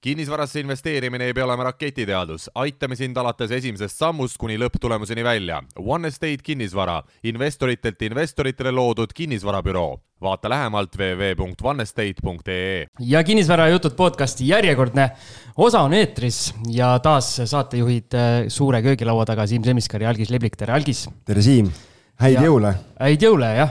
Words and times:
kinnisvarasse 0.00 0.60
investeerimine 0.60 1.24
ei 1.24 1.34
pea 1.34 1.44
olema 1.44 1.64
raketiteadus, 1.66 2.46
aitame 2.54 2.96
sind 2.96 3.16
alates 3.18 3.50
esimesest 3.50 3.98
sammust 3.98 4.38
kuni 4.38 4.54
lõpptulemuseni 4.60 5.24
välja. 5.26 5.58
One 5.78 6.08
Estate 6.08 6.44
kinnisvara, 6.46 7.00
investoritelt 7.26 8.02
investoritele 8.06 8.70
loodud 8.70 9.14
kinnisvarabüroo. 9.14 9.98
vaata 10.20 10.48
lähemalt 10.50 10.96
www.onestate.ee. 10.98 12.86
ja 13.00 13.24
kinnisvarajutud 13.24 13.94
podcasti 13.94 14.48
järjekordne 14.48 15.10
osa 15.56 15.80
on 15.80 15.94
eetris 15.94 16.54
ja 16.70 16.98
taas 16.98 17.36
saatejuhid 17.44 18.14
äh, 18.14 18.48
suure 18.48 18.82
köögilaua 18.82 19.24
taga 19.24 19.46
Siim 19.46 19.62
Semiskar 19.64 20.02
ja 20.02 20.08
Algis 20.08 20.30
Liblik, 20.30 20.56
tere 20.56 20.72
Algis. 20.72 21.08
tere 21.24 21.42
Siim, 21.42 21.70
häid 22.18 22.34
ja, 22.34 22.42
jõule. 22.42 22.74
häid 23.00 23.22
jõule 23.22 23.54
jah. 23.56 23.70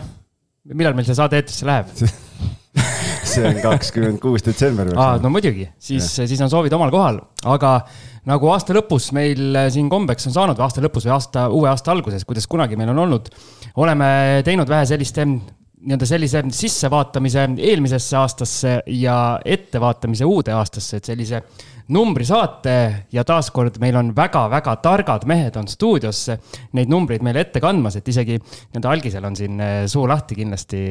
millal 0.73 0.95
meil 0.95 1.05
see 1.05 1.15
saade 1.19 1.35
eetrisse 1.35 1.67
läheb 1.67 1.85
see 3.37 3.47
on 3.51 3.61
kakskümmend 3.63 4.21
kuus 4.23 4.45
detsember. 4.45 4.91
aa, 4.97 5.17
no 5.23 5.31
muidugi, 5.33 5.69
siis, 5.79 6.09
siis 6.17 6.41
on 6.43 6.51
soovid 6.51 6.73
omal 6.77 6.93
kohal, 6.93 7.21
aga 7.47 7.73
nagu 8.27 8.51
aasta 8.53 8.75
lõpus 8.77 9.11
meil 9.15 9.61
siin 9.73 9.89
kombeks 9.91 10.29
on 10.29 10.35
saanud 10.35 10.59
või 10.59 10.67
aasta 10.67 10.83
lõpus 10.83 11.07
või 11.07 11.15
aasta, 11.15 11.47
uue 11.53 11.71
aasta 11.71 11.93
alguses, 11.93 12.25
kuidas 12.27 12.49
kunagi 12.49 12.79
meil 12.79 12.91
on 12.95 13.05
olnud, 13.05 13.31
oleme 13.79 14.09
teinud 14.47 14.69
vähe 14.69 14.89
sellist 14.89 15.21
nii-öelda 15.87 16.07
sellise 16.09 16.43
sissevaatamise 16.51 17.47
eelmisesse 17.57 18.17
aastasse 18.19 18.75
ja 18.91 19.17
ettevaatamise 19.45 20.27
uude 20.27 20.51
aastasse, 20.55 20.99
et 20.99 21.07
sellise 21.07 21.41
numbrisaate 21.95 22.73
ja 23.15 23.23
taaskord 23.27 23.77
meil 23.79 23.95
on 23.95 24.09
väga-väga 24.15 24.73
targad 24.83 25.23
mehed 25.29 25.55
on 25.59 25.69
stuudios 25.71 26.25
neid 26.75 26.91
numbreid 26.91 27.23
meile 27.23 27.45
ette 27.45 27.61
kandmas, 27.63 27.95
et 27.99 28.11
isegi 28.11 28.35
nii-öelda 28.41 28.91
algisel 28.91 29.29
on 29.29 29.39
siin 29.39 29.63
eh, 29.63 29.77
suu 29.87 30.03
lahti 30.09 30.35
kindlasti. 30.41 30.81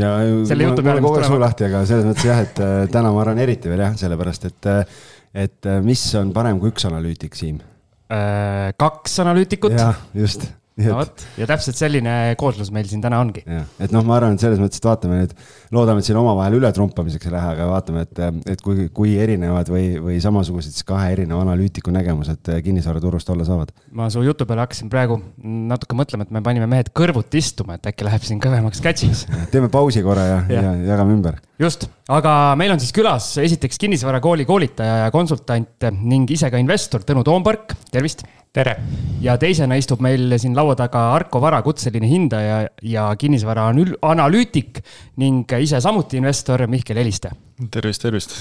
ja 0.00 0.16
selle 0.48 0.66
jutu 0.66 0.82
peale. 0.82 1.04
kogu 1.04 1.20
aeg 1.20 1.30
suu 1.30 1.40
lahti, 1.42 1.68
aga 1.70 1.84
selles 1.86 2.10
mõttes 2.10 2.26
jah, 2.26 2.42
et 2.42 2.62
eh, 2.66 2.76
täna 2.90 3.14
ma 3.14 3.22
arvan 3.22 3.42
eriti 3.46 3.70
veel 3.70 3.86
jah, 3.86 3.96
sellepärast 4.02 4.50
et, 4.50 4.70
eh, 4.72 5.00
et 5.46 5.72
mis 5.86 6.02
on 6.18 6.34
parem 6.34 6.58
kui 6.62 6.74
üks 6.74 6.90
analüütik, 6.90 7.38
Siim? 7.38 7.62
kaks 8.06 9.18
analüütikut. 9.22 9.74
jah, 9.74 9.98
just 10.14 10.46
no 10.84 10.96
vot, 10.98 11.24
ja 11.40 11.46
täpselt 11.48 11.78
selline 11.78 12.14
kooslus 12.40 12.70
meil 12.74 12.88
siin 12.90 13.00
täna 13.04 13.20
ongi. 13.22 13.42
et 13.46 13.94
noh, 13.94 14.04
ma 14.06 14.18
arvan, 14.18 14.36
et 14.36 14.42
selles 14.42 14.60
mõttes, 14.60 14.80
et 14.80 14.88
vaatame 14.88 15.20
nüüd, 15.22 15.32
loodame, 15.74 16.02
et 16.02 16.08
siin 16.08 16.18
omavahel 16.20 16.58
ületrumpamiseks 16.58 17.30
ei 17.30 17.34
lähe, 17.34 17.54
aga 17.54 17.68
vaatame, 17.70 18.04
et, 18.04 18.22
et 18.52 18.64
kui, 18.64 18.88
kui 18.96 19.16
erinevad 19.22 19.70
või, 19.72 19.86
või 20.02 20.18
samasugused 20.22 20.76
siis 20.76 20.86
kahe 20.88 21.08
erineva 21.14 21.40
analüütiku 21.46 21.94
nägemused 21.94 22.52
kinnisvaraturust 22.66 23.32
olla 23.32 23.48
saavad. 23.48 23.72
ma 23.96 24.10
su 24.12 24.24
jutu 24.26 24.48
peale 24.48 24.66
hakkasin 24.66 24.92
praegu 24.92 25.20
natuke 25.42 25.98
mõtlema, 25.98 26.28
et 26.28 26.36
me 26.36 26.44
panime 26.44 26.68
mehed 26.70 26.92
kõrvuti 26.96 27.40
istuma, 27.40 27.80
et 27.80 27.92
äkki 27.92 28.08
läheb 28.08 28.28
siin 28.28 28.42
kõvemaks 28.44 28.84
catch'iks 28.84 29.26
teeme 29.52 29.72
pausi 29.72 30.04
korra 30.04 30.28
ja, 30.28 30.40
ja., 30.58 30.64
ja 30.68 30.78
jagame 30.92 31.16
ümber. 31.16 31.40
Just, 31.60 31.86
aga 32.12 32.32
meil 32.58 32.74
on 32.74 32.80
siis 32.82 32.92
külas 32.96 33.28
esiteks 33.42 33.78
kinnisvarakooli 33.80 34.46
koolitaja 34.48 35.04
ja 35.04 35.12
konsultant 35.14 35.86
ning 36.02 36.30
ise 36.30 36.50
ka 36.52 36.60
investor 36.60 37.04
Tõnu 37.06 37.24
Toompark, 37.26 37.76
tervist 37.92 38.26
tere! 38.56 38.76
ja 39.24 39.36
teisena 39.40 39.78
istub 39.80 40.02
meil 40.04 40.36
siin 40.40 40.56
laua 40.56 40.76
taga 40.78 41.08
Arko 41.14 41.40
Vara, 41.44 41.62
kutseline 41.64 42.08
hindaja 42.10 42.60
ja 42.84 43.08
kinnisvara 43.18 43.70
analüütik 43.72 44.82
ning 45.22 45.56
ise 45.60 45.80
samuti 45.84 46.20
investor 46.20 46.66
Mihkel 46.70 47.00
Heliste. 47.00 47.32
tervist, 47.70 48.04
tervist! 48.04 48.36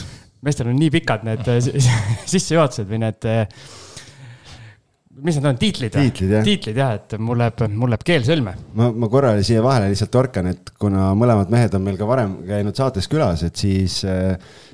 meestel 0.46 0.70
on 0.70 0.80
nii 0.80 0.92
pikad 0.94 1.26
need 1.26 1.48
sissejuhatused 2.34 2.90
või 2.90 3.02
need 3.08 3.32
mis 5.24 5.38
need 5.38 5.48
on, 5.48 5.58
tiitlid? 5.60 5.94
tiitlid 5.96 6.34
jah. 6.36 6.44
tiitlid 6.46 6.80
jah, 6.80 6.96
et 6.98 7.16
mul 7.22 7.40
läheb, 7.40 7.62
mul 7.80 7.92
läheb 7.94 8.04
keel 8.08 8.26
sõlme. 8.28 8.56
ma, 8.76 8.90
ma 8.92 9.10
korra 9.12 9.32
siia 9.46 9.64
vahele 9.64 9.88
lihtsalt 9.92 10.12
torkan, 10.12 10.50
et 10.52 10.74
kuna 10.82 11.08
mõlemad 11.18 11.52
mehed 11.54 11.78
on 11.78 11.86
meil 11.86 12.00
ka 12.00 12.08
varem 12.10 12.36
käinud 12.48 12.76
saates 12.78 13.08
külas, 13.12 13.46
et 13.48 13.56
siis, 13.60 14.02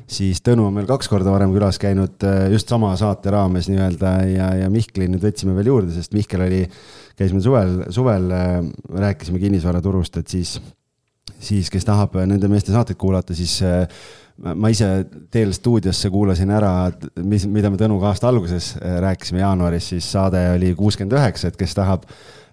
siis 0.09 0.41
Tõnu 0.45 0.65
on 0.69 0.75
meil 0.79 0.89
kaks 0.89 1.11
korda 1.11 1.33
varem 1.33 1.53
külas 1.53 1.77
käinud 1.81 2.25
just 2.53 2.71
sama 2.73 2.93
saate 2.99 3.33
raames 3.33 3.69
nii-öelda 3.69 4.15
ja, 4.31 4.49
ja 4.63 4.71
Mihkli 4.73 5.09
nüüd 5.11 5.23
võtsime 5.25 5.55
veel 5.57 5.71
juurde, 5.73 5.93
sest 5.95 6.17
Mihkel 6.17 6.45
oli, 6.47 6.63
käis 7.19 7.35
meil 7.35 7.45
suvel, 7.45 7.77
suvel 7.93 8.29
rääkisime 9.05 9.41
kinnisvaraturust, 9.43 10.23
et 10.23 10.37
siis, 10.37 10.55
siis 11.37 11.69
kes 11.73 11.85
tahab 11.85 12.17
nende 12.25 12.49
meeste 12.49 12.73
saateid 12.73 12.97
kuulata, 13.01 13.37
siis 13.37 13.59
ma 14.41 14.71
ise 14.73 14.89
teel 15.33 15.53
stuudiosse 15.55 16.09
kuulasin 16.13 16.51
ära, 16.53 16.73
mis, 17.23 17.45
mida 17.49 17.71
me 17.71 17.79
Tõnuga 17.81 18.11
aasta 18.11 18.29
alguses 18.31 18.73
äh, 18.77 18.99
rääkisime 19.03 19.43
jaanuaris, 19.43 19.91
siis 19.93 20.11
saade 20.15 20.43
oli 20.55 20.73
kuuskümmend 20.77 21.17
üheksa, 21.17 21.51
et 21.51 21.59
kes 21.59 21.75
tahab, 21.77 22.07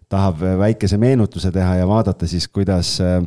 tahab 0.08 0.42
väikese 0.60 0.98
meenutuse 1.00 1.52
teha 1.54 1.78
ja 1.80 1.86
vaadata 1.88 2.28
siis, 2.28 2.48
kuidas 2.52 2.96
äh, 3.04 3.22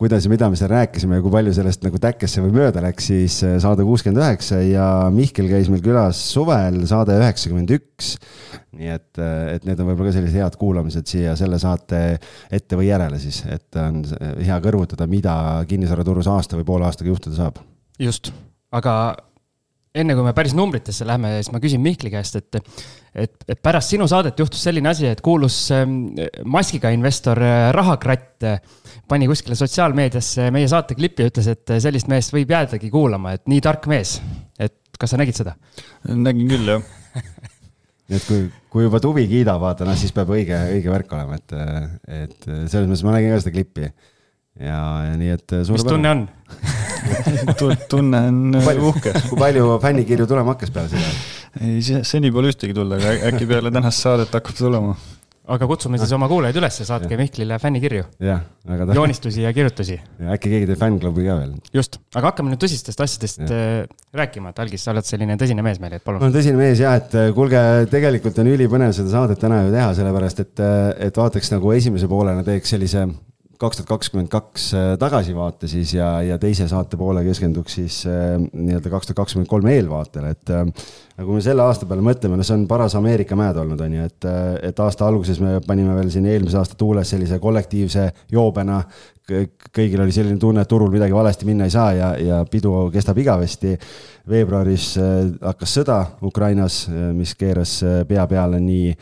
kuidas 0.00 0.24
ja 0.24 0.30
mida 0.32 0.48
me 0.48 0.56
seal 0.56 0.70
rääkisime 0.72 1.18
ja 1.18 1.22
kui 1.24 1.32
palju 1.32 1.52
sellest 1.52 1.82
nagu 1.84 1.98
täkkesse 2.00 2.40
või 2.40 2.54
mööda 2.56 2.80
läks, 2.80 3.10
siis 3.10 3.34
äh, 3.44 3.58
saade 3.60 3.84
kuuskümmend 3.84 4.22
üheksa 4.22 4.62
ja 4.64 4.86
Mihkel 5.12 5.50
käis 5.50 5.68
meil 5.72 5.82
külas 5.84 6.22
suvel, 6.32 6.78
saade 6.88 7.18
üheksakümmend 7.20 7.74
üks. 7.76 8.14
nii 8.80 8.94
et, 8.94 9.20
et 9.20 9.66
need 9.68 9.82
on 9.82 9.90
võib-olla 9.90 10.08
ka 10.08 10.14
sellised 10.16 10.40
head 10.40 10.56
kuulamised 10.56 11.10
siia 11.10 11.34
selle 11.36 11.58
saate 11.60 12.00
ette 12.48 12.78
või 12.80 12.88
järele 12.88 13.18
siis, 13.20 13.42
et 13.50 13.76
on 13.76 14.00
hea 14.40 14.56
kõrvutada, 14.64 15.10
mida 15.10 15.34
kinnisvaraturus 15.68 16.30
aasta 16.32 16.56
või 16.56 16.68
poole 16.72 16.88
aastaga 16.88 17.12
juhtuda 17.12 17.36
saab 17.36 17.60
just, 18.00 18.32
aga 18.72 18.94
enne 20.00 20.14
kui 20.14 20.24
me 20.24 20.32
päris 20.36 20.54
numbritesse 20.54 21.06
lähme, 21.08 21.32
siis 21.40 21.50
ma 21.54 21.60
küsin 21.62 21.82
Mihkli 21.82 22.12
käest, 22.12 22.38
et, 22.38 22.58
et, 23.24 23.32
et 23.50 23.58
pärast 23.62 23.90
sinu 23.90 24.06
saadet 24.10 24.38
juhtus 24.38 24.62
selline 24.62 24.92
asi, 24.92 25.08
et 25.10 25.22
kuulus 25.24 25.56
ähm, 25.74 26.12
maskiga 26.46 26.92
investor 26.94 27.40
äh, 27.42 27.70
Rahakratt 27.74 28.46
äh, 28.46 28.60
pani 29.10 29.26
kuskile 29.30 29.58
sotsiaalmeediasse 29.58 30.50
meie 30.54 30.70
saate 30.70 30.94
klipi 30.98 31.26
ja 31.26 31.32
ütles, 31.32 31.50
et 31.50 31.74
sellist 31.82 32.10
meest 32.10 32.34
võib 32.34 32.54
jäädagi 32.54 32.92
kuulama, 32.92 33.34
et 33.34 33.50
nii 33.50 33.64
tark 33.66 33.90
mees. 33.90 34.20
et 34.58 34.78
kas 35.00 35.14
sa 35.14 35.20
nägid 35.20 35.38
seda? 35.40 35.56
nägin 36.06 36.54
küll, 36.54 36.70
jah 36.76 36.86
et 38.14 38.22
kui, 38.28 38.46
kui 38.70 38.86
juba 38.86 39.02
tuvi 39.02 39.26
kiidab, 39.30 39.58
vaata, 39.62 39.88
noh 39.88 39.98
siis 39.98 40.14
peab 40.14 40.30
õige, 40.30 40.54
õige 40.76 40.92
värk 40.92 41.18
olema, 41.18 41.40
et, 41.40 41.58
et 42.06 42.48
selles 42.70 42.86
mõttes 42.86 43.04
ma 43.06 43.18
nägin 43.18 43.34
ka 43.34 43.42
seda 43.42 43.54
klippi 43.58 43.90
ja, 44.58 44.80
ja 45.06 45.16
nii, 45.20 45.34
et. 45.36 45.58
mis 45.70 45.86
tunne 45.86 46.14
on 46.16 46.26
tunne 47.90 48.24
on 48.30 48.56
uhke. 48.90 49.14
kui 49.28 49.38
palju 49.38 49.76
fännikirju 49.82 50.26
tulema 50.30 50.56
hakkas 50.56 50.74
peale 50.74 50.90
seda? 50.92 51.14
ei, 51.60 51.80
seni 51.82 52.32
pole 52.34 52.52
ühtegi 52.52 52.76
tulnud, 52.76 52.98
aga 52.98 53.30
äkki 53.30 53.48
peale 53.50 53.72
tänast 53.74 54.04
saadet 54.04 54.34
hakkab 54.34 54.58
tulema. 54.58 54.96
aga 55.50 55.66
kutsume 55.66 55.98
siis 55.98 56.12
oma 56.14 56.28
kuulajaid 56.30 56.58
üles, 56.60 56.76
saatke 56.86 57.16
Mihklile 57.18 57.58
fännikirju. 57.62 58.04
tähtis. 58.20 58.94
joonistusi 58.98 59.46
ja 59.46 59.52
kirjutusi. 59.54 59.96
ja 59.96 60.36
äkki 60.36 60.52
keegi 60.52 60.68
teeb 60.70 60.82
fännklubi 60.82 61.24
ka 61.26 61.38
veel. 61.40 61.56
just, 61.74 61.98
aga 62.14 62.32
hakkame 62.32 62.52
nüüd 62.52 62.62
tõsistest 62.66 63.02
asjadest 63.06 63.42
ja. 63.46 63.48
Äh, 63.56 64.04
rääkima, 64.14 64.52
et 64.52 64.62
Algis, 64.62 64.84
sa 64.84 64.94
oled 64.94 65.06
selline 65.06 65.38
tõsine 65.40 65.64
mees 65.66 65.80
meil, 65.82 65.96
et 65.98 66.04
palun. 66.04 66.20
ma 66.20 66.28
olen 66.28 66.36
tõsine 66.36 66.60
mees 66.60 66.82
jah, 66.82 66.98
et 67.00 67.16
äh, 67.18 67.32
kuulge, 67.36 67.64
tegelikult 67.90 68.38
on 68.42 68.52
ülipõnev 68.52 68.94
seda 68.98 69.14
saadet 69.16 69.42
täna 69.42 69.64
ju 69.64 69.74
teha, 69.74 69.90
sellepärast 69.98 70.46
et, 70.46 70.54
äh, 70.62 70.78
et 71.08 71.24
vaataks 71.24 71.54
nagu 71.56 71.74
esimese 71.78 72.10
poolena 72.10 72.46
teeks 72.46 72.76
sellise 72.76 73.08
kaks 73.60 73.80
tuhat 73.80 73.90
kakskümmend 73.90 74.30
kaks 74.32 74.70
äh, 74.76 74.86
tagasivaate 75.00 75.68
siis 75.68 75.92
ja, 75.94 76.08
ja 76.24 76.38
teise 76.40 76.66
saate 76.70 76.96
poole 77.00 77.22
keskenduks 77.26 77.76
siis 77.76 78.00
äh, 78.08 78.38
nii-öelda 78.40 78.92
kaks 78.92 79.10
tuhat 79.10 79.20
kakskümmend 79.20 79.50
kolm 79.50 79.68
eelvaatele, 79.68 80.32
et 80.32 80.52
äh, 80.56 80.64
kui 81.20 81.36
me 81.36 81.44
selle 81.44 81.64
aasta 81.66 81.88
peale 81.88 82.04
mõtleme, 82.04 82.38
no 82.40 82.46
see 82.46 82.56
on 82.56 82.66
paras 82.70 82.96
Ameerika 82.96 83.36
mäed 83.36 83.60
olnud, 83.60 83.80
on 83.84 83.96
ju, 83.98 84.08
et, 84.08 84.28
et 84.70 84.80
aasta 84.80 85.08
alguses 85.08 85.42
me 85.44 85.58
panime 85.66 85.92
veel 85.98 86.08
siin 86.12 86.28
eelmise 86.30 86.56
aasta 86.60 86.78
tuules 86.80 87.12
sellise 87.12 87.40
kollektiivse 87.42 88.10
joobena. 88.32 88.82
kõigil 89.30 90.00
oli 90.02 90.10
selline 90.10 90.40
tunne, 90.42 90.64
et 90.64 90.68
turul 90.68 90.90
midagi 90.90 91.14
valesti 91.14 91.46
minna 91.46 91.68
ei 91.68 91.70
saa 91.70 91.92
ja, 91.94 92.08
ja 92.18 92.38
pidu 92.50 92.88
kestab 92.90 93.18
igavesti. 93.18 93.76
veebruaris 94.28 94.96
hakkas 95.42 95.74
sõda 95.78 95.98
Ukrainas, 96.22 96.88
mis 97.14 97.34
keeras 97.34 97.76
pea 98.08 98.26
peale 98.26 98.60
nii 98.60 98.96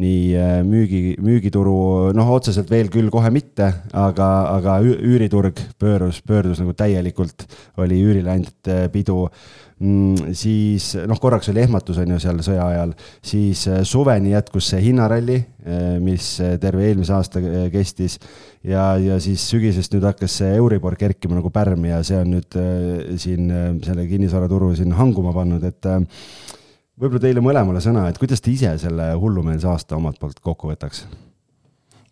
nii 0.00 0.34
äh, 0.38 0.58
müügi, 0.66 1.16
müügituru, 1.22 2.10
noh, 2.16 2.34
otseselt 2.34 2.70
veel 2.72 2.90
küll 2.92 3.10
kohe 3.12 3.30
mitte, 3.34 3.70
aga, 3.96 4.28
aga 4.56 4.78
üüriturg 4.84 5.60
pöörus, 5.80 6.20
pöördus 6.26 6.62
nagu 6.62 6.74
täielikult, 6.76 7.44
oli 7.80 8.00
üürileandjate 8.04 8.86
pidu 8.94 9.26
mm,. 9.26 10.34
siis 10.36 10.92
noh, 11.08 11.20
korraks 11.20 11.50
oli 11.52 11.64
ehmatus, 11.64 12.00
on 12.00 12.14
ju, 12.14 12.20
seal 12.22 12.40
sõja 12.46 12.68
ajal, 12.70 12.94
siis 13.32 13.66
äh, 13.70 13.82
suveni 13.88 14.32
jätkus 14.32 14.70
see 14.72 14.80
hinnaralli, 14.88 15.40
äh, 15.66 15.82
mis 16.02 16.32
terve 16.62 16.86
eelmise 16.88 17.16
aasta 17.18 17.42
kestis. 17.72 18.18
ja, 18.64 18.94
ja 19.00 19.18
siis 19.20 19.44
sügisest 19.50 19.92
nüüd 19.96 20.06
hakkas 20.08 20.38
see 20.40 20.54
Euribor 20.60 20.96
kerkima 21.00 21.38
nagu 21.38 21.52
pärm 21.52 21.84
ja 21.88 22.00
see 22.06 22.20
on 22.20 22.34
nüüd 22.36 22.56
siin 23.20 23.52
selle 23.84 24.06
kinnisvaraturu 24.08 24.74
siin 24.76 24.96
hanguma 24.96 25.32
pannud, 25.36 25.64
et 25.64 25.92
võib-olla 27.00 27.24
teile 27.24 27.42
mõlemale 27.44 27.80
sõna, 27.82 28.06
et 28.10 28.18
kuidas 28.20 28.42
te 28.44 28.52
ise 28.52 28.74
selle 28.82 29.10
hullumeelse 29.16 29.68
aasta 29.70 29.96
omalt 29.96 30.20
poolt 30.20 30.40
kokku 30.44 30.72
võtaks? 30.72 31.06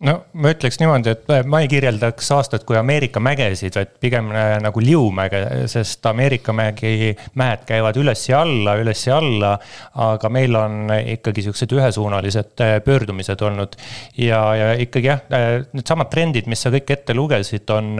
No 0.06 0.14
ma 0.38 0.52
ütleks 0.54 0.78
niimoodi, 0.78 1.10
et 1.10 1.48
ma 1.50 1.58
ei 1.64 1.68
kirjeldaks 1.70 2.28
aastat 2.36 2.62
kui 2.66 2.76
Ameerika 2.78 3.18
mägesid, 3.22 3.74
vaid 3.74 3.96
pigem 4.02 4.30
äh, 4.30 4.54
nagu 4.62 4.82
liumäge, 4.82 5.40
sest 5.70 6.06
Ameerika 6.06 6.54
mägi, 6.54 7.10
mäed 7.38 7.64
käivad 7.66 7.98
üles 7.98 8.22
ja 8.28 8.44
alla, 8.46 8.76
üles 8.78 9.02
ja 9.08 9.18
alla. 9.18 9.56
aga 9.98 10.30
meil 10.30 10.54
on 10.54 10.92
ikkagi 11.16 11.42
siuksed 11.48 11.74
ühesuunalised 11.74 12.62
äh, 12.62 12.76
pöördumised 12.84 13.42
olnud 13.42 13.74
ja, 14.22 14.42
ja 14.54 14.72
ikkagi 14.78 15.10
jah, 15.10 15.24
äh, 15.34 15.48
needsamad 15.74 16.12
trendid, 16.12 16.46
mis 16.46 16.62
sa 16.62 16.70
kõik 16.74 16.94
ette 16.94 17.16
lugesid, 17.16 17.66
on 17.74 17.98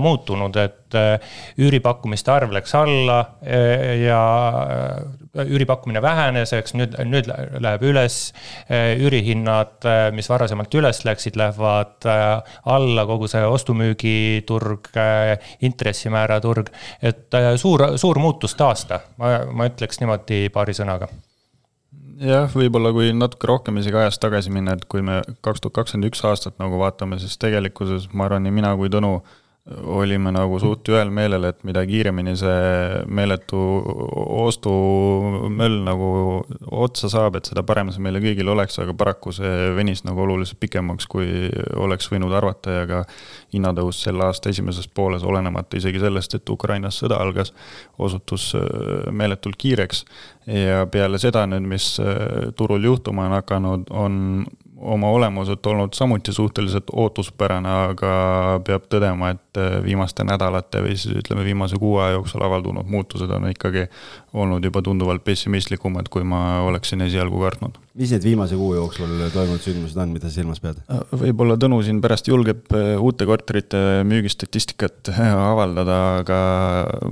muutunud, 0.00 0.56
et 0.60 0.94
üüripakkumiste 1.58 2.30
arv 2.30 2.52
läks 2.54 2.72
alla 2.78 3.16
ja 3.98 4.20
üüripakkumine 5.42 6.00
vähenes, 6.04 6.52
eks 6.56 6.76
nüüd, 6.78 6.94
nüüd 7.08 7.28
läheb 7.28 7.82
üles. 7.88 8.18
üürihinnad, 8.70 9.88
mis 10.14 10.30
varasemalt 10.30 10.74
üles 10.78 11.02
läksid, 11.06 11.38
lähevad 11.40 12.08
äh, 12.10 12.58
alla, 12.76 13.06
kogu 13.08 13.28
see 13.30 13.44
ostu-müügiturg, 13.46 14.90
äh, 15.00 15.36
intressimäärade 15.66 16.46
turg. 16.46 16.72
et 17.02 17.34
äh, 17.34 17.54
suur, 17.60 17.86
suur 17.96 18.20
muutus 18.22 18.54
taasta, 18.58 19.00
ma, 19.20 19.38
ma 19.52 19.70
ütleks 19.70 20.02
niimoodi 20.02 20.46
paari 20.54 20.76
sõnaga 20.76 21.08
jah, 22.20 22.50
võib-olla 22.52 22.92
kui 22.96 23.10
natuke 23.14 23.48
rohkem 23.50 23.80
isegi 23.80 23.98
ajas 24.00 24.20
tagasi 24.22 24.52
minna, 24.52 24.76
et 24.76 24.86
kui 24.90 25.02
me 25.04 25.20
kaks 25.44 25.62
tuhat 25.62 25.80
kakskümmend 25.80 26.10
üks 26.10 26.22
aastat 26.24 26.56
nagu 26.62 26.78
vaatame, 26.80 27.18
siis 27.22 27.36
tegelikkuses 27.42 28.08
ma 28.12 28.28
arvan, 28.28 28.46
nii 28.46 28.56
mina 28.60 28.72
kui 28.78 28.92
Tõnu 28.92 29.18
olime 29.66 30.30
nagu 30.30 30.58
suht 30.62 30.86
ühel 30.92 31.08
meelel, 31.10 31.48
et 31.48 31.64
mida 31.66 31.82
kiiremini 31.86 32.36
see 32.38 33.00
meeletu 33.10 33.58
ostumöll 34.46 35.80
nagu 35.86 36.10
otsa 36.70 37.10
saab, 37.10 37.38
et 37.40 37.50
seda 37.50 37.64
parem 37.66 37.90
see 37.90 38.04
meile 38.04 38.20
kõigil 38.22 38.52
oleks, 38.52 38.78
aga 38.82 38.94
paraku 38.98 39.34
see 39.34 39.72
venis 39.74 40.04
nagu 40.06 40.22
oluliselt 40.22 40.60
pikemaks, 40.62 41.08
kui 41.10 41.50
oleks 41.82 42.06
võinud 42.12 42.34
arvata 42.38 42.76
ja 42.76 42.84
ka 42.90 43.00
hinnatõus 43.54 44.04
selle 44.06 44.28
aasta 44.28 44.52
esimeses 44.54 44.86
pooles, 44.86 45.26
olenemata 45.26 45.80
isegi 45.80 46.02
sellest, 46.02 46.38
et 46.38 46.54
Ukrainas 46.54 47.00
sõda 47.02 47.18
algas, 47.22 47.50
osutus 47.98 48.52
äh, 48.54 49.10
meeletult 49.10 49.58
kiireks. 49.58 50.04
ja 50.46 50.86
peale 50.86 51.18
seda 51.18 51.42
nüüd, 51.50 51.66
mis 51.66 51.96
äh, 51.98 52.52
turul 52.54 52.86
juhtuma 52.86 53.26
on 53.26 53.36
hakanud, 53.40 53.90
on 53.90 54.46
oma 54.76 55.08
olemuselt 55.10 55.66
olnud 55.66 55.94
samuti 55.96 56.32
suhteliselt 56.32 56.90
ootuspärane, 56.92 57.70
aga 57.90 58.12
peab 58.66 58.88
tõdema, 58.92 59.32
et 59.32 59.60
äh, 59.60 59.78
viimaste 59.84 60.24
nädalate 60.26 60.82
või 60.84 60.96
siis 60.98 61.16
ütleme, 61.22 61.44
viimase 61.46 61.78
kuu 61.80 61.96
aja 62.02 62.16
jooksul 62.18 62.44
avaldunud 62.44 62.88
muutused 62.90 63.30
on 63.32 63.48
ikkagi 63.50 63.86
olnud 64.34 64.64
juba 64.64 64.82
tunduvalt 64.82 65.24
pessimistlikumad, 65.24 66.08
kui 66.12 66.24
ma 66.26 66.60
oleksin 66.66 67.00
esialgu 67.06 67.38
kartnud. 67.40 67.78
mis 67.96 68.10
need 68.12 68.24
viimase 68.26 68.56
kuu 68.58 68.74
jooksul 68.76 69.12
toimunud 69.32 69.62
sündmused 69.64 69.96
on, 69.96 70.10
mida 70.12 70.28
sa 70.28 70.34
silmas 70.34 70.60
pead? 70.60 70.82
Äh, 70.92 71.00
võib-olla 71.22 71.56
Tõnu 71.56 71.78
siin 71.86 72.02
pärast 72.04 72.28
julgeb 72.28 72.66
äh, 72.76 72.90
uute 73.00 73.24
korterite 73.28 73.78
müügistatistikat 74.04 75.12
avaldada, 75.16 76.00
aga 76.20 76.40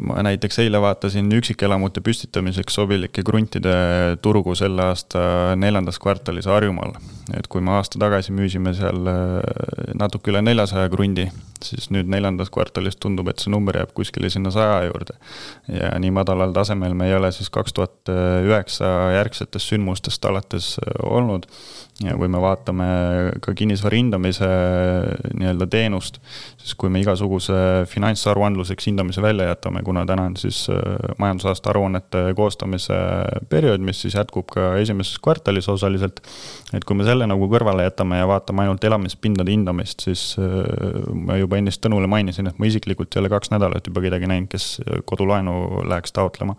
ma 0.05 0.21
näiteks 0.27 0.61
eile 0.65 0.83
vaatasin 0.85 1.31
üksikelamute 1.39 2.03
püstitamiseks 2.05 2.77
sobilike 2.77 3.25
kruntide 3.25 3.75
turgu 4.23 4.57
selle 4.59 4.91
aasta 4.91 5.55
neljandas 5.57 6.01
kvartalis 6.03 6.51
Harjumaal. 6.51 6.93
et 7.33 7.49
kui 7.49 7.65
me 7.65 7.73
aasta 7.79 7.99
tagasi 8.03 8.35
müüsime 8.37 8.75
seal 8.77 9.09
äh, 9.09 9.41
natuke 9.97 10.35
üle 10.35 10.45
neljasaja 10.45 10.93
krundi, 10.93 11.31
siis 11.65 11.89
nüüd 11.95 12.11
neljandas 12.13 12.53
kvartalis 12.53 13.01
tundub, 13.01 13.31
et 13.33 13.41
see 13.41 13.53
number 13.55 13.81
jääb 13.81 13.97
kuskile 13.97 14.29
sinna 14.29 14.53
saja 14.53 14.85
juurde. 14.91 15.17
ja 15.73 15.95
nii 15.99 16.13
madalal 16.13 16.53
tasemel 16.53 16.93
me 16.93 17.09
ei 17.09 17.14
ole 17.17 17.33
siis 17.33 17.51
kaks 17.51 17.73
tuhat 17.73 18.11
üheksa 18.45 18.89
järgsetest 19.15 19.73
sündmustest 19.73 20.25
alates 20.25 20.75
äh, 20.79 20.95
olnud 21.03 21.47
ja 22.02 22.17
kui 22.19 22.26
me 22.26 22.41
vaatame 22.43 22.87
ka 23.43 23.52
kinnisvara 23.55 23.94
hindamise 23.94 24.49
nii-öelda 25.38 25.69
teenust, 25.70 26.19
siis 26.58 26.75
kui 26.79 26.91
me 26.91 26.99
igasuguse 27.05 27.55
finantsaruandluseks 27.87 28.88
hindamise 28.91 29.23
välja 29.23 29.46
jätame, 29.52 29.85
kuna 29.87 30.02
täna 30.08 30.26
on 30.31 30.35
siis 30.41 30.64
äh, 30.75 31.14
majandusaasta 31.23 31.70
aruannete 31.70 32.25
koostamise 32.35 32.99
periood, 33.49 33.85
mis 33.87 34.02
siis 34.02 34.19
jätkub 34.19 34.50
ka 34.50 34.73
esimeses 34.82 35.20
kvartalis 35.23 35.70
osaliselt. 35.70 36.19
et 36.75 36.85
kui 36.85 36.99
me 36.99 37.06
selle 37.06 37.29
nagu 37.31 37.46
kõrvale 37.52 37.87
jätame 37.87 38.19
ja 38.19 38.26
vaatame 38.26 38.64
ainult 38.64 38.85
elamispindade 38.85 39.55
hindamist, 39.55 40.02
siis 40.08 40.35
äh, 40.43 41.06
ma 41.14 41.38
juba 41.38 41.62
ennist 41.62 41.82
Tõnule 41.85 42.08
mainisin, 42.08 42.46
et 42.49 42.58
ma 42.58 42.67
isiklikult 42.67 43.14
ei 43.14 43.20
ole 43.20 43.29
kaks 43.29 43.50
nädalat 43.52 43.87
juba 43.87 44.00
kedagi 44.00 44.26
näinud, 44.31 44.49
kes 44.49 44.81
kodulaenu 45.05 45.85
läheks 45.91 46.14
taotlema 46.17 46.56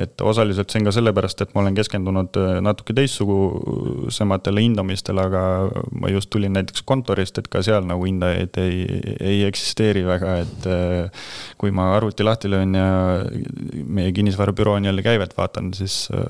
et 0.00 0.20
osaliselt 0.24 0.70
see 0.70 0.80
on 0.80 0.88
ka 0.88 0.94
sellepärast, 0.94 1.42
et 1.44 1.52
ma 1.54 1.62
olen 1.64 1.76
keskendunud 1.76 2.36
natuke 2.64 2.94
teistsugusematele 2.96 4.59
hindamistele, 4.60 5.24
aga 5.28 5.42
ma 6.00 6.10
just 6.12 6.30
tulin 6.32 6.54
näiteks 6.56 6.84
kontorist, 6.88 7.40
et 7.40 7.48
ka 7.50 7.62
seal 7.66 7.86
nagu 7.88 8.04
hindajaid 8.06 8.58
ei, 8.62 8.84
ei 9.32 9.40
eksisteeri 9.48 10.04
väga, 10.06 10.36
et 10.44 10.68
äh, 10.70 11.26
kui 11.60 11.74
ma 11.74 11.90
arvuti 11.96 12.26
lahti 12.26 12.50
löön 12.52 12.76
ja 12.78 12.86
meie 13.84 14.14
kinnisvarabüroo 14.16 14.78
nii-öelda 14.80 15.04
käivet 15.06 15.36
vaatan, 15.38 15.72
siis 15.76 16.02
äh, 16.14 16.22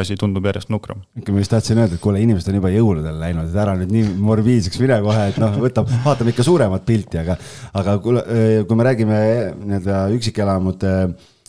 asi 0.00 0.18
tundub 0.20 0.48
järjest 0.48 0.72
nukram. 0.74 1.04
ikka 1.18 1.34
ma 1.34 1.44
just 1.44 1.54
tahtsin 1.54 1.80
öelda, 1.80 1.98
et 1.98 2.04
kuule, 2.04 2.22
inimesed 2.24 2.52
on 2.52 2.60
juba 2.60 2.74
jõuludele 2.74 3.16
läinud, 3.22 3.48
et 3.48 3.62
ära 3.64 3.78
nüüd 3.78 3.94
nii 3.94 4.12
morbiidseks 4.28 4.82
mine 4.82 5.00
kohe, 5.04 5.30
et 5.32 5.40
noh, 5.42 5.56
võtab, 5.62 5.90
vaatame 6.04 6.34
ikka 6.34 6.46
suuremat 6.46 6.86
pilti, 6.88 7.22
aga, 7.22 7.38
aga 7.78 7.98
kuule, 8.04 8.24
kui 8.68 8.78
me 8.78 8.88
räägime 8.90 9.24
nii-öelda 9.64 10.04
üksikelamute 10.18 10.94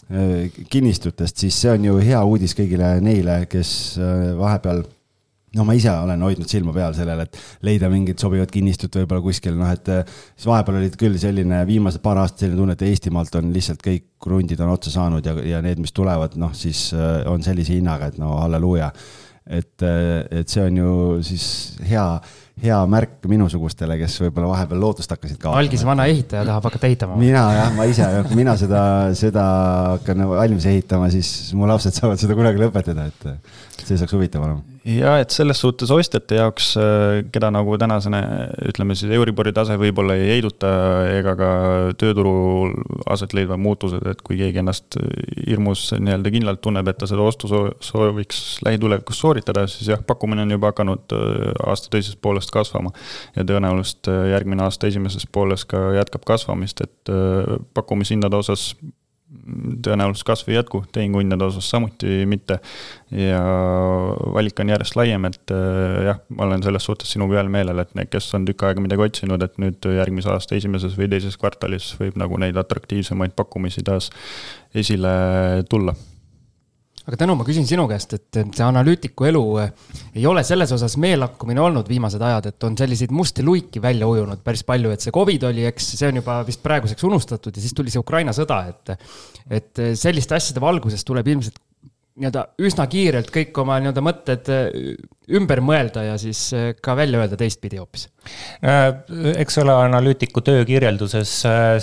Äh, 0.10 0.50
kinnistutest, 0.70 1.38
siis 1.38 1.54
see 1.62 1.70
on 1.70 1.84
ju 1.86 2.00
hea 2.02 2.20
uudis 2.26 2.56
kõigile 2.58 2.96
neile, 3.06 3.44
kes 3.46 3.72
äh, 4.02 4.32
vahepeal 4.40 4.82
no 5.58 5.66
ma 5.66 5.76
ise 5.78 5.92
olen 5.92 6.26
hoidnud 6.28 6.50
silma 6.50 6.74
peal 6.76 6.94
sellele, 6.98 7.26
et 7.26 7.40
leida 7.66 7.90
mingit 7.92 8.22
sobivat 8.22 8.52
kinnistut 8.54 9.00
võib-olla 9.02 9.24
kuskil, 9.26 9.56
noh 9.60 9.72
et 9.74 9.94
äh, 9.94 10.04
siis 10.36 10.50
vahepeal 10.50 10.82
olid 10.82 11.00
küll 11.00 11.18
selline 11.22 11.64
viimased 11.70 12.04
paar 12.06 12.22
aastat 12.24 12.46
selline 12.46 12.62
tunne, 12.62 12.78
et 12.78 12.86
Eestimaalt 12.90 13.40
on 13.40 13.54
lihtsalt 13.56 13.82
kõik 13.86 14.10
krundid 14.22 14.60
on 14.62 14.74
otsa 14.76 14.94
saanud 14.94 15.26
ja, 15.26 15.38
ja 15.56 15.64
need, 15.66 15.82
mis 15.82 15.96
tulevad, 15.96 16.36
noh 16.40 16.54
siis 16.58 16.90
on 17.30 17.44
sellise 17.46 17.78
hinnaga, 17.78 18.12
et 18.12 18.20
no 18.22 18.36
halleluuja. 18.42 18.92
et, 19.50 19.82
et 19.82 20.50
see 20.50 20.62
on 20.62 20.78
ju 20.78 20.92
siis 21.26 21.46
hea 21.90 22.06
hea 22.60 22.78
märk 22.92 23.24
minusugustele, 23.32 23.96
kes 24.02 24.18
võib-olla 24.26 24.52
vahepeal 24.52 24.82
lootust 24.84 25.14
hakkasid 25.14 25.38
kaotama. 25.40 25.62
algis 25.64 25.84
vana 25.88 26.06
ehitaja 26.12 26.44
tahab 26.48 26.68
hakata 26.68 26.90
ehitama. 26.90 27.18
mina 27.20 27.44
jah, 27.56 27.72
ma 27.76 27.88
ise, 27.90 28.08
kui 28.28 28.40
mina 28.40 28.56
seda, 28.60 28.82
seda 29.18 29.46
hakkan 29.96 30.26
valmis 30.34 30.68
ehitama, 30.70 31.10
siis 31.14 31.54
mu 31.58 31.70
lapsed 31.70 31.96
saavad 31.96 32.20
seda 32.22 32.36
kunagi 32.38 32.62
lõpetada, 32.62 33.08
et 33.10 33.30
see 33.86 34.00
saaks 34.00 34.16
huvitav 34.16 34.46
olema 34.46 34.80
ja 34.88 35.16
et 35.22 35.34
selles 35.34 35.60
suhtes 35.62 35.92
ostjate 35.94 36.38
jaoks, 36.40 36.70
äh, 36.80 37.20
keda 37.34 37.50
nagu 37.54 37.76
tänasene, 37.80 38.22
ütleme 38.70 38.96
siis 38.98 39.12
Euribori 39.16 39.52
tase 39.56 39.76
võib-olla 39.80 40.16
ei 40.18 40.30
heiduta 40.36 40.72
ega 41.18 41.36
ka 41.40 41.50
tööturul 42.00 42.74
aset 43.12 43.34
leidvad 43.38 43.62
muutused, 43.62 44.06
et 44.10 44.22
kui 44.26 44.40
keegi 44.40 44.62
ennast 44.62 45.00
hirmus 45.46 45.90
nii-öelda 45.98 46.34
kindlalt 46.34 46.64
tunneb, 46.66 46.90
et 46.90 47.00
ta 47.02 47.10
seda 47.10 47.26
ostu 47.26 47.50
sooviks 47.50 48.44
lähitulevikus 48.66 49.20
sooritada, 49.24 49.66
siis 49.72 49.92
jah, 49.94 50.04
pakkumine 50.06 50.46
on 50.48 50.56
juba 50.56 50.74
hakanud 50.74 51.18
äh, 51.18 51.50
aasta 51.68 51.92
teisest 51.96 52.22
poolest 52.24 52.54
kasvama. 52.56 52.94
ja 53.36 53.46
tõenäoliselt 53.48 54.12
äh, 54.12 54.30
järgmine 54.36 54.66
aasta 54.66 54.88
esimeses 54.88 55.28
pooles 55.32 55.66
ka 55.70 55.90
jätkab 56.00 56.26
kasvamist, 56.28 56.82
et 56.86 57.12
pakkumishindade 57.74 58.38
osas 58.40 58.72
tõenäoliselt 59.86 60.26
kasvu 60.26 60.52
ei 60.52 60.58
jätku, 60.58 60.82
tehinguhindade 60.94 61.46
osas 61.46 61.70
samuti 61.70 62.26
mitte. 62.30 62.60
ja 63.12 63.42
valik 64.34 64.60
on 64.62 64.70
järjest 64.70 64.98
laiem, 64.98 65.26
et 65.30 65.54
äh, 65.54 66.04
jah, 66.10 66.22
ma 66.34 66.46
olen 66.48 66.66
selles 66.66 66.86
suhtes 66.86 67.14
sinuga 67.14 67.38
ühel 67.38 67.50
meelel, 67.54 67.82
et 67.84 67.94
need, 67.98 68.10
kes 68.14 68.30
on 68.38 68.46
tükk 68.50 68.68
aega 68.68 68.84
midagi 68.84 69.06
otsinud, 69.06 69.46
et 69.46 69.58
nüüd 69.62 69.90
järgmise 69.96 70.34
aasta 70.34 70.58
esimeses 70.58 70.98
või 70.98 71.10
teises 71.14 71.38
kvartalis 71.38 71.92
võib 72.02 72.18
nagu 72.22 72.42
neid 72.42 72.58
atraktiivsemaid 72.58 73.38
pakkumisi 73.38 73.86
taas 73.86 74.10
esile 74.78 75.12
tulla 75.70 75.96
aga 77.10 77.18
Tõnu, 77.24 77.36
ma 77.40 77.46
küsin 77.48 77.66
sinu 77.68 77.88
käest, 77.90 78.14
et 78.18 78.40
see 78.40 78.66
analüütiku 78.66 79.28
elu 79.30 79.44
eh, 79.64 79.72
ei 80.22 80.26
ole 80.30 80.44
selles 80.46 80.72
osas 80.76 80.96
meelakkumine 81.02 81.64
olnud 81.64 81.90
viimased 81.90 82.22
ajad, 82.22 82.52
et 82.52 82.68
on 82.68 82.78
selliseid 82.80 83.14
musti 83.16 83.46
luiki 83.46 83.82
välja 83.84 84.08
ujunud 84.10 84.44
päris 84.46 84.64
palju, 84.68 84.94
et 84.94 85.06
see 85.06 85.16
Covid 85.16 85.48
oli, 85.50 85.66
eks 85.70 85.94
see 85.96 86.12
on 86.12 86.22
juba 86.22 86.40
vist 86.48 86.62
praeguseks 86.66 87.08
unustatud 87.10 87.56
ja 87.56 87.64
siis 87.66 87.76
tuli 87.78 87.94
see 87.94 88.02
Ukraina 88.02 88.36
sõda, 88.36 88.62
et. 88.70 88.96
et 89.50 89.82
selliste 89.98 90.36
asjade 90.38 90.62
valguses 90.62 91.02
tuleb 91.08 91.28
ilmselt 91.34 91.58
nii-öelda 92.20 92.44
üsna 92.68 92.86
kiirelt 92.92 93.32
kõik 93.34 93.56
oma 93.62 93.78
nii-öelda 93.80 94.04
mõtted 94.04 94.50
äh, 94.52 94.68
ümber 95.40 95.62
mõelda 95.64 96.04
ja 96.04 96.18
siis 96.20 96.42
äh, 96.58 96.72
ka 96.82 96.96
välja 96.98 97.22
öelda 97.22 97.38
teistpidi 97.40 97.80
hoopis. 97.80 98.08
Äh, 98.66 98.90
eks 99.40 99.60
ole 99.62 99.76
analüütiku 99.86 100.44
töö 100.46 100.66
kirjelduses 100.68 101.34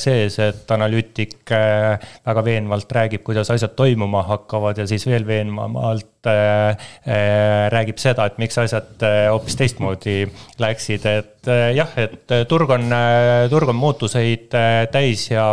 sees, 0.03 0.39
et 0.43 0.75
analüütik 0.77 1.39
väga 1.49 2.45
veenvalt 2.45 2.93
räägib, 2.99 3.25
kuidas 3.27 3.51
asjad 3.55 3.77
toimuma 3.79 4.25
hakkavad 4.29 4.83
ja 4.83 4.87
siis 4.91 5.07
veel 5.09 5.27
veenvamalt 5.27 6.27
räägib 7.73 8.01
seda, 8.03 8.27
et 8.27 8.39
miks 8.43 8.59
asjad 8.59 9.05
hoopis 9.31 9.57
teistmoodi 9.61 10.25
läksid, 10.59 11.07
et 11.07 11.51
jah, 11.77 11.93
et 12.03 12.35
turg 12.51 12.73
on, 12.75 12.89
turg 13.53 13.71
on 13.71 13.79
muutuseid 13.79 14.51
täis 14.91 15.29
ja 15.31 15.53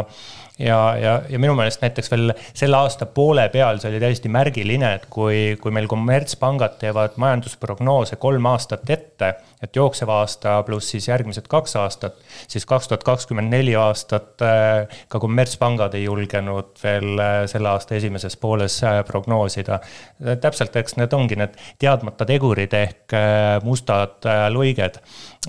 ja, 0.60 0.98
ja, 0.98 1.13
ja 1.29 1.39
minu 1.41 1.55
meelest 1.57 1.81
näiteks 1.81 2.12
veel 2.12 2.33
selle 2.53 2.77
aasta 2.77 3.07
poole 3.10 3.48
peal 3.53 3.79
see 3.81 3.89
oli 3.89 4.01
täiesti 4.03 4.29
märgiline, 4.29 4.91
et 5.00 5.07
kui, 5.13 5.55
kui 5.62 5.74
meil 5.74 5.88
kommertspangad 5.89 6.77
teevad 6.81 7.17
majandusprognoose 7.22 8.19
kolm 8.22 8.45
aastat 8.51 8.89
ette, 8.93 9.31
et 9.63 9.75
jooksev 9.75 10.12
aasta 10.13 10.60
pluss 10.67 10.93
siis 10.93 11.07
järgmised 11.10 11.48
kaks 11.50 11.75
aastat, 11.81 12.19
siis 12.48 12.67
kaks 12.69 12.91
tuhat 12.91 13.05
kakskümmend 13.07 13.50
neli 13.53 13.74
aastat 13.79 14.45
äh, 14.45 15.00
ka 15.10 15.22
kommertspangad 15.24 15.98
ei 15.98 16.05
julgenud 16.05 16.77
veel 16.83 17.17
äh, 17.17 17.39
selle 17.50 17.74
aasta 17.74 17.98
esimeses 17.98 18.38
pooles 18.38 18.77
äh, 18.86 19.01
prognoosida. 19.07 19.79
täpselt, 20.41 20.75
eks 20.77 20.98
need 21.01 21.13
ongi 21.17 21.38
need 21.39 21.57
teadmata 21.81 22.25
tegurid 22.29 22.74
ehk 22.77 23.15
mustad 23.65 24.25
luiged 24.53 25.00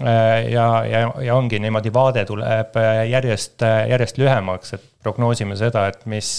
ja, 0.01 0.67
ja, 0.89 1.03
ja 1.23 1.37
ongi 1.37 1.61
niimoodi 1.63 1.93
vaade 1.95 2.25
tuleb 2.29 2.79
järjest, 3.11 3.63
järjest 3.91 4.19
lühemaks, 4.19 4.75
et 4.77 4.87
prognoosime 5.05 5.57
seda, 5.61 5.87
et 5.93 6.07
mis, 6.11 6.31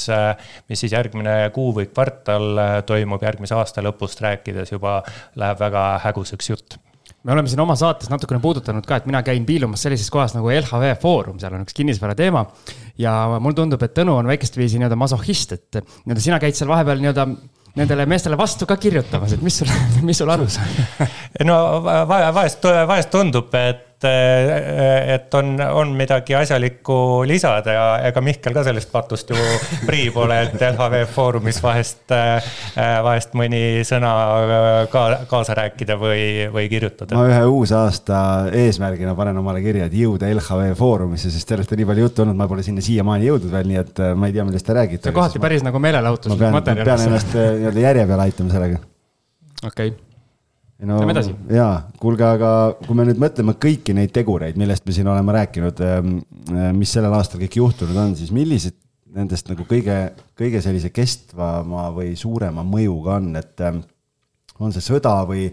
mis 0.69 0.81
siis 0.81 0.95
järgmine 0.95 1.37
kuu 1.55 1.71
või 1.77 1.87
kvartal 1.91 2.81
toimub 2.89 3.23
järgmise 3.23 3.55
aasta 3.55 3.83
lõpust 3.85 4.23
rääkides 4.25 4.73
juba 4.73 4.99
läheb 5.39 5.61
väga 5.61 5.85
häguseks 6.07 6.51
jutt 6.51 6.79
me 7.25 7.33
oleme 7.33 7.49
siin 7.49 7.61
oma 7.63 7.73
saates 7.77 8.09
natukene 8.11 8.39
puudutanud 8.41 8.85
ka, 8.85 8.99
et 8.99 9.07
mina 9.09 9.23
käin 9.25 9.45
piilumas 9.47 9.81
sellises 9.85 10.11
kohas 10.13 10.35
nagu 10.37 10.51
LHV 10.53 10.93
Foorum, 11.01 11.39
seal 11.41 11.55
on 11.57 11.65
üks 11.65 11.73
kinnisvara 11.77 12.13
teema. 12.17 12.45
ja 13.01 13.13
mulle 13.39 13.57
tundub, 13.57 13.81
et 13.83 13.95
Tõnu 13.97 14.19
on 14.19 14.29
väikest 14.29 14.57
viisi 14.59 14.77
nii-öelda 14.79 14.97
masohhist, 14.99 15.55
et 15.57 15.79
nii-öelda 15.81 16.21
sina 16.21 16.39
käid 16.41 16.57
seal 16.57 16.69
vahepeal 16.69 17.01
nii-öelda 17.01 17.25
nendele 17.75 18.05
meestele 18.09 18.37
vastu 18.39 18.67
ka 18.69 18.77
kirjutamas, 18.81 19.35
et 19.35 19.41
mis 19.45 19.57
sul, 19.61 19.71
mis 20.07 20.17
sul 20.17 20.31
arus 20.31 20.59
on? 20.61 21.09
no 21.49 21.57
vahest, 21.81 22.63
vahest 22.87 23.11
tundub, 23.13 23.53
et 23.59 23.84
et, 24.03 25.15
et 25.15 25.37
on, 25.37 25.55
on 25.79 25.91
midagi 25.97 26.35
asjalikku 26.35 27.23
lisada 27.27 27.75
ja 27.75 27.85
ega 28.09 28.21
Mihkel 28.23 28.53
ka 28.55 28.63
sellest 28.67 28.91
patust 28.91 29.29
ju 29.31 29.37
prii 29.89 30.09
pole, 30.13 30.37
et 30.47 30.55
LHV 30.59 31.01
Foorumis 31.11 31.61
vahest, 31.63 32.03
vahest 32.75 33.35
mõni 33.37 33.83
sõna 33.87 34.13
ka 34.91 35.05
kaasa 35.29 35.57
rääkida 35.61 35.97
või, 35.99 36.47
või 36.53 36.69
kirjutada. 36.71 37.17
ma 37.17 37.27
ühe 37.29 37.43
uusaasta 37.49 38.21
eesmärgina 38.65 39.15
panen 39.17 39.41
omale 39.41 39.63
kirja, 39.65 39.89
et 39.89 39.97
jõuda 39.97 40.29
LHV 40.33 40.73
Foorumisse, 40.79 41.31
sest 41.33 41.55
sellest 41.55 41.71
on 41.71 41.81
nii 41.81 41.89
palju 41.91 42.07
juttu 42.09 42.25
olnud, 42.25 42.39
ma 42.39 42.49
pole 42.51 42.65
sinna 42.65 42.83
siiamaani 42.85 43.29
jõudnud 43.29 43.53
veel, 43.53 43.69
nii 43.71 43.83
et 43.83 44.03
ma 44.15 44.31
ei 44.31 44.35
tea, 44.35 44.47
millest 44.47 44.67
te 44.67 44.77
räägite. 44.77 45.03
see 45.07 45.15
on 45.15 45.19
kohati 45.21 45.43
päris 45.43 45.65
nagu 45.65 45.81
meelelahutuslik 45.81 46.49
materjal. 46.57 46.83
ma 46.85 46.91
pean 46.91 47.07
ennast 47.09 47.37
nii-öelda 47.37 47.87
järje 47.89 48.09
peale 48.11 48.29
aitama 48.29 48.57
sellega. 48.57 48.83
okei 49.63 49.93
okay 49.93 50.14
no 50.83 50.97
jaa, 51.53 51.75
kuulge, 52.01 52.25
aga 52.27 52.49
kui 52.83 52.97
me 52.97 53.05
nüüd 53.07 53.19
mõtleme 53.21 53.55
kõiki 53.61 53.95
neid 53.95 54.11
tegureid, 54.15 54.57
millest 54.59 54.87
me 54.87 54.95
siin 54.95 55.07
oleme 55.11 55.35
rääkinud, 55.37 55.83
ähm, 55.85 56.17
äh, 56.51 56.71
mis 56.75 56.91
sellel 56.95 57.15
aastal 57.15 57.39
kõik 57.43 57.55
juhtunud 57.61 57.99
on, 58.01 58.15
siis 58.19 58.33
millised 58.35 58.75
nendest 59.15 59.47
nagu 59.47 59.63
kõige, 59.69 59.95
kõige 60.35 60.59
sellise 60.63 60.91
kestvama 60.91 61.87
või 61.95 62.17
suurema 62.19 62.65
mõjuga 62.67 63.21
on, 63.21 63.31
et 63.39 63.63
ähm, 63.63 63.79
on 64.59 64.75
see 64.75 64.83
sõda 64.83 65.21
või 65.29 65.47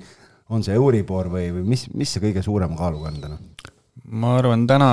on 0.52 0.67
see 0.67 0.75
Euribor 0.76 1.31
või, 1.33 1.47
või 1.55 1.71
mis, 1.75 1.87
mis 1.95 2.11
see 2.11 2.25
kõige 2.25 2.43
suurema 2.45 2.76
kaaluga 2.79 3.12
on 3.12 3.23
täna? 3.23 3.38
ma 4.12 4.35
arvan, 4.41 4.67
täna 4.67 4.91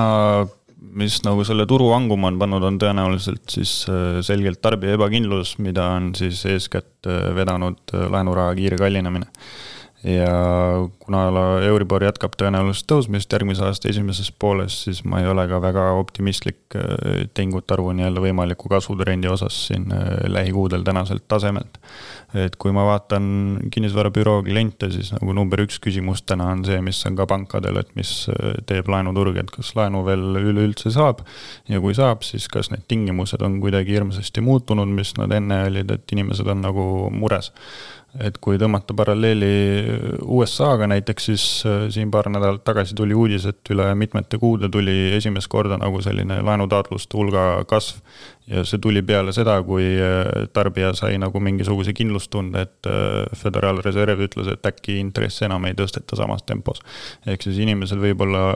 mis 0.80 1.18
nagu 1.26 1.44
selle 1.44 1.66
turu 1.68 1.90
hanguma 1.92 2.30
on 2.30 2.38
pannud, 2.40 2.64
on 2.70 2.78
tõenäoliselt 2.80 3.50
siis 3.52 3.74
äh, 3.90 4.22
selgelt 4.26 4.62
tarbija 4.62 5.00
ebakindlus, 5.00 5.58
mida 5.58 5.90
on 5.98 6.14
siis 6.16 6.46
eeskätt 6.48 7.10
äh, 7.10 7.34
vedanud 7.36 7.98
laenuraha 8.14 8.54
kiire 8.62 8.78
kallinemine 8.80 9.28
ja 10.04 10.90
kuna 11.10 11.62
Euribor 11.66 12.04
jätkab 12.06 12.36
tõenäoliselt 12.38 12.86
tõusmist 12.90 13.34
järgmise 13.34 13.64
aasta 13.66 13.90
esimeses 13.90 14.30
pooles, 14.30 14.76
siis 14.86 15.02
ma 15.10 15.24
ei 15.24 15.30
ole 15.30 15.48
ka 15.50 15.58
väga 15.64 15.88
optimistlik 15.98 16.78
äh, 16.78 17.26
tehingute 17.34 17.74
arvu 17.74 17.96
nii-öelda 17.98 18.22
võimaliku 18.22 18.70
kasvutrendi 18.70 19.32
osas 19.32 19.58
siin 19.70 19.90
äh, 19.96 20.06
lähikuudel 20.30 20.86
tänaselt 20.86 21.26
tasemelt. 21.28 21.82
et 22.38 22.56
kui 22.62 22.70
ma 22.70 22.84
vaatan 22.86 23.24
kinnisvarabüroo 23.74 24.44
kliente, 24.46 24.92
siis 24.94 25.10
nagu 25.16 25.34
number 25.34 25.64
üks 25.64 25.80
küsimus 25.82 26.22
täna 26.30 26.52
on 26.54 26.62
see, 26.66 26.78
mis 26.86 27.02
on 27.10 27.16
ka 27.18 27.26
pankadel, 27.26 27.80
et 27.82 27.90
mis 27.98 28.12
äh, 28.30 28.60
teeb 28.70 28.92
laenuturg, 28.94 29.40
et 29.42 29.50
kas 29.50 29.74
laenu 29.80 30.06
veel 30.06 30.44
üleüldse 30.44 30.94
saab. 30.94 31.26
ja 31.70 31.82
kui 31.82 31.98
saab, 31.98 32.22
siis 32.28 32.46
kas 32.48 32.70
need 32.70 32.86
tingimused 32.88 33.42
on 33.42 33.58
kuidagi 33.64 33.98
hirmsasti 33.98 34.46
muutunud, 34.46 34.94
mis 34.94 35.16
nad 35.18 35.34
enne 35.34 35.64
olid, 35.72 35.90
et 35.90 36.14
inimesed 36.14 36.54
on 36.54 36.62
nagu 36.70 36.84
mures 37.10 37.50
et 38.18 38.38
kui 38.42 38.58
tõmmata 38.58 38.96
paralleeli 38.98 39.50
USA-ga 40.26 40.88
näiteks, 40.90 40.99
siis 41.20 41.64
äh, 41.66 41.88
siin 41.90 42.12
paar 42.12 42.30
nädalat 42.30 42.64
tagasi 42.64 42.96
tuli 42.96 43.14
uudis, 43.14 43.46
et 43.50 43.72
üle 43.74 43.88
mitmete 43.96 44.38
kuude 44.38 44.70
tuli 44.70 45.14
esimest 45.16 45.48
korda 45.52 45.78
nagu 45.80 46.02
selline 46.02 46.42
laenutaotluste 46.46 47.18
hulga 47.18 47.46
kasv. 47.70 48.02
ja 48.50 48.64
see 48.66 48.82
tuli 48.82 49.02
peale 49.06 49.34
seda, 49.36 49.60
kui 49.64 49.86
äh, 50.02 50.48
tarbija 50.54 50.94
sai 50.98 51.18
nagu 51.22 51.40
mingisuguse 51.40 51.94
kindlustunde, 51.94 52.62
et 52.66 52.90
äh, 52.90 53.26
Föderaalreserv 53.38 54.26
ütles, 54.26 54.52
et 54.54 54.66
äkki 54.66 55.00
intresse 55.00 55.46
enam 55.46 55.66
ei 55.70 55.78
tõsteta 55.78 56.18
samas 56.18 56.44
tempos. 56.44 56.82
ehk 57.26 57.46
siis 57.46 57.62
inimesed 57.62 58.02
võib-olla 58.02 58.56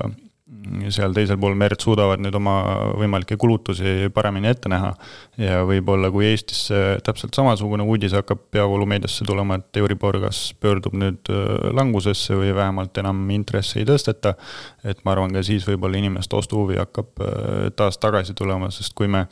seal 0.94 1.14
teisel 1.16 1.38
pool 1.42 1.56
merd 1.60 1.82
suudavad 1.84 2.22
nüüd 2.24 2.36
oma 2.38 2.56
võimalikke 2.98 3.38
kulutusi 3.40 4.10
paremini 4.14 4.50
ette 4.52 4.72
näha. 4.72 4.94
ja 5.38 5.62
võib-olla, 5.68 6.12
kui 6.14 6.28
Eestis 6.30 6.66
täpselt 7.04 7.36
samasugune 7.36 7.84
uudis 7.84 8.16
hakkab 8.18 8.42
peavoolumeediasse 8.54 9.26
tulema, 9.28 9.60
et 9.60 9.82
Euribor 9.82 10.20
kas 10.24 10.42
pöördub 10.62 10.96
nüüd 10.98 11.32
äh, 11.34 11.70
langusesse 11.76 12.38
või 12.38 12.54
vähemalt 12.56 12.98
enam 13.02 13.22
intresse 13.36 13.80
ei 13.82 13.88
tõsteta. 13.90 14.36
et 14.84 15.04
ma 15.06 15.16
arvan, 15.16 15.34
ka 15.34 15.44
siis 15.44 15.68
võib-olla 15.68 16.00
inimeste 16.00 16.36
ostuhuvi 16.38 16.80
hakkab 16.82 17.24
äh, 17.24 17.70
taas 17.76 17.98
tagasi 17.98 18.36
tulema, 18.38 18.72
sest 18.72 18.96
kui 18.98 19.08
me 19.08 19.26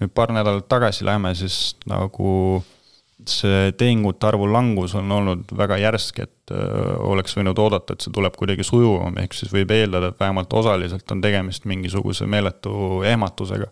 nüüd 0.00 0.12
paar 0.14 0.32
nädalat 0.34 0.68
tagasi 0.68 1.04
läheme, 1.04 1.34
siis 1.38 1.76
nagu 1.86 2.62
see 3.30 3.72
tehingute 3.78 4.26
arvu 4.26 4.46
langus 4.52 4.94
on 4.98 5.12
olnud 5.12 5.52
väga 5.58 5.78
järsk, 5.82 6.22
et 6.24 6.52
oleks 7.06 7.36
võinud 7.38 7.58
oodata, 7.58 7.94
et 7.94 8.04
see 8.04 8.12
tuleb 8.14 8.34
kuidagi 8.38 8.64
sujuvam, 8.66 9.16
ehk 9.22 9.36
siis 9.36 9.52
võib 9.54 9.70
eeldada, 9.72 10.10
et 10.12 10.20
vähemalt 10.20 10.52
osaliselt 10.52 11.14
on 11.14 11.22
tegemist 11.24 11.68
mingisuguse 11.70 12.26
meeletu 12.26 13.02
ehmatusega. 13.08 13.70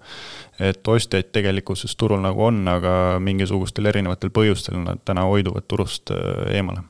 et 0.61 0.88
ostjaid 0.88 1.33
tegelikkuses 1.33 1.97
turul 1.97 2.21
nagu 2.21 2.45
on, 2.45 2.62
aga 2.69 2.95
mingisugustel 3.21 3.87
erinevatel 3.87 4.30
põhjustel 4.30 4.80
nad 4.85 5.02
täna 5.04 5.25
hoiduvad 5.28 5.69
turust 5.69 6.12
eemale 6.52 6.87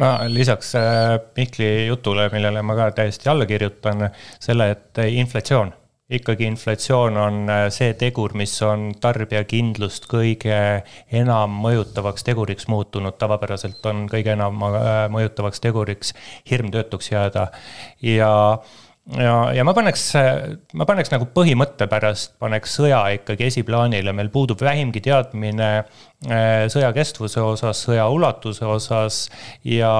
ma 0.00 0.18
lisaks 0.28 0.74
äh, 0.74 1.18
Mihkli 1.36 1.86
jutule, 1.86 2.28
millele 2.32 2.62
ma 2.62 2.76
ka 2.76 2.90
täiesti 3.00 3.28
alla 3.28 3.46
kirjutan, 3.46 4.08
selle, 4.40 4.70
et 4.76 5.04
inflatsioon 5.12 5.72
ikkagi 6.10 6.46
inflatsioon 6.46 7.16
on 7.18 7.38
äh, 7.50 7.66
see 7.74 7.94
tegur, 7.98 8.34
mis 8.38 8.54
on 8.62 8.92
tarbijakindlust 9.02 10.06
kõige 10.10 10.58
enam 11.18 11.56
mõjutavaks 11.64 12.26
teguriks 12.26 12.68
muutunud, 12.70 13.16
tavapäraselt 13.18 13.84
on 13.90 14.06
kõige 14.10 14.36
enam 14.36 14.62
äh, 14.68 15.06
mõjutavaks 15.12 15.62
teguriks 15.64 16.14
hirm 16.50 16.70
töötuks 16.74 17.10
jääda. 17.10 17.48
ja, 18.06 18.30
ja, 19.18 19.34
ja 19.56 19.66
ma 19.66 19.74
paneks, 19.74 20.06
ma 20.78 20.86
paneks 20.86 21.10
nagu 21.10 21.26
põhimõtte 21.34 21.90
pärast, 21.90 22.36
paneks 22.38 22.78
sõja 22.78 23.02
ikkagi 23.18 23.50
esiplaanile, 23.50 24.14
meil 24.14 24.30
puudub 24.30 24.62
vähimgi 24.62 25.02
teadmine 25.08 25.72
äh, 25.74 26.68
sõja 26.70 26.94
kestvuse 26.94 27.42
osas, 27.42 27.82
sõja 27.88 28.06
ulatuse 28.14 28.66
osas 28.78 29.24
ja 29.66 29.90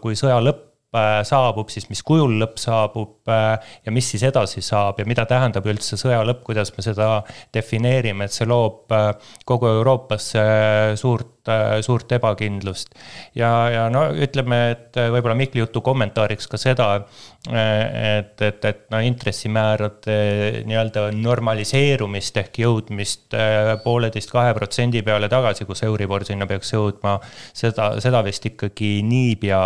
kui 0.00 0.16
sõja 0.16 0.40
lõpp 0.40 0.68
saabub, 0.90 1.68
siis 1.70 1.84
mis 1.86 2.00
kujul 2.02 2.32
lõpp 2.40 2.56
saabub 2.58 3.19
ja 3.30 3.92
mis 3.94 4.10
siis 4.12 4.24
edasi 4.28 4.62
saab 4.64 5.00
ja 5.00 5.06
mida 5.08 5.26
tähendab 5.28 5.66
üldse 5.70 5.98
sõja 6.00 6.20
lõpp, 6.26 6.42
kuidas 6.46 6.72
me 6.76 6.84
seda 6.84 7.10
defineerime, 7.54 8.26
et 8.26 8.36
see 8.36 8.48
loob 8.48 8.92
äh, 8.94 9.10
kogu 9.48 9.68
Euroopasse 9.70 10.42
suurt, 11.00 11.36
suurt 11.82 12.12
ebakindlust. 12.12 12.92
ja, 13.34 13.50
ja 13.72 13.86
no 13.92 14.04
ütleme, 14.12 14.58
et 14.74 14.98
võib-olla 15.14 15.34
Mihkli 15.38 15.62
jutu 15.62 15.80
kommentaariks 15.82 16.46
ka 16.50 16.60
seda, 16.60 16.88
et, 17.48 18.34
et, 18.44 18.66
et 18.68 18.82
no 18.92 19.00
intressimäärade 19.02 20.18
nii-öelda 20.68 21.06
normaliseerumist 21.16 22.36
ehk 22.44 22.60
jõudmist 22.64 23.38
pooleteist-kahe 23.84 24.52
protsendi 24.58 25.02
peale 25.06 25.32
tagasi, 25.32 25.64
kus 25.68 25.82
Euribor 25.88 26.28
sinna 26.28 26.46
peaks 26.50 26.74
jõudma, 26.76 27.16
seda, 27.56 27.94
seda 28.04 28.22
vist 28.26 28.46
ikkagi 28.52 28.98
niipea 29.08 29.64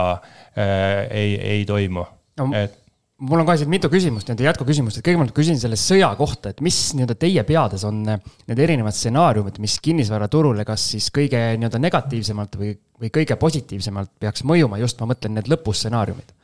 Äh, 0.59 1.07
ei, 1.11 1.41
ei 1.41 1.65
toimu 1.65 2.05
no,. 2.39 2.45
et 2.55 2.84
mul 3.25 3.43
on 3.43 3.49
ka 3.49 3.57
siin 3.61 3.71
mitu 3.73 3.89
küsimust, 3.93 4.29
nii-öelda 4.29 4.49
jätkuküsimust, 4.51 5.01
et 5.01 5.07
kõigepealt 5.07 5.35
küsin 5.37 5.59
selle 5.61 5.79
sõja 5.81 6.11
kohta, 6.19 6.53
et 6.53 6.63
mis 6.65 6.79
nii-öelda 6.97 7.17
teie 7.21 7.45
peades 7.49 7.85
on 7.89 8.03
need 8.05 8.63
erinevad 8.67 8.97
stsenaariumid, 8.97 9.61
mis 9.65 9.79
kinnisvaraturule 9.85 10.67
kas 10.69 10.91
siis 10.95 11.11
kõige 11.15 11.41
nii-öelda 11.59 11.81
negatiivsemalt 11.83 12.59
või, 12.61 12.75
või 13.01 13.13
kõige 13.15 13.39
positiivsemalt 13.41 14.13
peaks 14.21 14.45
mõjuma, 14.49 14.81
just 14.83 15.01
ma 15.01 15.11
mõtlen 15.13 15.39
need 15.39 15.51
lõpustsenaariumid 15.53 16.35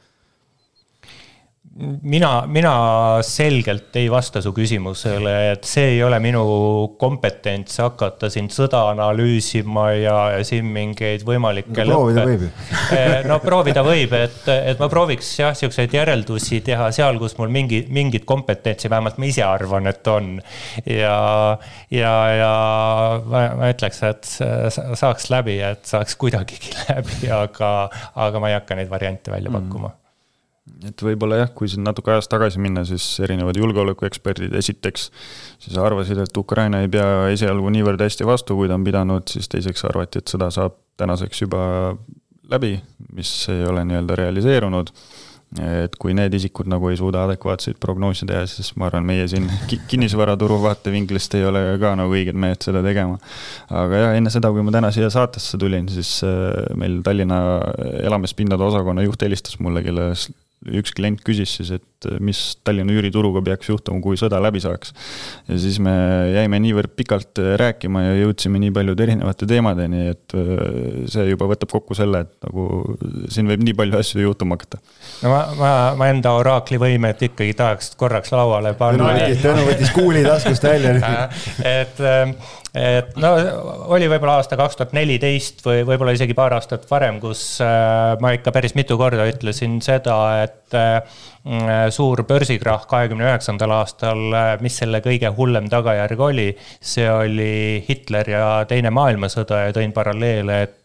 mina, 2.02 2.30
mina 2.46 2.72
selgelt 3.22 3.96
ei 3.96 4.08
vasta 4.10 4.40
su 4.44 4.52
küsimusele, 4.56 5.34
et 5.52 5.66
see 5.68 5.94
ei 5.94 6.02
ole 6.04 6.18
minu 6.22 6.42
kompetents 7.00 7.80
hakata 7.82 8.30
siin 8.32 8.50
sõda 8.52 8.82
analüüsima 8.92 9.86
ja, 9.96 10.16
ja 10.36 10.44
siin 10.46 10.68
mingeid 10.72 11.24
võimalikke 11.26 11.84
no,. 11.84 12.00
proovida 12.00 12.26
võib 12.28 12.46
ju. 12.46 12.50
Eh, 12.90 13.20
no 13.28 13.36
proovida 13.42 13.84
võib, 13.86 14.12
et, 14.18 14.48
et 14.50 14.80
ma 14.80 14.88
prooviks 14.90 15.28
jah, 15.38 15.54
siukseid 15.56 15.92
järeldusi 15.94 16.60
teha 16.66 16.88
seal, 16.94 17.20
kus 17.22 17.36
mul 17.38 17.52
mingi, 17.52 17.84
mingit 17.92 18.26
kompetentsi, 18.28 18.90
vähemalt 18.90 19.20
ma 19.20 19.28
ise 19.28 19.44
arvan, 19.46 19.86
et 19.90 20.10
on. 20.10 20.32
ja, 20.84 21.14
ja, 21.94 22.14
ja 22.34 22.50
ma, 23.30 23.44
ma 23.60 23.70
ütleks, 23.70 24.02
et 24.10 24.32
saaks 25.00 25.30
läbi, 25.32 25.60
et 25.64 25.86
saaks 25.86 26.18
kuidagigi 26.20 26.74
läbi, 26.90 27.30
aga, 27.34 27.72
aga 28.26 28.42
ma 28.42 28.52
ei 28.52 28.58
hakka 28.58 28.78
neid 28.80 28.92
variante 28.92 29.32
välja 29.32 29.54
pakkuma 29.54 29.88
mm 29.88 29.99
et 30.88 31.02
võib-olla 31.04 31.42
jah, 31.42 31.52
kui 31.54 31.68
siin 31.70 31.84
natuke 31.86 32.12
ajas 32.14 32.28
tagasi 32.30 32.60
minna, 32.62 32.84
siis 32.88 33.04
erinevad 33.24 33.58
julgeolekueksperdid 33.60 34.54
esiteks 34.60 35.10
siis 35.60 35.78
arvasid, 35.80 36.20
et 36.22 36.36
Ukraina 36.40 36.82
ei 36.84 36.90
pea 36.92 37.30
esialgu 37.34 37.72
niivõrd 37.74 38.00
hästi 38.04 38.28
vastu, 38.28 38.56
kui 38.58 38.70
ta 38.70 38.78
on 38.78 38.86
pidanud, 38.86 39.28
siis 39.30 39.50
teiseks 39.52 39.84
arvati, 39.88 40.22
et 40.22 40.32
sõda 40.32 40.50
saab 40.54 40.78
tänaseks 41.00 41.44
juba 41.44 41.64
läbi, 42.50 42.76
mis 43.16 43.32
ei 43.52 43.66
ole 43.68 43.84
nii-öelda 43.88 44.22
realiseerunud. 44.24 44.94
et 45.66 45.96
kui 45.98 46.12
need 46.14 46.30
isikud 46.36 46.68
nagu 46.70 46.92
ei 46.92 46.94
suuda 46.94 47.24
adekvaatseid 47.26 47.74
prognoose 47.82 48.22
teha, 48.22 48.44
siis 48.46 48.68
ma 48.78 48.86
arvan, 48.86 49.02
meie 49.02 49.24
siin 49.26 49.48
kinnisvaraturu 49.90 50.60
vaatevinklist 50.62 51.34
ei 51.34 51.42
ole 51.48 51.62
ka 51.82 51.96
nagu 51.98 52.14
õiged 52.14 52.38
mehed 52.38 52.62
seda 52.62 52.84
tegema. 52.86 53.16
aga 53.66 54.04
jah, 54.04 54.14
enne 54.18 54.30
seda, 54.30 54.52
kui 54.54 54.62
ma 54.62 54.70
täna 54.76 54.92
siia 54.94 55.08
saatesse 55.10 55.58
tulin, 55.58 55.88
siis 55.90 56.20
äh, 56.22 56.70
meil 56.78 57.00
Tallinna 57.02 57.40
elamispindade 58.04 58.62
osakonna 58.62 59.02
juht 59.02 59.26
helistas 59.26 59.58
mulle, 59.58 59.82
kelle 59.82 60.12
üks 60.68 60.92
klient 60.92 61.22
küsis 61.24 61.54
siis, 61.56 61.70
et 61.72 62.08
äh, 62.08 62.18
mis 62.20 62.38
Tallinna 62.64 62.92
üürituruga 62.92 63.40
peaks 63.44 63.70
juhtuma, 63.70 64.02
kui 64.04 64.18
sõda 64.20 64.40
läbi 64.44 64.60
saaks. 64.60 64.92
ja 65.48 65.56
siis 65.60 65.78
me 65.80 65.92
jäime 66.34 66.60
niivõrd 66.60 66.92
pikalt 66.98 67.40
äh, 67.40 67.54
rääkima 67.60 68.02
ja 68.04 68.18
jõudsime 68.18 68.60
nii 68.60 68.74
paljude 68.76 69.06
erinevate 69.06 69.48
teemadeni, 69.48 70.02
et 70.12 70.36
äh, 70.36 70.52
see 71.08 71.30
juba 71.30 71.48
võtab 71.48 71.72
kokku 71.72 71.96
selle, 71.96 72.26
et 72.26 72.34
nagu 72.44 72.66
siin 73.32 73.48
võib 73.48 73.64
nii 73.64 73.76
palju 73.78 74.00
asju 74.02 74.26
juhtuma 74.26 74.58
hakata. 74.58 74.82
no 75.24 75.32
ma, 75.32 75.40
ma, 75.56 75.72
ma 75.96 76.10
enda 76.12 76.34
oraakli 76.36 76.80
võimet 76.82 77.24
ikkagi 77.30 77.56
tahaks 77.56 77.94
korraks 78.00 78.34
lauale 78.34 78.74
panna. 78.76 79.14
Tõnu 79.40 79.64
võttis 79.64 79.94
kuuli 79.96 80.26
taskust 80.26 80.64
välja 80.68 80.98
et 81.80 82.04
ähm, 82.04 82.36
et 82.74 83.16
no 83.18 83.32
oli 83.90 84.06
võib-olla 84.10 84.38
aasta 84.38 84.58
kaks 84.58 84.78
tuhat 84.78 84.92
neliteist 84.94 85.64
või 85.66 85.82
võib-olla 85.88 86.14
isegi 86.14 86.36
paar 86.38 86.54
aastat 86.54 86.86
varem, 86.90 87.18
kus 87.22 87.42
äh, 87.64 88.14
ma 88.22 88.34
ikka 88.36 88.52
päris 88.54 88.76
mitu 88.78 88.98
korda 89.00 89.26
ütlesin 89.30 89.80
seda, 89.84 90.16
et 90.44 90.78
äh, 90.78 91.00
suur 91.90 92.20
börsikrahh 92.28 92.84
kahekümne 92.88 93.24
üheksandal 93.24 93.72
aastal, 93.78 94.26
äh, 94.36 94.50
mis 94.60 94.76
selle 94.82 95.00
kõige 95.04 95.30
hullem 95.36 95.70
tagajärg 95.72 96.20
oli, 96.20 96.50
see 96.80 97.08
oli 97.10 97.84
Hitler 97.86 98.28
ja 98.28 98.44
Teine 98.68 98.92
maailmasõda 98.92 99.64
ja 99.66 99.72
tõin 99.76 99.96
paralleele, 99.96 100.62
et 100.66 100.76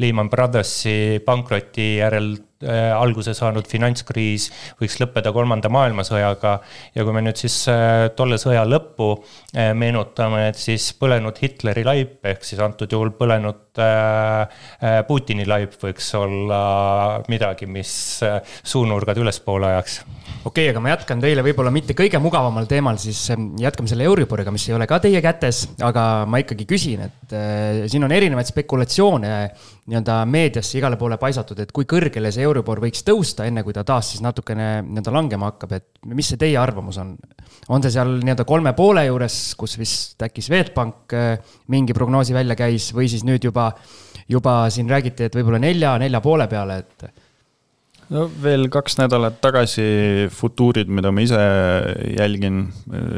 Lehman 0.00 0.30
Brothersi 0.32 1.20
pankroti 1.24 1.98
järel 1.98 2.30
Äh, 2.64 2.88
alguse 2.88 3.34
saanud 3.36 3.66
finantskriis 3.68 4.46
võiks 4.80 4.94
lõppeda 4.96 5.28
kolmanda 5.28 5.68
maailmasõjaga. 5.68 6.54
ja 6.94 7.04
kui 7.04 7.12
me 7.12 7.20
nüüd 7.20 7.36
siis 7.36 7.56
äh, 7.68 8.06
tolle 8.16 8.38
sõja 8.40 8.62
lõppu 8.64 9.10
äh, 9.52 9.74
meenutame, 9.76 10.46
et 10.48 10.56
siis 10.56 10.86
põlenud 10.96 11.36
Hitleri 11.36 11.84
laip 11.84 12.24
ehk 12.24 12.48
siis 12.48 12.62
antud 12.64 12.88
juhul 12.88 13.12
põlenud 13.18 13.60
Putini 15.04 15.44
laip 15.44 15.74
võiks 15.76 16.06
olla 16.16 17.20
midagi, 17.28 17.66
mis 17.68 17.90
suunurgad 18.64 19.18
ülespoole 19.20 19.74
ajaks 19.76 20.00
okei 20.46 20.66
okay,, 20.66 20.70
aga 20.70 20.80
ma 20.82 20.92
jätkan 20.92 21.22
teile 21.22 21.42
võib-olla 21.44 21.72
mitte 21.74 21.94
kõige 21.96 22.18
mugavamal 22.22 22.68
teemal, 22.70 22.98
siis 23.02 23.18
jätkame 23.60 23.90
selle 23.90 24.06
Euriboriga, 24.06 24.52
mis 24.54 24.66
ei 24.68 24.76
ole 24.76 24.86
ka 24.88 25.00
teie 25.02 25.20
kätes, 25.24 25.64
aga 25.84 26.04
ma 26.30 26.40
ikkagi 26.42 26.66
küsin, 26.70 27.02
et 27.08 27.34
äh, 27.34 27.80
siin 27.90 28.06
on 28.06 28.14
erinevaid 28.14 28.46
spekulatsioone 28.50 29.32
nii-öelda 29.86 30.20
meediasse 30.30 30.78
igale 30.78 30.98
poole 31.00 31.18
paisatud, 31.22 31.58
et 31.62 31.74
kui 31.74 31.88
kõrgele 31.90 32.30
see 32.34 32.46
Euribor 32.46 32.80
võiks 32.82 33.02
tõusta, 33.06 33.46
enne 33.48 33.66
kui 33.66 33.74
ta 33.74 33.84
taas 33.86 34.12
siis 34.12 34.22
natukene 34.24 34.70
nii-öelda 34.86 35.14
langema 35.14 35.50
hakkab, 35.50 35.76
et 35.80 36.14
mis 36.14 36.30
see 36.30 36.40
teie 36.40 36.58
arvamus 36.62 37.00
on? 37.02 37.16
on 37.72 37.82
see 37.82 37.94
seal 37.94 38.18
nii-öelda 38.20 38.46
kolme 38.46 38.70
poole 38.78 39.06
juures, 39.08 39.36
kus 39.58 39.74
vist 39.80 40.22
äkki 40.22 40.44
Swedbank 40.44 41.14
äh, 41.16 41.54
mingi 41.74 41.96
prognoosi 41.96 42.36
välja 42.36 42.54
käis 42.58 42.92
või 42.94 43.10
siis 43.10 43.26
nüüd 43.26 43.50
juba, 43.50 43.72
juba 44.30 44.66
siin 44.70 44.90
räägiti, 44.90 45.26
et 45.26 45.38
võib-olla 45.38 45.62
nelja, 45.62 45.96
nelja 45.98 46.22
poole 46.22 46.46
peale, 46.50 46.82
et 46.84 47.25
no 48.12 48.26
veel 48.42 48.68
kaks 48.72 48.98
nädalat 49.00 49.38
tagasi 49.42 49.86
futuurid, 50.34 50.90
mida 50.92 51.10
ma 51.14 51.24
ise 51.24 51.40
jälgin, 52.14 52.62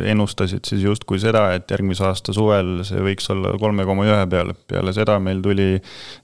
ennustasid 0.08 0.68
siis 0.68 0.84
justkui 0.86 1.20
seda, 1.22 1.48
et 1.56 1.68
järgmise 1.70 2.06
aasta 2.08 2.34
suvel 2.36 2.78
see 2.88 3.02
võiks 3.04 3.28
olla 3.34 3.54
kolme 3.60 3.84
koma 3.88 4.06
ühe 4.08 4.22
peal. 4.30 4.54
peale 4.70 4.94
seda 4.96 5.18
meil 5.22 5.42
tuli 5.44 5.74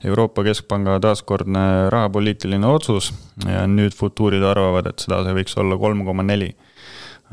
Euroopa 0.04 0.47
Keskpanga 0.47 0.97
taaskordne 1.04 1.90
rahapoliitiline 1.92 2.68
otsus 2.68 3.12
ja 3.44 3.66
nüüd 3.68 3.97
futuurid 3.97 4.44
arvavad, 4.44 4.88
et 4.90 5.04
seda 5.04 5.23
see 5.26 5.37
võiks 5.42 5.61
olla 5.61 5.78
kolm 5.80 6.04
koma 6.09 6.25
neli. 6.25 6.54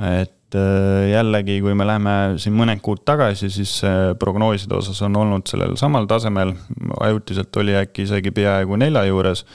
et 0.01 0.55
äh, 0.57 1.11
jällegi, 1.11 1.59
kui 1.63 1.73
me 1.77 1.85
läheme 1.87 2.15
siin 2.41 2.55
mõned 2.57 2.81
kuud 2.83 3.05
tagasi, 3.07 3.51
siis 3.53 3.77
prognooside 4.19 4.75
osas 4.75 4.99
on 5.07 5.15
olnud 5.15 5.47
sellel 5.47 5.77
samal 5.79 6.07
tasemel, 6.11 6.55
ajutiselt 6.99 7.55
oli 7.61 7.77
äkki 7.79 8.07
isegi 8.07 8.33
peaaegu 8.35 8.79
nelja 8.79 9.05
juures 9.07 9.45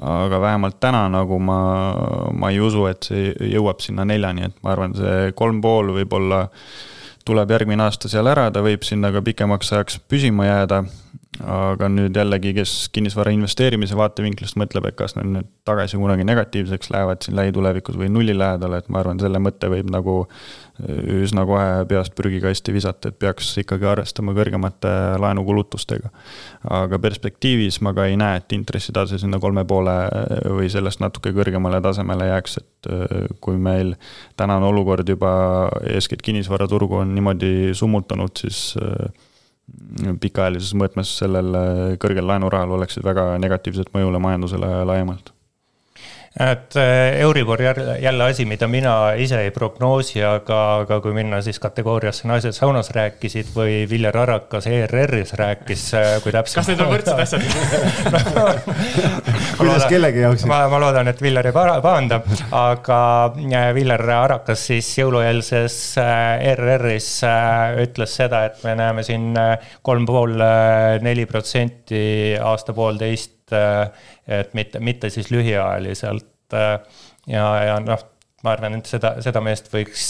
aga 0.00 0.40
vähemalt 0.40 0.78
täna 0.80 1.04
nagu 1.12 1.38
ma, 1.42 1.58
ma 2.32 2.50
ei 2.50 2.60
usu, 2.64 2.86
et 2.88 3.10
see 3.10 3.32
jõuab 3.52 3.82
sinna 3.84 4.06
neljani, 4.08 4.48
et 4.48 4.56
ma 4.64 4.72
arvan, 4.72 4.96
see 4.96 5.32
kolm 5.36 5.60
pool 5.64 5.92
võib-olla 5.98 6.46
tuleb 7.28 7.52
järgmine 7.54 7.84
aasta 7.84 8.10
seal 8.10 8.30
ära, 8.30 8.48
ta 8.50 8.64
võib 8.64 8.82
sinna 8.86 9.12
ka 9.14 9.22
pikemaks 9.22 9.72
ajaks 9.76 10.00
püsima 10.10 10.48
jääda 10.48 10.82
aga 11.40 11.88
nüüd 11.88 12.16
jällegi, 12.16 12.50
kes 12.58 12.72
kinnisvara 12.92 13.32
investeerimise 13.32 13.96
vaatevinklist 13.96 14.58
mõtleb, 14.60 14.90
et 14.90 14.96
kas 14.98 15.14
need 15.16 15.30
nüüd 15.32 15.46
tagasi 15.64 15.96
kunagi 15.96 16.26
negatiivseks 16.28 16.90
lähevad 16.92 17.24
siin 17.24 17.38
lähitulevikus 17.38 17.96
või 17.96 18.10
nulli 18.12 18.34
lähedale, 18.36 18.82
et 18.82 18.90
ma 18.92 19.00
arvan, 19.00 19.20
selle 19.22 19.40
mõtte 19.40 19.70
võib 19.72 19.88
nagu 19.90 20.16
äh, 20.26 21.22
üsna 21.22 21.46
kohe 21.48 21.86
peast 21.88 22.12
prügikasti 22.18 22.74
visata, 22.76 23.08
et 23.08 23.18
peaks 23.22 23.48
ikkagi 23.64 23.88
arvestama 23.88 24.36
kõrgemate 24.36 24.92
laenukulutustega. 25.24 26.12
aga 26.82 27.00
perspektiivis 27.00 27.80
ma 27.80 27.94
ka 27.96 28.06
ei 28.10 28.20
näe, 28.20 28.42
et 28.42 28.52
intressitase 28.52 29.18
sinna 29.22 29.40
kolme 29.40 29.64
poole 29.64 29.96
äh, 30.04 30.46
või 30.52 30.68
sellest 30.70 31.00
natuke 31.00 31.32
kõrgemale 31.32 31.80
tasemele 31.80 32.28
jääks, 32.28 32.60
et 32.60 32.92
äh, 32.92 33.26
kui 33.40 33.56
meil 33.56 33.96
tänane 34.36 34.68
olukord 34.68 35.08
juba 35.08 35.34
eeskätt 35.96 36.20
kinnisvaraturgu 36.22 37.00
on 37.06 37.16
niimoodi 37.16 37.72
summutanud, 37.72 38.36
siis 38.36 38.74
pikaajalises 40.20 40.74
mõõtmes 40.78 41.10
sellel 41.20 41.56
kõrgel 42.02 42.26
laenurahal 42.28 42.76
oleksid 42.78 43.04
väga 43.04 43.32
negatiivset 43.42 43.92
mõjule 43.94 44.20
majandusele 44.22 44.70
laiemalt 44.88 45.31
et 46.40 46.76
eh, 46.76 47.20
Euribor 47.20 47.60
jälle 47.62 48.24
asi, 48.24 48.44
mida 48.48 48.68
mina 48.68 49.12
ise 49.20 49.36
ei 49.44 49.50
prognoosi, 49.52 50.22
aga, 50.24 50.60
aga 50.80 50.96
kui 51.04 51.12
minna 51.12 51.42
siis 51.44 51.58
kategooriasse 51.60 52.24
naised 52.28 52.56
saunas 52.56 52.88
rääkisid 52.96 53.50
või 53.52 53.82
Viljar 53.90 54.16
Arakas 54.16 54.66
ERR-is 54.70 55.34
rääkis, 55.36 55.82
eh, 55.98 56.14
kui 56.24 56.32
täpselt. 56.32 56.62
kas 56.62 56.70
need 56.72 56.80
on 56.80 56.88
võrdsed 56.94 57.20
asjad 57.20 57.44
kuidas 59.58 59.84
kellegi 59.92 60.24
jaoks? 60.24 60.46
ma, 60.48 60.62
ma 60.72 60.80
loodan, 60.80 61.12
et 61.12 61.20
Viljar 61.20 61.50
ei 61.50 61.56
pahanda, 61.58 62.22
aga 62.62 63.02
eh, 63.36 63.68
Viljar 63.76 64.06
Arakas 64.22 64.64
siis 64.70 64.88
jõulueelses 65.02 65.78
ERR-is 66.00 67.10
ütles 67.84 68.16
seda, 68.22 68.46
et 68.48 68.64
me 68.64 68.72
näeme 68.80 69.04
siin 69.04 69.36
kolm 69.84 70.08
pool, 70.08 70.40
neli 71.04 71.28
protsenti 71.28 72.00
aasta-poolteist 72.40 73.36
et 74.26 74.54
mitte, 74.54 74.80
mitte 74.80 75.10
siis 75.10 75.30
lühiajaliselt. 75.32 76.28
ja, 77.26 77.46
ja 77.64 77.76
noh, 77.80 78.02
ma 78.42 78.54
arvan, 78.56 78.76
et 78.78 78.90
seda, 78.90 79.14
seda 79.24 79.40
meest 79.44 79.70
võiks, 79.72 80.04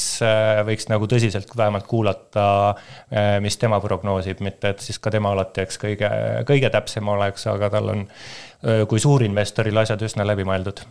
võiks 0.66 0.88
nagu 0.90 1.06
tõsiselt 1.10 1.52
vähemalt 1.56 1.86
kuulata, 1.86 2.46
mis 3.44 3.58
tema 3.60 3.80
prognoosib, 3.80 4.40
mitte 4.44 4.72
et 4.72 4.82
siis 4.84 4.98
ka 5.02 5.12
tema 5.12 5.34
alati, 5.36 5.66
eks 5.66 5.78
kõige, 5.82 6.10
kõige 6.48 6.72
täpsem 6.72 7.08
oleks, 7.12 7.46
aga 7.52 7.70
tal 7.76 7.92
on 7.92 8.06
kui 8.88 9.02
suurinvestoril 9.02 9.84
asjad 9.84 10.02
üsna 10.08 10.26
läbimõeldud 10.26 10.84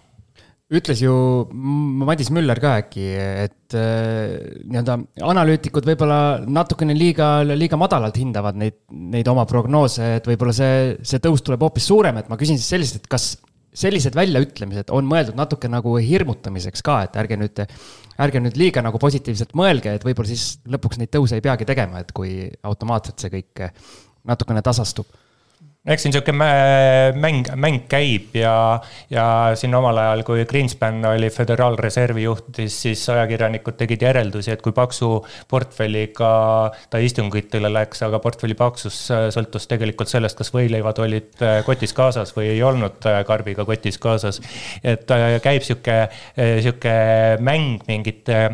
ütles 0.71 1.01
ju 1.03 1.13
Madis 1.51 2.29
Müller 2.31 2.59
ka 2.63 2.77
äkki, 2.79 3.05
et 3.43 3.75
äh, 3.75 4.35
nii-öelda 4.63 4.97
analüütikud 5.27 5.87
võib-olla 5.87 6.19
natukene 6.47 6.95
liiga, 6.95 7.41
liiga 7.47 7.79
madalalt 7.79 8.19
hindavad 8.19 8.59
neid, 8.59 8.77
neid 8.89 9.27
oma 9.31 9.43
prognoose, 9.49 10.13
et 10.19 10.29
võib-olla 10.31 10.55
see, 10.55 10.93
see 11.07 11.19
tõus 11.23 11.43
tuleb 11.43 11.63
hoopis 11.67 11.89
suurem, 11.91 12.21
et 12.21 12.31
ma 12.31 12.39
küsin 12.39 12.59
siis 12.59 12.71
sellist, 12.71 13.01
et 13.01 13.09
kas 13.11 13.33
sellised 13.81 14.15
väljaütlemised 14.15 14.91
on 14.95 15.07
mõeldud 15.07 15.37
natuke 15.39 15.69
nagu 15.71 15.95
hirmutamiseks 15.99 16.83
ka, 16.87 17.01
et 17.07 17.19
ärge 17.19 17.39
nüüd, 17.39 17.63
ärge 18.23 18.43
nüüd 18.43 18.59
liiga 18.59 18.83
nagu 18.83 18.99
positiivselt 18.99 19.55
mõelge, 19.59 19.95
et 19.95 20.07
võib-olla 20.07 20.31
siis 20.31 20.61
lõpuks 20.71 20.99
neid 20.99 21.11
tõuse 21.11 21.39
ei 21.39 21.43
peagi 21.43 21.67
tegema, 21.67 22.03
et 22.03 22.11
kui 22.15 22.47
automaatselt 22.67 23.23
see 23.23 23.31
kõik 23.39 23.67
natukene 24.27 24.63
tasastub 24.63 25.07
eks 25.81 26.03
siin 26.05 26.13
sihuke 26.13 26.33
mäng, 26.37 27.47
mäng 27.57 27.79
käib 27.89 28.35
ja, 28.37 28.53
ja 29.09 29.23
siin 29.57 29.73
omal 29.73 29.97
ajal, 29.97 30.21
kui 30.27 30.43
Greenspan 30.45 30.99
oli 31.09 31.31
Föderaalreservi 31.33 32.27
juht, 32.27 32.59
siis 32.69 33.01
ajakirjanikud 33.09 33.79
tegid 33.79 34.05
järeldusi, 34.05 34.53
et 34.53 34.61
kui 34.61 34.75
paksu 34.77 35.09
portfelliga 35.49 36.29
ta 36.91 37.01
istungitele 37.01 37.73
läks, 37.73 38.03
aga 38.05 38.21
portfelli 38.21 38.57
paksus 38.59 39.01
sõltus 39.33 39.65
tegelikult 39.71 40.13
sellest, 40.13 40.37
kas 40.37 40.53
võileivad 40.53 41.01
olid 41.01 41.41
kotis 41.65 41.97
kaasas 41.97 42.35
või 42.37 42.51
ei 42.53 42.61
olnud 42.61 43.01
karbiga 43.25 43.65
kotis 43.65 43.97
kaasas. 44.01 44.37
et 44.83 45.09
käib 45.41 45.65
sihuke, 45.65 46.01
sihuke 46.37 46.97
mäng 47.41 47.81
mingite 47.89 48.51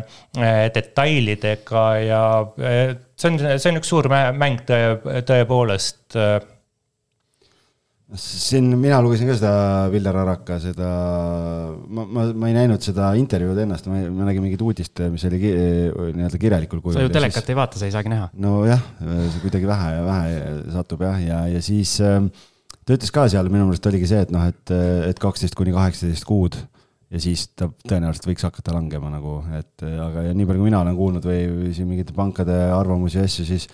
detailidega 0.74 1.88
ja 2.08 2.22
see 2.56 3.34
on, 3.34 3.42
see 3.58 3.68
on 3.68 3.82
üks 3.82 3.92
suur 3.92 4.08
mäng 4.08 4.64
tõe, 4.64 5.20
tõepoolest 5.28 6.16
siin 8.16 8.70
mina 8.80 9.02
lugesin 9.04 9.28
ka 9.28 9.34
seda 9.36 9.52
Viljar 9.92 10.16
Araka 10.22 10.56
seda, 10.62 10.88
ma, 11.92 12.06
ma, 12.08 12.24
ma 12.32 12.48
ei 12.48 12.54
näinud 12.56 12.84
seda 12.84 13.10
intervjuud 13.20 13.58
ennast, 13.66 13.88
ma, 13.90 14.00
ma 14.14 14.28
nägin 14.30 14.44
mingit 14.46 14.62
uudist, 14.64 15.02
mis 15.12 15.26
oli 15.28 15.40
ki, 15.42 15.50
nii-öelda 16.16 16.40
kirjalikul 16.40 16.80
kujul. 16.80 16.96
sa 16.96 17.04
ju 17.04 17.12
telekat 17.12 17.42
siis, 17.42 17.52
ei 17.52 17.58
vaata, 17.58 17.80
sa 17.80 17.88
ei 17.88 17.92
saagi 17.92 18.12
näha. 18.12 18.30
nojah, 18.40 18.80
see 19.02 19.42
kuidagi 19.44 19.68
vähe 19.68 19.92
ja 19.98 20.06
vähe 20.06 20.40
satub 20.78 21.04
jah, 21.04 21.20
ja, 21.20 21.42
ja 21.52 21.60
siis 21.64 21.98
äh, 22.00 22.16
ta 22.88 22.96
ütles 22.96 23.12
ka 23.12 23.26
seal, 23.28 23.52
minu 23.52 23.68
meelest 23.68 23.92
oligi 23.92 24.08
see, 24.08 24.24
et 24.24 24.32
noh, 24.32 24.48
et, 24.48 24.74
et 25.10 25.20
kaksteist 25.20 25.58
kuni 25.58 25.76
kaheksateist 25.76 26.24
kuud 26.28 26.56
ja 27.12 27.20
siis 27.20 27.50
ta 27.56 27.68
tõenäoliselt 27.84 28.30
võiks 28.30 28.48
hakata 28.48 28.72
langema 28.72 29.12
nagu, 29.12 29.42
et 29.58 29.84
aga 29.84 30.30
ja 30.30 30.34
nii 30.36 30.48
palju, 30.48 30.64
kui 30.64 30.70
mina 30.70 30.80
olen 30.80 30.96
kuulnud 30.96 31.28
või, 31.28 31.44
või 31.52 31.76
siin 31.76 31.88
mingite 31.92 32.16
pankade 32.16 32.56
arvamusi 32.72 33.20
ja 33.20 33.28
asju, 33.28 33.44
siis, 33.48 33.68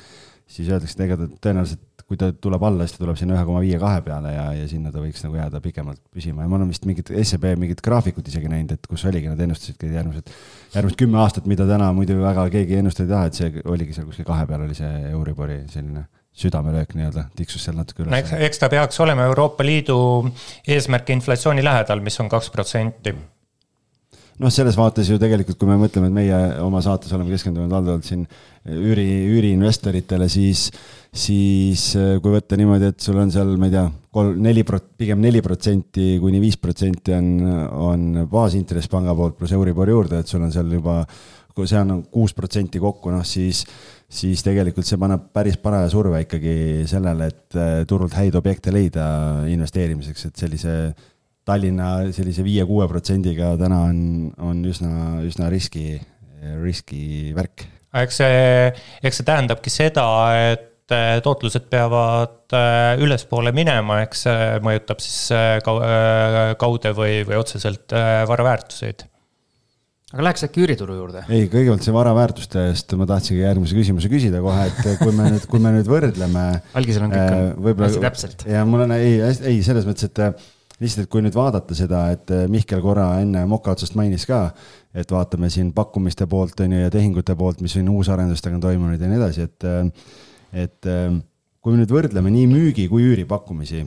siis 0.50 0.70
öeldakse, 0.74 0.98
et 0.98 1.06
ega 1.06 1.22
ta 1.22 1.30
tõenäoliselt 1.46 1.86
kui 2.08 2.18
ta 2.20 2.30
tuleb 2.32 2.64
alla, 2.68 2.84
siis 2.84 2.98
ta 2.98 3.04
tuleb 3.04 3.16
sinna 3.18 3.36
ühe 3.38 3.44
koma 3.48 3.62
viie, 3.64 3.78
kahe 3.80 4.02
peale 4.04 4.32
ja, 4.34 4.46
ja 4.58 4.66
sinna 4.68 4.92
ta 4.92 5.00
võiks 5.00 5.24
nagu 5.24 5.38
jääda 5.38 5.60
pikemalt 5.64 6.02
püsima 6.12 6.44
ja 6.44 6.50
ma 6.52 6.58
olen 6.58 6.72
vist 6.72 6.84
mingit 6.88 7.12
SEB 7.14 7.46
mingit 7.60 7.80
graafikut 7.84 8.28
isegi 8.28 8.50
näinud, 8.52 8.74
et 8.76 8.90
kus 8.90 9.06
oligi, 9.08 9.30
nad 9.32 9.40
ennustasidki 9.40 9.88
järgmised, 9.94 10.34
järgmised 10.74 11.00
kümme 11.00 11.22
aastat, 11.22 11.48
mida 11.50 11.66
täna 11.68 11.88
muidu 11.96 12.18
väga 12.20 12.46
keegi 12.52 12.80
ennustada 12.82 13.08
ei 13.08 13.14
taha, 13.14 13.30
et 13.30 13.40
see 13.40 13.64
oligi 13.76 13.96
seal 13.96 14.08
kuskil 14.10 14.28
kahe 14.28 14.44
peal 14.50 14.66
oli 14.66 14.76
see 14.76 14.92
Euribori 15.14 15.62
selline 15.72 16.06
südamelöök 16.34 16.96
nii-öelda, 16.98 17.28
tiksus 17.38 17.64
seal 17.64 17.78
natuke 17.78 18.04
üles. 18.04 18.16
eks, 18.18 18.34
eks 18.48 18.60
ta 18.60 18.68
peaks 18.72 18.98
olema 19.00 19.28
Euroopa 19.30 19.64
Liidu 19.64 19.98
eesmärk 20.66 21.14
inflatsiooni 21.14 21.64
lähedal, 21.64 22.02
mis 22.04 22.18
on 22.20 22.28
kaks 22.32 22.50
protsenti 22.52 23.14
noh, 24.42 24.50
selles 24.52 24.76
vaates 24.78 25.08
ju 25.10 25.18
tegelikult, 25.20 25.58
kui 25.60 25.70
me 25.70 25.78
mõtleme, 25.78 26.10
et 26.10 26.16
meie 26.16 26.40
oma 26.64 26.82
saates 26.84 27.12
oleme 27.14 27.34
keskendunud 27.34 27.72
valdavalt 27.72 28.06
siin 28.08 28.24
üüri, 28.64 29.06
üüriinvestoritele, 29.30 30.28
siis, 30.32 30.68
siis 31.14 31.92
äh, 31.98 32.16
kui 32.22 32.34
võtta 32.34 32.58
niimoodi, 32.58 32.90
et 32.90 33.04
sul 33.04 33.18
on 33.22 33.30
seal, 33.32 33.54
ma 33.60 33.68
ei 33.70 33.74
tea, 33.76 33.84
kolm, 34.14 34.34
neli 34.42 34.64
prot-, 34.66 34.90
pigem 34.98 35.22
neli 35.22 35.42
protsenti 35.44 36.16
kuni 36.22 36.40
viis 36.42 36.58
protsenti 36.60 37.14
on, 37.14 37.30
on 37.86 38.06
baasintress 38.30 38.90
panga 38.90 39.14
poolt 39.16 39.38
pluss 39.38 39.54
Euribor 39.54 39.90
juurde, 39.90 40.20
et 40.20 40.30
sul 40.30 40.42
on 40.44 40.52
seal 40.54 40.74
juba, 40.74 41.00
kui 41.54 41.70
see 41.70 41.78
on 41.78 42.02
kuus 42.10 42.34
protsenti 42.34 42.82
kokku, 42.82 43.14
noh 43.14 43.22
siis, 43.26 43.62
siis 44.10 44.42
tegelikult 44.42 44.88
see 44.88 44.98
paneb 45.00 45.30
päris 45.34 45.58
paraja 45.62 45.92
surve 45.92 46.24
ikkagi 46.26 46.56
sellele, 46.90 47.30
et 47.30 47.58
äh, 47.62 47.74
turult 47.88 48.18
häid 48.18 48.34
objekte 48.40 48.74
leida 48.74 49.06
investeerimiseks, 49.54 50.30
et 50.30 50.46
sellise 50.46 50.76
Tallinna 51.44 52.08
sellise 52.16 52.40
viie-kuue 52.40 52.86
protsendiga 52.88 53.50
täna 53.60 53.82
on, 53.90 53.98
on 54.40 54.62
üsna, 54.64 55.18
üsna 55.28 55.50
riski, 55.52 55.98
riski 56.62 57.34
värk. 57.36 57.66
eks 58.00 58.22
see, 58.22 58.70
eks 59.04 59.20
see 59.20 59.26
tähendabki 59.28 59.70
seda, 59.70 60.06
et 60.50 60.70
eh, 60.94 61.16
tootlused 61.24 61.66
peavad 61.72 62.54
eh, 62.56 63.02
ülespoole 63.04 63.52
minema, 63.56 64.00
eks 64.06 64.26
see 64.26 64.52
mõjutab 64.64 65.02
siis 65.04 65.18
eh, 65.34 65.58
kaude 66.60 66.94
või, 66.96 67.18
või 67.28 67.40
otseselt 67.40 67.94
vara 68.30 68.46
väärtuseid 68.46 69.04
aga 70.14 70.28
läheks 70.28 70.44
äkki 70.46 70.62
üürituru 70.62 70.96
juurde? 70.98 71.24
ei, 71.28 71.48
kõigepealt 71.50 71.86
see 71.86 71.94
vara 71.94 72.14
väärtuste 72.16 72.68
eest 72.70 72.94
ma 72.98 73.06
tahtsingi 73.10 73.42
järgmise 73.42 73.76
küsimuse 73.76 74.10
küsida 74.12 74.42
kohe, 74.44 74.68
et 74.70 75.00
kui 75.02 75.14
me 75.14 75.30
nüüd, 75.34 75.46
kui 75.50 75.62
me 75.62 75.74
nüüd 75.74 75.90
võrdleme. 75.90 76.44
algisel 76.78 77.08
on 77.08 77.14
kõik 77.14 77.86
hästi 77.88 78.04
täpselt. 78.04 78.44
ja 78.50 78.62
mul 78.68 78.86
on, 78.86 78.94
ei, 78.94 79.18
ei 79.50 79.58
selles 79.66 79.88
mõttes, 79.88 80.06
et 80.10 80.22
lihtsalt, 80.82 81.06
et 81.06 81.12
kui 81.12 81.22
nüüd 81.24 81.34
vaadata 81.36 81.76
seda, 81.76 82.04
et 82.14 82.30
eh, 82.34 82.44
Mihkel 82.50 82.82
korra 82.84 83.08
enne 83.22 83.44
moka 83.50 83.74
otsast 83.74 83.96
mainis 83.98 84.26
ka, 84.28 84.48
et 84.94 85.10
vaatame 85.10 85.50
siin 85.52 85.72
pakkumiste 85.76 86.26
poolt 86.30 86.64
on 86.64 86.74
ju 86.74 86.84
ja 86.84 86.92
tehingute 86.92 87.36
poolt, 87.38 87.62
mis 87.64 87.76
siin 87.76 87.90
uusarendustega 87.92 88.58
on 88.58 88.64
toimunud 88.64 89.00
ja 89.00 89.10
nii 89.10 89.20
edasi, 89.20 89.48
et, 89.48 89.68
eh, 89.68 90.32
et 90.54 90.88
eh, 90.90 91.18
kui 91.60 91.74
me 91.74 91.82
nüüd 91.82 91.92
võrdleme 91.92 92.32
nii 92.32 92.48
müügi 92.50 92.88
kui 92.90 93.06
üüripakkumisi, 93.10 93.84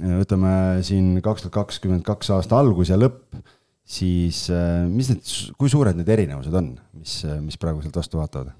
võtame 0.00 0.52
siin 0.86 1.18
kaks 1.24 1.44
tuhat 1.44 1.56
kakskümmend 1.58 2.04
kaks 2.06 2.32
aasta 2.34 2.58
algus 2.60 2.90
ja 2.92 2.98
lõpp, 2.98 3.36
siis 3.90 4.46
mis 4.90 5.10
need, 5.10 5.30
kui 5.58 5.70
suured 5.70 5.98
need 5.98 6.08
erinevused 6.10 6.54
on, 6.56 6.72
mis, 6.96 7.20
mis 7.42 7.58
praegu 7.60 7.82
sealt 7.84 7.98
vastu 8.00 8.20
vaatavad? 8.20 8.54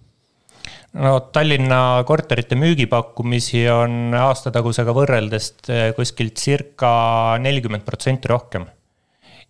no 0.99 1.13
Tallinna 1.35 2.03
korterite 2.07 2.59
müügipakkumisi 2.59 3.65
on 3.73 4.15
aastatagusega 4.19 4.95
võrreldes 4.97 5.53
kuskil 5.97 6.33
circa 6.39 6.91
nelikümmend 7.43 7.87
protsenti 7.87 8.31
rohkem. 8.31 8.67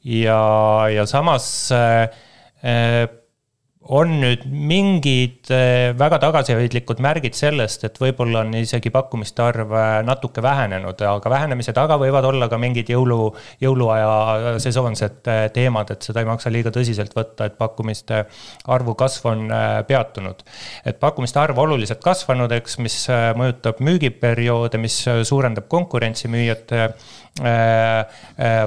ja, 0.04 0.40
ja 0.92 1.06
samas 1.08 1.46
äh, 1.76 2.08
on 3.88 4.10
nüüd 4.20 4.42
mingid 4.44 5.48
eh, 5.54 5.90
väga 5.96 6.18
tagasihoidlikud 6.20 6.98
märgid 7.00 7.36
sellest, 7.36 7.86
et 7.88 7.96
võib-olla 7.96 8.42
on 8.44 8.52
isegi 8.58 8.90
pakkumiste 8.92 9.40
arv 9.40 9.72
eh, 9.72 9.92
natuke 10.04 10.42
vähenenud, 10.44 11.00
aga 11.08 11.32
vähenemise 11.32 11.72
taga 11.76 11.96
võivad 12.00 12.28
olla 12.28 12.48
ka 12.52 12.58
mingid 12.60 12.90
jõulu, 12.92 13.30
jõuluaja 13.64 14.58
sesoonsed 14.60 15.30
eh, 15.32 15.46
teemad, 15.54 15.94
et 15.94 16.04
seda 16.04 16.20
ei 16.20 16.28
maksa 16.28 16.52
liiga 16.52 16.72
tõsiselt 16.74 17.16
võtta, 17.16 17.48
et 17.48 17.56
pakkumiste 17.60 18.26
arvu 18.68 18.94
kasv 19.00 19.30
on 19.32 19.48
peatunud. 19.88 20.44
et 20.84 21.00
pakkumiste 21.00 21.40
arv 21.40 21.58
oluliselt 21.64 22.04
kasvanud, 22.04 22.52
eks, 22.52 22.76
mis 22.84 22.98
mõjutab 23.36 23.80
müügiperioode, 23.80 24.78
mis 24.78 24.98
suurendab 25.24 25.70
konkurentsi 25.72 26.28
müüjate 26.28 26.92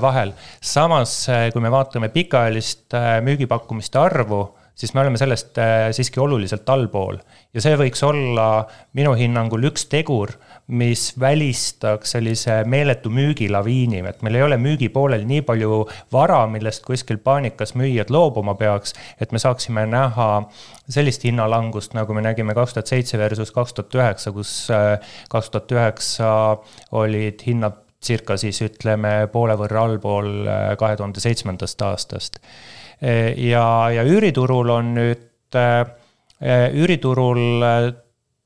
vahel. 0.02 0.34
samas, 0.62 1.16
kui 1.54 1.62
me 1.62 1.72
vaatame 1.72 2.10
pikaajalist 2.10 2.98
müügipakkumiste 3.22 4.02
arvu 4.02 4.44
siis 4.76 4.94
me 4.94 5.02
oleme 5.02 5.18
sellest 5.18 5.58
äh, 5.62 5.92
siiski 5.92 6.20
oluliselt 6.20 6.70
allpool. 6.70 7.18
ja 7.54 7.62
see 7.62 7.76
võiks 7.78 8.02
olla 8.06 8.66
minu 8.98 9.14
hinnangul 9.18 9.68
üks 9.70 9.86
tegur, 9.92 10.34
mis 10.74 11.12
välistaks 11.20 12.16
sellise 12.16 12.62
meeletu 12.70 13.12
müügilaviini, 13.14 14.02
et 14.10 14.24
meil 14.26 14.40
ei 14.40 14.46
ole 14.48 14.58
müügipoolel 14.58 15.28
nii 15.30 15.44
palju 15.46 15.84
vara, 16.14 16.42
millest 16.50 16.86
kuskil 16.88 17.22
paanikas 17.24 17.76
müüjad 17.78 18.10
loobuma 18.14 18.58
peaks, 18.60 18.96
et 19.22 19.32
me 19.32 19.42
saaksime 19.42 19.86
näha 19.92 20.30
sellist 20.90 21.26
hinnalangust, 21.28 21.94
nagu 21.98 22.18
me 22.18 22.26
nägime 22.26 22.58
kaks 22.58 22.78
tuhat 22.78 22.90
seitse 22.90 23.22
versus 23.22 23.54
kaks 23.54 23.78
tuhat 23.78 24.02
üheksa, 24.02 24.34
kus 24.36 24.56
äh, 24.74 25.16
kaks 25.30 25.54
tuhat 25.54 25.78
üheksa 25.78 26.34
olid 26.92 27.46
hinnad 27.46 27.82
circa 28.04 28.36
siis 28.36 28.58
ütleme 28.66 29.30
poole 29.32 29.56
võrra 29.60 29.86
allpool 29.88 30.32
äh, 30.44 30.72
kahe 30.80 30.98
tuhande 31.00 31.22
seitsmendast 31.24 31.86
aastast 31.86 32.42
ja, 33.02 33.66
ja 33.94 34.04
üüriturul 34.04 34.70
on 34.70 34.94
nüüd, 34.98 35.26
äh, 35.56 35.86
üüriturul 36.74 37.66
äh, 37.66 37.90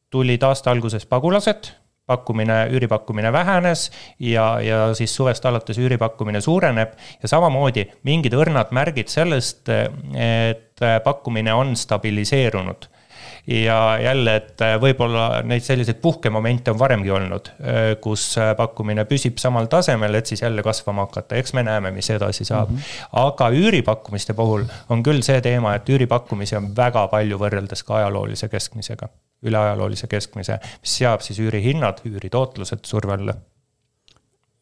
tulid 0.09 0.43
aasta 0.43 0.71
alguses 0.71 1.05
pagulased 1.05 1.71
pakkumine, 2.07 2.69
üüripakkumine 2.71 3.33
vähenes 3.33 3.89
ja, 4.19 4.61
ja 4.63 4.93
siis 4.95 5.11
suvest 5.15 5.45
alates 5.45 5.77
üüripakkumine 5.77 6.39
suureneb 6.41 6.93
ja 7.21 7.27
samamoodi 7.27 7.83
mingid 8.07 8.37
õrnad 8.37 8.71
märgid 8.71 9.11
sellest, 9.11 9.67
et 9.67 10.85
pakkumine 11.03 11.51
on 11.51 11.75
stabiliseerunud 11.75 12.87
ja 13.47 13.97
jälle, 14.01 14.35
et 14.35 14.61
äh, 14.61 14.75
võib-olla 14.81 15.41
neid 15.47 15.63
selliseid 15.63 16.01
puhkemomente 16.03 16.71
on 16.73 16.79
varemgi 16.79 17.11
olnud, 17.11 17.49
äh, 17.61 17.93
kus 18.03 18.29
äh, 18.41 18.51
pakkumine 18.57 19.05
püsib 19.07 19.39
samal 19.39 19.69
tasemel, 19.71 20.19
et 20.19 20.27
siis 20.27 20.43
jälle 20.43 20.63
kasvama 20.63 21.05
hakata, 21.07 21.37
eks 21.39 21.55
me 21.55 21.63
näeme, 21.63 21.91
mis 21.95 22.09
edasi 22.11 22.45
saab 22.45 22.69
mm. 22.69 22.77
-hmm. 22.77 23.07
aga 23.23 23.49
üüripakkumiste 23.55 24.35
puhul 24.35 24.67
on 24.89 25.03
küll 25.03 25.23
see 25.23 25.39
teema, 25.41 25.75
et 25.75 25.89
üüripakkumisi 25.89 26.57
on 26.59 26.73
väga 26.75 27.07
palju 27.07 27.39
võrreldes 27.39 27.83
ka 27.87 28.01
ajaloolise 28.01 28.49
keskmisega, 28.51 29.07
üleajaloolise 29.43 30.07
keskmise, 30.07 30.59
mis 30.81 30.97
seab 30.97 31.23
siis 31.23 31.39
üürihinnad, 31.39 32.03
üüritootlused 32.05 32.83
surve 32.83 33.13
alla 33.13 33.37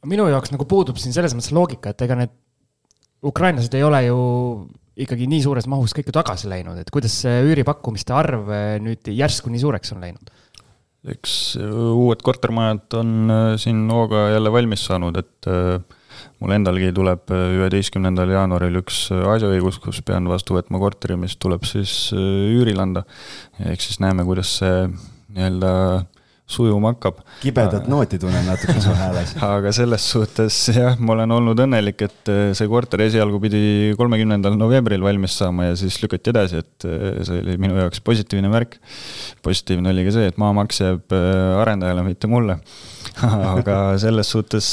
minu 0.05 0.27
jaoks 0.29 0.51
nagu 0.53 0.65
puudub 0.69 0.97
siin 1.01 1.13
selles 1.13 1.33
mõttes 1.33 1.53
loogika, 1.55 1.89
et 1.89 2.01
ega 2.01 2.15
need 2.19 2.29
ukrainlased 3.25 3.73
ei 3.73 3.83
ole 3.83 4.05
ju 4.05 4.17
ikkagi 4.95 5.27
nii 5.29 5.43
suures 5.43 5.67
mahus 5.71 5.93
kõik 5.95 6.09
ju 6.09 6.15
tagasi 6.15 6.49
läinud, 6.51 6.79
et 6.79 6.91
kuidas 6.93 7.17
see 7.25 7.43
üüripakkumiste 7.49 8.15
arv 8.15 8.49
eh, 8.53 8.75
nüüd 8.83 9.11
järsku 9.11 9.51
nii 9.51 9.63
suureks 9.63 9.95
on 9.95 10.05
läinud? 10.05 10.31
eks 11.11 11.33
eh, 11.59 11.75
uued 11.91 12.23
kortermajad 12.25 12.97
on 13.01 13.11
eh, 13.27 13.51
siin 13.61 13.83
hooga 13.91 14.29
jälle 14.33 14.53
valmis 14.55 14.85
saanud, 14.87 15.19
et 15.19 15.49
mul 16.39 16.55
endalgi 16.55 16.93
tuleb 16.95 17.31
üheteistkümnendal 17.35 18.31
jaanuaril 18.31 18.79
üks 18.79 19.09
asjaõigus, 19.11 19.81
kus 19.83 19.99
pean 20.05 20.29
vastu 20.31 20.55
võtma 20.55 20.79
korteri, 20.81 21.19
mis 21.19 21.35
tuleb 21.35 21.67
siis 21.67 22.09
üürile 22.15 22.83
anda. 22.83 23.03
ehk 23.59 23.83
siis 23.83 23.99
näeme, 24.03 24.23
kuidas 24.27 24.57
see 24.61 24.85
nii-öelda 24.87 25.71
sujuma 26.45 26.91
hakkab. 26.93 27.21
kibedat 27.41 27.87
nooti 27.89 28.19
tunnen 28.21 28.45
natuke 28.45 28.77
su 28.81 28.93
hääles. 28.93 29.33
aga 29.47 29.71
selles 29.73 30.05
suhtes 30.13 30.57
jah, 30.75 30.99
ma 31.01 31.15
olen 31.15 31.33
olnud 31.39 31.61
õnnelik, 31.65 32.03
et 32.05 32.31
äh, 32.31 32.41
see 32.57 32.69
korter 32.69 33.01
esialgu 33.07 33.39
pidi 33.41 33.61
kolmekümnendal 33.97 34.57
novembril 34.59 35.01
valmis 35.05 35.39
saama 35.41 35.71
ja 35.71 35.79
siis 35.79 35.97
lükati 36.03 36.29
edasi, 36.33 36.61
et 36.61 36.85
äh, 36.85 37.23
see 37.25 37.41
oli 37.41 37.57
minu 37.61 37.79
jaoks 37.81 38.03
positiivne 38.05 38.51
märk. 38.53 38.77
positiivne 39.45 39.89
oli 39.89 40.05
ka 40.05 40.13
see, 40.19 40.29
et 40.29 40.37
maamaks 40.41 40.83
jääb 40.83 41.17
äh, 41.17 41.55
arendajale, 41.63 42.05
mitte 42.05 42.29
mulle 42.29 42.59
aga 43.55 43.79
selles 44.01 44.29
suhtes 44.29 44.69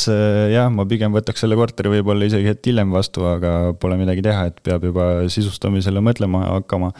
jah, 0.52 0.68
ma 0.72 0.84
pigem 0.88 1.12
võtaks 1.14 1.44
selle 1.44 1.56
korteri 1.56 1.92
võib-olla 1.92 2.28
isegi 2.28 2.52
hetk 2.52 2.68
hiljem 2.68 2.92
vastu, 2.92 3.24
aga 3.28 3.72
pole 3.80 3.96
midagi 4.00 4.24
teha, 4.24 4.48
et 4.50 4.60
peab 4.66 4.84
juba 4.88 5.08
sisustamisele 5.32 6.04
mõtlema 6.04 6.44
hakkama 6.58 6.92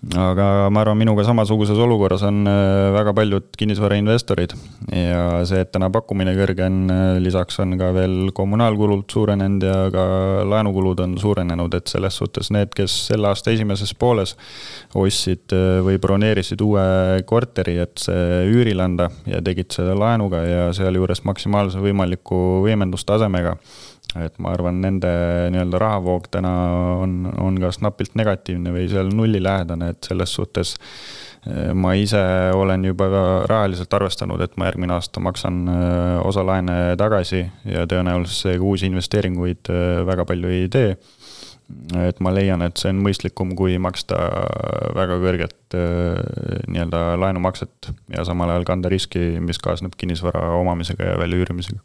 aga 0.00 0.70
ma 0.72 0.80
arvan, 0.80 0.96
minuga 0.96 1.24
samasuguses 1.28 1.78
olukorras 1.78 2.22
on 2.24 2.46
äh, 2.48 2.88
väga 2.94 3.12
paljud 3.16 3.50
kinnisvarainvestorid. 3.60 4.54
Ja 4.96 5.42
see, 5.48 5.60
et 5.60 5.72
täna 5.74 5.90
pakkumine 5.92 6.32
kõrge 6.38 6.64
on, 6.64 6.78
äh, 6.94 7.18
lisaks 7.20 7.60
on 7.60 7.76
ka 7.80 7.90
veel 7.96 8.30
kommunaalkulud 8.36 9.04
suurenenud 9.12 9.66
ja 9.68 9.76
ka 9.92 10.06
laenukulud 10.48 11.04
on 11.04 11.18
suurenenud, 11.20 11.76
et 11.76 11.92
selles 11.92 12.16
suhtes 12.16 12.48
need, 12.54 12.72
kes 12.76 12.94
selle 13.10 13.28
aasta 13.28 13.52
esimeses 13.52 13.92
pooles 13.92 14.36
ostsid 14.96 15.52
äh, 15.56 15.82
või 15.84 16.00
broneerisid 16.00 16.64
uue 16.64 16.86
korteri, 17.28 17.76
et 17.84 18.00
see 18.00 18.46
üürile 18.48 18.88
anda 18.88 19.10
ja 19.28 19.44
tegid 19.44 19.76
seda 19.76 19.92
laenuga 19.98 20.42
ja 20.48 20.66
sealjuures 20.76 21.26
maksimaalse 21.28 21.82
võimaliku 21.84 22.64
võimendustasemega 22.64 23.58
et 24.18 24.38
ma 24.42 24.54
arvan, 24.54 24.80
nende 24.82 25.10
nii-öelda 25.54 25.80
rahavoog 25.80 26.26
täna 26.34 26.52
on, 26.98 27.16
on 27.38 27.58
kas 27.62 27.80
napilt 27.84 28.16
negatiivne 28.18 28.72
või 28.74 28.88
seal 28.90 29.10
nullilähedane, 29.14 29.92
et 29.94 30.08
selles 30.08 30.34
suhtes 30.34 30.74
eh, 31.46 31.70
ma 31.76 31.94
ise 31.98 32.22
olen 32.56 32.88
juba 32.88 33.06
rahaliselt 33.50 33.94
arvestanud, 33.94 34.42
et 34.42 34.56
ma 34.58 34.70
järgmine 34.70 34.96
aasta 34.96 35.22
maksan 35.22 35.62
eh, 35.70 36.16
osa 36.26 36.44
laene 36.46 36.96
tagasi 37.00 37.44
ja 37.70 37.86
tõenäoliselt 37.90 38.48
seega 38.48 38.66
uusi 38.66 38.90
investeeringuid 38.90 39.70
eh, 39.70 40.02
väga 40.08 40.26
palju 40.28 40.52
ei 40.56 40.66
tee. 40.72 40.96
et 42.02 42.18
ma 42.18 42.32
leian, 42.34 42.64
et 42.66 42.80
see 42.82 42.90
on 42.90 42.98
mõistlikum, 42.98 43.52
kui 43.54 43.76
maksta 43.78 44.16
väga 44.96 45.20
kõrget 45.22 45.76
nii-öelda 46.66 47.14
laenumakset 47.22 47.92
ja 48.10 48.24
samal 48.26 48.50
ajal 48.50 48.66
kanda 48.66 48.90
riski, 48.90 49.38
mis 49.38 49.62
kaasneb 49.62 49.94
kinnisvara 49.94 50.48
omamisega 50.58 51.12
ja 51.12 51.20
väljaüürimisega 51.22 51.78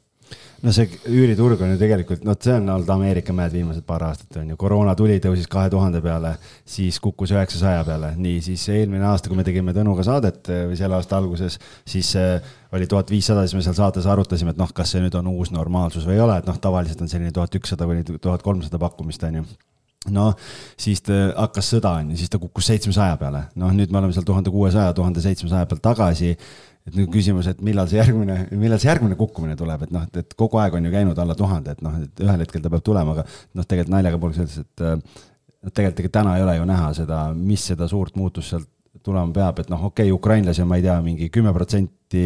no 0.63 0.71
see 0.75 0.87
üüriturg 1.11 1.61
on 1.65 1.73
ju 1.73 1.79
tegelikult, 1.79 2.23
noh, 2.27 2.37
see 2.41 2.53
on 2.55 2.69
olnud 2.73 2.89
Ameerika 2.95 3.33
mäed 3.35 3.53
viimased 3.55 3.85
paar 3.87 4.05
aastat 4.07 4.39
on 4.41 4.51
ju, 4.53 4.57
koroona 4.59 4.95
tuli, 4.97 5.17
tõusis 5.23 5.49
kahe 5.51 5.69
tuhande 5.73 6.01
peale, 6.03 6.35
siis 6.69 6.99
kukkus 7.03 7.33
üheksasaja 7.35 7.83
peale, 7.87 8.13
nii, 8.19 8.39
siis 8.45 8.63
eelmine 8.73 9.07
aasta, 9.09 9.31
kui 9.31 9.39
me 9.39 9.45
tegime 9.47 9.75
Tõnuga 9.75 10.05
saadet 10.07 10.49
eh, 10.53 10.63
või 10.69 10.79
selle 10.79 10.97
aasta 10.99 11.19
alguses, 11.19 11.59
siis 11.87 12.11
eh, 12.21 12.53
oli 12.75 12.87
tuhat 12.91 13.11
viissada, 13.11 13.45
siis 13.45 13.57
me 13.57 13.63
seal 13.65 13.77
saates 13.77 14.07
arutasime, 14.09 14.55
et 14.55 14.61
noh, 14.61 14.71
kas 14.75 14.95
see 14.95 15.03
nüüd 15.03 15.15
on 15.19 15.31
uus 15.33 15.51
normaalsus 15.55 16.07
või 16.07 16.17
ei 16.19 16.25
ole, 16.25 16.39
et 16.39 16.49
noh, 16.49 16.59
tavaliselt 16.61 17.01
on 17.03 17.11
selline 17.11 17.35
tuhat 17.35 17.55
ükssada 17.59 17.87
kuni 17.89 18.05
tuhat 18.05 18.45
kolmsada 18.45 18.81
pakkumist, 18.81 19.23
on 19.27 19.41
ju. 19.41 19.47
Noh, 20.13 20.35
siis 20.77 20.99
ta 21.01 21.15
hakkas 21.33 21.71
sõda 21.73 21.95
on 21.97 22.11
ju, 22.13 22.19
siis 22.21 22.29
ta 22.29 22.37
kukkus 22.37 22.67
seitsmesaja 22.69 23.17
peale, 23.17 23.47
noh, 23.57 23.73
nüüd 23.73 23.89
me 23.89 23.97
oleme 24.01 24.13
seal 24.13 24.27
tuhande 24.27 24.53
kuuesaja, 24.53 24.93
tuhande 24.93 25.23
seitsmesaja 25.23 25.65
peal 25.71 25.81
tagasi 25.81 26.35
et 26.85 26.97
nüüd 26.97 27.09
küsimus, 27.13 27.47
et 27.49 27.61
millal 27.65 27.89
see 27.89 27.97
järgmine, 27.97 28.37
millal 28.53 28.81
see 28.81 28.91
järgmine 28.91 29.17
kukkumine 29.17 29.57
tuleb, 29.57 29.87
et 29.87 29.93
noh, 29.95 30.05
et, 30.05 30.21
et 30.21 30.35
kogu 30.37 30.59
aeg 30.61 30.77
on 30.77 30.85
ju 30.85 30.93
käinud 30.93 31.19
alla 31.21 31.35
tuhande, 31.37 31.73
et 31.73 31.81
noh, 31.85 31.97
et 32.05 32.25
ühel 32.25 32.43
hetkel 32.45 32.61
ta 32.61 32.71
peab 32.73 32.85
tulema, 32.85 33.15
aga 33.15 33.25
noh, 33.25 33.65
tegelikult 33.65 33.95
naljaga 33.95 34.21
pooleks 34.21 34.41
öeldes, 34.43 34.61
et 34.61 34.85
noh, 34.85 35.71
tegelikult 35.71 36.03
ega 36.03 36.13
täna 36.19 36.35
ei 36.37 36.45
ole 36.45 36.57
ju 36.59 36.67
näha 36.69 36.91
seda, 36.97 37.21
mis 37.35 37.65
seda 37.71 37.89
suurt 37.89 38.17
muutust 38.19 38.53
sealt 38.53 38.69
tulema 39.05 39.33
peab, 39.33 39.63
et 39.63 39.71
noh, 39.73 39.87
okei 39.89 40.11
okay,, 40.11 40.17
ukrainlasi 40.17 40.61
on, 40.61 40.69
ma 40.69 40.77
ei 40.79 40.85
tea 40.85 40.97
mingi, 41.05 41.29
kümme 41.33 41.53
protsenti 41.55 42.25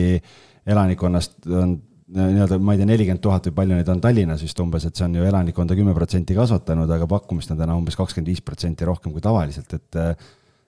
elanikkonnast 0.69 1.47
on 1.47 1.77
nii-öelda, 2.15 2.57
ma 2.59 2.73
ei 2.73 2.81
tea, 2.81 2.89
nelikümmend 2.89 3.21
tuhat 3.23 3.47
või 3.49 3.55
palju 3.61 3.77
neid 3.77 3.89
on 3.93 4.01
Tallinnas 4.01 4.43
vist 4.43 4.59
umbes, 4.63 4.85
et 4.87 4.97
see 4.97 5.05
on 5.05 5.15
ju 5.19 5.25
elanikkonda 5.29 5.77
kümme 5.77 5.93
protsenti 5.97 6.35
kasvatanud, 6.37 6.89
aga 6.95 7.07
pakkumist 7.09 7.53
on 7.53 7.59
täna 7.61 7.77
umbes 7.77 7.97
kakskümmend 7.99 8.31
viis 8.31 8.41
protsenti 8.45 8.87
rohkem 8.87 9.13
kui 9.13 9.23
tavaliselt, 9.23 9.75
et 9.77 9.99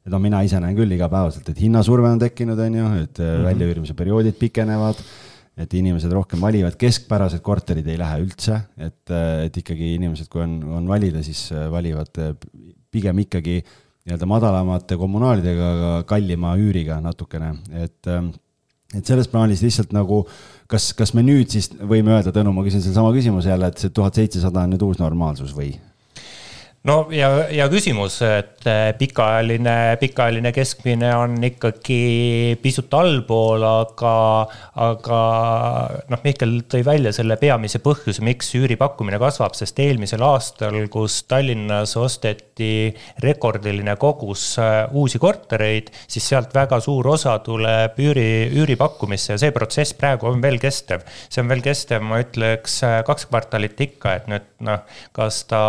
no 0.10 0.20
mina 0.20 0.42
ise 0.46 0.60
näen 0.62 0.78
küll 0.78 0.96
igapäevaselt, 0.96 1.50
et 1.52 1.60
hinnasurve 1.62 2.10
on 2.10 2.22
tekkinud, 2.22 2.60
on 2.60 2.80
ju, 2.80 2.88
et 3.04 3.20
mm 3.20 3.26
-hmm. 3.26 3.44
väljaüürimise 3.50 3.94
perioodid 3.94 4.40
pikenevad, 4.40 5.04
et 5.58 5.74
inimesed 5.74 6.12
rohkem 6.12 6.42
valivad, 6.42 6.76
keskpärased 6.80 7.42
korterid 7.42 7.88
ei 7.88 7.98
lähe 8.00 8.22
üldse, 8.24 8.62
et, 8.78 9.12
et 9.46 9.58
ikkagi 9.58 9.96
inimesed, 9.96 10.28
kui 10.32 10.42
on, 10.42 10.64
on 10.64 10.88
valida, 10.88 11.24
siis 11.24 11.52
valivad 11.72 12.10
pigem 12.92 13.20
ikkagi 13.20 13.62
nii-öelda 14.06 14.26
madalamate 14.26 14.98
kommunaalidega, 14.98 15.74
aga 15.76 15.92
kallima 16.10 16.56
üüriga 16.58 17.02
natukene, 17.02 17.54
et 17.84 18.08
et 18.92 19.08
selles 19.08 19.30
plaanis 19.32 19.62
lihtsalt 19.64 19.94
nagu, 19.96 20.26
kas, 20.68 20.90
kas 20.98 21.14
me 21.16 21.24
nüüd 21.24 21.52
siis 21.54 21.70
võime 21.72 22.12
öelda, 22.18 22.34
Tõnu, 22.36 22.52
ma 22.56 22.64
küsin 22.66 22.84
sedasama 22.84 23.14
küsimuse 23.16 23.52
jälle, 23.52 23.70
et 23.72 23.80
see 23.80 23.94
tuhat 23.96 24.20
seitsesada 24.20 24.66
on 24.66 24.74
nüüd 24.74 24.84
uus 24.84 25.00
normaalsus 25.00 25.54
või? 25.56 25.72
No 26.90 26.96
ja, 27.14 27.30
ja 27.54 27.68
küsimus, 27.70 28.16
et 28.26 28.66
eh, 28.70 28.92
pikaajaline, 28.98 29.76
pikaajaline 30.02 30.52
keskmine 30.56 31.12
on 31.14 31.36
ikkagi 31.46 32.58
pisut 32.62 32.94
allpool, 32.98 33.62
aga, 33.68 34.14
aga 34.88 35.20
noh, 36.10 36.24
Mihkel 36.26 36.56
tõi 36.72 36.82
välja 36.86 37.14
selle 37.14 37.38
peamise 37.42 37.82
põhjuse, 37.86 38.24
miks 38.26 38.50
üüripakkumine 38.58 39.20
kasvab, 39.22 39.54
sest 39.58 39.78
eelmisel 39.84 40.26
aastal, 40.26 40.80
kus 40.94 41.20
Tallinnas 41.30 41.94
osteti 42.02 42.90
rekordiline 43.22 43.96
kogus 44.02 44.48
eh, 44.62 44.82
uusi 44.98 45.22
kortereid, 45.22 45.94
siis 46.10 46.32
sealt 46.34 46.56
väga 46.58 46.82
suur 46.82 47.12
osa 47.14 47.38
tuleb 47.46 48.02
üüri, 48.02 48.50
üüripakkumisse 48.58 49.36
ja 49.36 49.44
see 49.44 49.54
protsess 49.54 49.94
praegu 49.98 50.32
on 50.32 50.42
veel 50.42 50.58
kestev. 50.62 51.06
see 51.30 51.46
on 51.46 51.54
veel 51.54 51.62
kestev, 51.62 52.02
ma 52.02 52.24
ütleks 52.26 52.82
eh, 52.90 52.98
kaks 53.06 53.30
kvartalit 53.30 53.86
ikka, 53.86 54.18
et 54.18 54.34
nüüd 54.34 54.50
noh, 54.66 54.82
kas 55.14 55.44
ta 55.46 55.62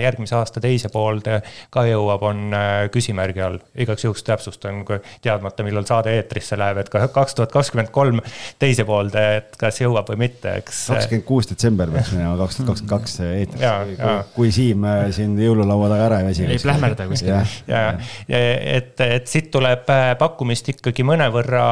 järgmise 0.00 0.36
aasta 0.38 0.62
teise 0.62 0.90
poolde 0.92 1.40
ka 1.74 1.84
jõuab, 1.88 2.22
on 2.28 2.54
äh, 2.56 2.72
küsimärgi 2.94 3.42
all. 3.44 3.58
igaks 3.78 4.04
juhuks 4.04 4.24
täpsustan, 4.26 4.82
kui 4.86 5.00
teadmata, 5.24 5.64
millal 5.66 5.86
saade 5.88 6.14
eetrisse 6.16 6.58
läheb, 6.58 6.82
et 6.82 6.90
ka 6.92 7.06
kaks 7.12 7.38
tuhat 7.38 7.52
kakskümmend 7.54 7.90
kolm 7.94 8.20
teise 8.62 8.86
poolde, 8.88 9.24
et 9.40 9.58
kas 9.60 9.80
jõuab 9.82 10.10
või 10.12 10.24
mitte, 10.26 10.56
eks. 10.60 10.84
Äh, 10.90 11.00
kakskümmend 11.00 11.26
kuus 11.28 11.50
detsember 11.50 11.92
peaks 11.94 12.12
minema 12.14 12.36
kaks 12.40 12.60
tuhat 12.60 12.70
kakskümmend 12.70 12.94
kaks 12.94 13.18
eetrisse, 13.28 14.18
kui 14.36 14.52
Siim 14.54 14.86
äh, 14.88 15.06
siin 15.14 15.36
jõululaua 15.40 15.90
taga 15.94 16.08
ära 16.10 16.20
ei 16.22 16.28
väsi. 16.30 16.46
ei 16.48 16.62
plähmerda 16.62 17.08
kuskil. 17.10 17.32
ja, 17.32 17.42
ja, 17.68 17.84
ja, 18.28 18.42
et, 18.78 18.94
et 19.00 19.30
siit 19.30 19.50
tuleb 19.54 19.88
pakkumist 20.18 20.70
ikkagi 20.74 21.06
mõnevõrra 21.06 21.64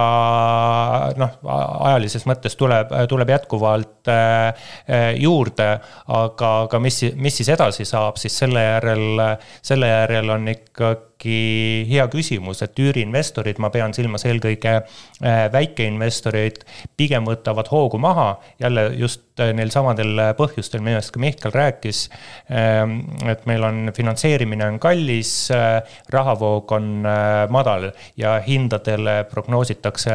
noh, 1.20 1.38
ajalises 1.90 2.26
mõttes 2.28 2.56
tuleb, 2.58 2.92
tuleb 3.10 3.32
jätkuvalt 3.34 4.10
juurde, 5.18 5.68
aga, 6.12 6.50
aga 6.66 6.80
mis, 6.82 6.98
mis 7.16 7.36
siis 7.40 7.52
edasi 7.54 7.86
saab 7.88 8.11
saab, 8.12 8.20
siis 8.20 8.38
selle 8.38 8.62
järel, 8.62 9.22
selle 9.62 9.88
järel 9.88 10.30
on 10.36 10.48
ikkagi 10.48 11.11
hea 11.24 12.04
küsimus, 12.12 12.62
et 12.64 12.78
üüriinvestorid, 12.78 13.60
ma 13.62 13.70
pean 13.72 13.94
silmas 13.94 14.24
eelkõige 14.28 14.74
äh, 14.78 15.44
väikeinvestoreid, 15.52 16.62
pigem 16.98 17.26
võtavad 17.28 17.70
hoogu 17.72 18.00
maha, 18.02 18.36
jälle 18.62 18.88
just 18.98 19.40
äh, 19.40 19.52
neil 19.56 19.70
samadel 19.74 20.34
põhjustel, 20.38 20.82
millest 20.84 21.12
ka 21.14 21.22
Mihkel 21.22 21.54
rääkis. 21.54 22.04
Ähm, 22.50 22.98
et 23.28 23.46
meil 23.46 23.64
on 23.66 23.92
finantseerimine 23.94 24.66
on 24.66 24.80
kallis, 24.82 25.34
äh, 25.54 25.80
rahavoog 26.12 26.72
on 26.76 26.90
madal 27.52 27.88
ja 28.18 28.34
hindadele 28.44 29.22
prognoositakse 29.30 30.14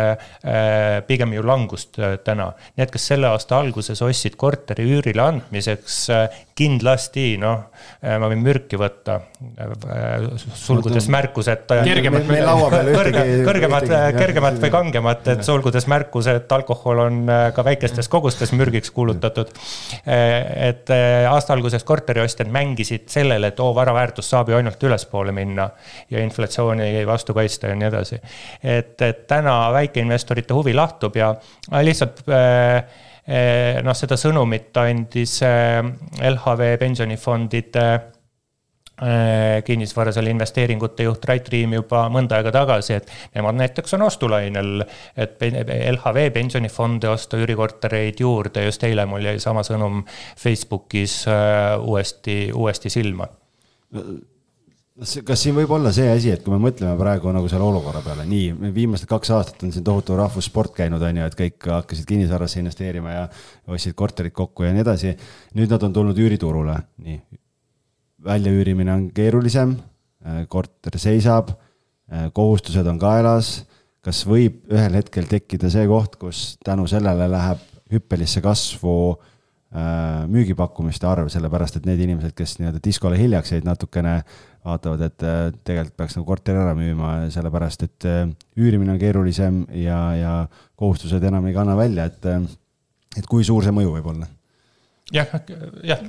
pigem 1.08 1.34
ju 1.34 1.44
langust 1.46 1.98
täna. 2.24 2.50
Need, 2.78 2.92
kes 2.94 3.08
selle 3.12 3.30
aasta 3.32 3.58
alguses 3.60 4.02
ostsid 4.06 4.38
korteri 4.40 4.86
üürile 4.88 5.24
andmiseks, 5.24 5.98
kindlasti 6.58 7.26
noh, 7.42 7.68
ma 8.02 8.30
võin 8.32 8.44
mürki 8.46 8.80
võtta, 8.80 9.20
sulgudes 10.58 10.97
märkus, 11.12 11.48
et. 11.52 11.70
kergemat, 11.70 12.26
kõrge, 12.28 13.24
kõrgemat, 13.46 13.86
kergemat 14.18 14.60
või 14.64 14.72
kangemat, 14.74 15.30
et 15.34 15.44
sulgudes 15.46 15.88
märkus, 15.92 16.30
et 16.32 16.52
alkohol 16.58 17.04
on 17.06 17.20
äh, 17.32 17.44
ka 17.56 17.66
väikestes 17.68 18.10
kogustes 18.12 18.54
mürgiks 18.58 18.92
kuulutatud. 18.96 19.54
Äh, 20.04 20.34
et 20.70 20.92
äh, 20.94 21.28
aasta 21.30 21.54
alguses 21.56 21.86
korteriostjad 21.88 22.52
mängisid 22.54 23.08
sellele, 23.14 23.54
et 23.54 23.62
oo, 23.64 23.70
vara 23.78 23.94
väärtus 23.96 24.30
saab 24.34 24.52
ju 24.52 24.58
ainult 24.58 24.84
ülespoole 24.84 25.36
minna 25.36 25.70
ja 26.14 26.24
inflatsiooni 26.24 26.90
vastu 27.08 27.38
kaitsta 27.38 27.72
ja 27.72 27.78
nii 27.78 27.90
edasi. 27.92 28.22
et, 28.64 28.96
et 29.02 29.26
täna 29.30 29.60
väikeinvestorite 29.76 30.56
huvi 30.58 30.74
lahtub 30.76 31.16
ja 31.16 31.34
lihtsalt 31.84 32.24
noh, 33.84 33.96
seda 33.98 34.18
sõnumit 34.20 34.78
andis 34.80 35.40
LHV 35.44 36.78
pensionifondide 36.80 37.88
Äh, 38.98 39.60
kinnisvarasele 39.62 40.32
investeeringute 40.34 41.06
juht 41.06 41.26
Rait 41.30 41.50
Riim 41.54 41.76
juba 41.76 42.00
mõnda 42.10 42.40
aega 42.40 42.50
tagasi, 42.56 42.96
et 42.98 43.12
nemad 43.38 43.54
näiteks 43.60 43.94
on 43.94 44.08
ostulainel, 44.08 44.82
et 45.14 45.38
LHV 45.46 46.32
pensionifonde 46.34 47.12
osta 47.12 47.38
üürikortereid 47.38 48.24
juurde, 48.26 48.66
just 48.66 48.88
eile 48.90 49.06
mul 49.06 49.30
jäi 49.30 49.36
sama 49.44 49.62
sõnum 49.68 50.02
Facebookis 50.42 51.20
äh, 51.30 51.78
uuesti, 51.78 52.40
uuesti 52.58 52.90
silma 52.90 53.30
kas 54.98 55.44
siin 55.46 55.54
võib 55.54 55.70
olla 55.78 55.92
see 55.94 56.10
asi, 56.10 56.32
et 56.34 56.42
kui 56.42 56.56
me 56.56 56.64
mõtleme 56.66 56.98
praegu 56.98 57.30
nagu 57.30 57.46
selle 57.52 57.70
olukorra 57.70 58.02
peale, 58.02 58.26
nii, 58.26 58.72
viimased 58.74 59.06
kaks 59.10 59.30
aastat 59.36 59.68
on 59.68 59.76
siin 59.76 59.86
tohutu 59.86 60.18
rahvussport 60.18 60.74
käinud, 60.80 61.06
on 61.06 61.22
ju, 61.22 61.28
et 61.30 61.38
kõik 61.38 61.70
hakkasid 61.70 62.10
kinnisvarasse 62.10 62.64
investeerima 62.64 63.14
ja 63.14 63.26
ostsid 63.70 63.94
korterid 63.94 64.34
kokku 64.34 64.66
ja 64.66 64.74
nii 64.74 64.82
edasi. 64.82 65.14
nüüd 65.54 65.70
nad 65.70 65.86
on 65.86 65.94
tulnud 65.94 66.18
üüriturule, 66.26 66.80
nii. 67.06 67.22
Väljaüürimine 68.28 68.94
on 68.94 69.08
keerulisem, 69.16 69.78
äh, 70.26 70.44
korter 70.50 71.00
seisab, 71.00 71.54
äh, 72.12 72.30
kohustused 72.34 72.88
on 72.88 73.00
kaelas. 73.00 73.66
kas 74.08 74.22
võib 74.24 74.70
ühel 74.72 74.94
hetkel 74.96 75.26
tekkida 75.28 75.68
see 75.68 75.84
koht, 75.90 76.14
kus 76.16 76.54
tänu 76.64 76.86
sellele 76.88 77.26
läheb 77.28 77.60
hüppelisse 77.92 78.40
kasvu 78.40 78.94
äh, 79.18 80.22
müügipakkumiste 80.32 81.10
arv, 81.10 81.28
sellepärast 81.34 81.76
et 81.76 81.90
need 81.90 82.00
inimesed, 82.06 82.32
kes 82.38 82.56
nii-öelda 82.62 82.80
diskole 82.86 83.18
hiljaks 83.20 83.52
jäid 83.52 83.68
natukene 83.68 84.22
vaatavad, 84.64 85.04
et 85.10 85.28
tegelikult 85.68 85.98
peaks 86.00 86.16
nagu 86.16 86.30
korteri 86.30 86.62
ära 86.62 86.78
müüma, 86.78 87.12
sellepärast 87.36 87.84
et 87.84 88.08
üürimine 88.56 88.96
on 88.96 89.02
keerulisem 89.02 89.60
ja, 89.76 90.00
ja 90.16 90.34
kohustused 90.80 91.28
enam 91.28 91.52
ei 91.52 91.58
kanna 91.58 91.76
välja, 91.76 92.08
et, 92.08 92.32
et 93.18 93.28
kui 93.28 93.44
suur 93.44 93.68
see 93.68 93.76
mõju 93.76 93.98
võib 93.98 94.12
olla 94.14 94.32
jah, 95.16 95.30
jah. 95.88 96.02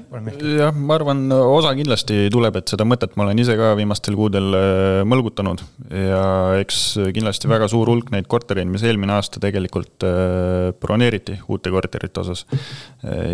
jah, 0.58 0.72
ma 0.74 0.96
arvan, 0.96 1.20
osa 1.30 1.70
kindlasti 1.78 2.24
tuleb, 2.34 2.56
et 2.58 2.70
seda 2.72 2.82
mõtet 2.88 3.12
ma 3.14 3.28
olen 3.28 3.38
ise 3.38 3.54
ka 3.54 3.70
viimastel 3.78 4.16
kuudel 4.18 4.56
äh, 4.58 5.02
mõlgutanud 5.06 5.62
ja 5.94 6.22
eks 6.58 6.80
kindlasti 7.14 7.50
väga 7.50 7.68
suur 7.70 7.92
hulk 7.92 8.11
neid 8.11 8.26
kortereid, 8.30 8.66
mis 8.66 8.82
eelmine 8.82 9.14
aasta 9.14 9.38
tegelikult 9.42 10.02
äh, 10.02 10.72
broneeriti 10.82 11.37
uute 11.46 11.70
korterite 11.70 12.24
osas. 12.24 12.42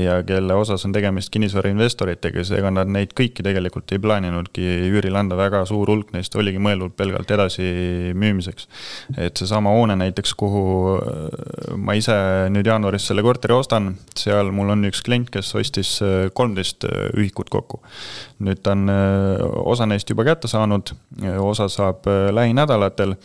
ja 0.04 0.18
kelle 0.28 0.52
osas 0.60 0.84
on 0.84 0.92
tegemist 0.92 1.32
kinnisvarainvestoritega, 1.32 2.44
seega 2.44 2.68
nad 2.74 2.90
neid 2.92 3.14
kõiki 3.16 3.40
tegelikult 3.46 3.96
ei 3.96 4.02
plaaninudki 4.04 4.66
üürile 4.90 5.22
anda, 5.22 5.38
väga 5.40 5.64
suur 5.70 5.88
hulk 5.88 6.12
neist 6.12 6.36
oligi 6.36 6.60
mõeldud 6.60 6.92
pelgalt 6.98 7.32
edasimüümiseks. 7.38 8.68
et 9.16 9.40
seesama 9.40 9.72
hoone 9.72 9.96
näiteks, 9.96 10.36
kuhu 10.36 10.66
äh, 10.98 11.72
ma 11.80 11.96
ise 11.96 12.20
nüüd 12.52 12.68
jaanuaris 12.68 13.08
selle 13.08 13.24
korteri 13.24 13.56
ostan, 13.56 13.94
seal 14.12 14.52
mul 14.52 14.76
on 14.76 14.84
üks 14.92 15.00
klient, 15.00 15.32
kes 15.32 15.53
ostis 15.58 15.96
äh, 16.02 16.28
kolmteist 16.34 16.84
äh, 16.84 17.08
ühikut 17.16 17.50
kokku. 17.50 17.80
nüüd 18.44 18.62
ta 18.62 18.74
on 18.74 18.88
äh, 18.92 19.44
osa 19.64 19.86
neist 19.86 20.10
juba 20.10 20.26
kätte 20.26 20.50
saanud, 20.50 20.94
osa 21.40 21.68
saab 21.68 22.06
lähinädalatel 22.34 23.16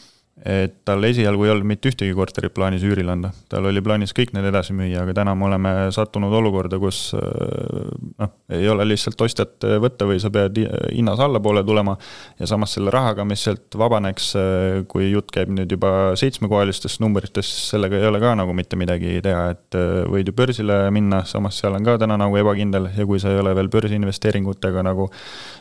et 0.45 0.75
tal 0.88 1.04
esialgu 1.04 1.43
ei 1.43 1.52
olnud 1.52 1.67
mitte 1.67 1.89
ühtegi 1.91 2.13
korterit 2.15 2.54
plaanis 2.56 2.84
üürile 2.88 3.12
anda, 3.12 3.34
tal 3.52 3.65
oli 3.67 3.82
plaanis 3.84 4.13
kõik 4.15 4.32
need 4.36 4.45
edasi 4.47 4.71
müüa, 4.75 5.02
aga 5.04 5.15
täna 5.17 5.34
me 5.36 5.49
oleme 5.49 5.71
sattunud 5.91 6.32
olukorda, 6.39 6.80
kus 6.80 7.10
äh, 7.17 7.89
noh, 8.21 8.32
ei 8.56 8.69
ole 8.71 8.86
lihtsalt 8.88 9.19
ostjat 9.25 9.67
võtta 9.84 10.08
või 10.08 10.21
sa 10.23 10.32
pead 10.32 10.62
hinnas 10.62 11.19
allapoole 11.19 11.63
tulema. 11.67 11.97
ja 12.39 12.47
samas 12.47 12.78
selle 12.78 12.93
rahaga, 12.93 13.25
mis 13.28 13.43
sealt 13.43 13.75
vabaneks, 13.75 14.30
äh, 14.39 14.80
kui 14.88 15.10
jutt 15.12 15.34
käib 15.36 15.52
nüüd 15.52 15.75
juba 15.75 16.15
seitsmekohalistest 16.19 17.04
numbritest, 17.04 17.60
sellega 17.73 17.99
ei 17.99 18.08
ole 18.08 18.23
ka 18.23 18.32
nagu 18.39 18.56
mitte 18.56 18.80
midagi 18.80 19.19
teha, 19.25 19.43
et 19.58 19.75
äh, 19.75 20.06
võid 20.08 20.32
ju 20.32 20.38
börsile 20.39 20.86
minna, 20.95 21.25
samas 21.28 21.60
seal 21.60 21.75
on 21.75 21.84
ka 21.84 21.97
täna 21.99 22.15
nagu 22.19 22.39
ebakindel 22.39 22.88
ja 22.95 23.08
kui 23.10 23.19
sa 23.19 23.34
ei 23.34 23.43
ole 23.43 23.58
veel 23.60 23.71
börsiinvesteeringutega 23.75 24.88
nagu 24.88 25.12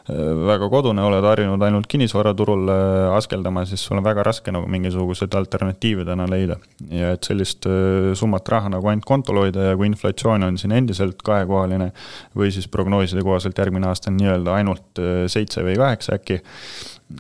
väga 0.09 0.71
kodune, 0.73 1.03
oled 1.05 1.25
harjunud 1.27 1.63
ainult 1.67 1.89
kinnisvaraturul 1.91 2.71
askeldama, 3.17 3.67
siis 3.69 3.83
sul 3.85 3.99
on 3.99 4.07
väga 4.07 4.23
raske 4.25 4.53
nagu 4.55 4.68
mingisuguseid 4.71 5.35
alternatiive 5.35 6.05
täna 6.09 6.27
leida. 6.31 6.59
ja 6.91 7.13
et 7.17 7.27
sellist 7.27 7.67
äh, 7.69 8.13
summat 8.19 8.49
raha 8.49 8.73
nagu 8.73 8.91
ainult 8.91 9.07
kontol 9.09 9.43
hoida 9.43 9.71
ja 9.71 9.79
kui 9.79 9.89
inflatsioon 9.91 10.47
on 10.47 10.59
siin 10.61 10.75
endiselt 10.77 11.23
kahekohaline 11.25 11.91
või 12.37 12.53
siis 12.55 12.69
prognooside 12.71 13.25
kohaselt 13.27 13.59
järgmine 13.59 13.89
aasta 13.91 14.13
on 14.13 14.21
nii-öelda 14.21 14.55
ainult 14.61 15.03
äh, 15.03 15.25
seitse 15.31 15.65
või 15.67 15.77
kaheksa 15.81 16.19
äkki, 16.19 16.41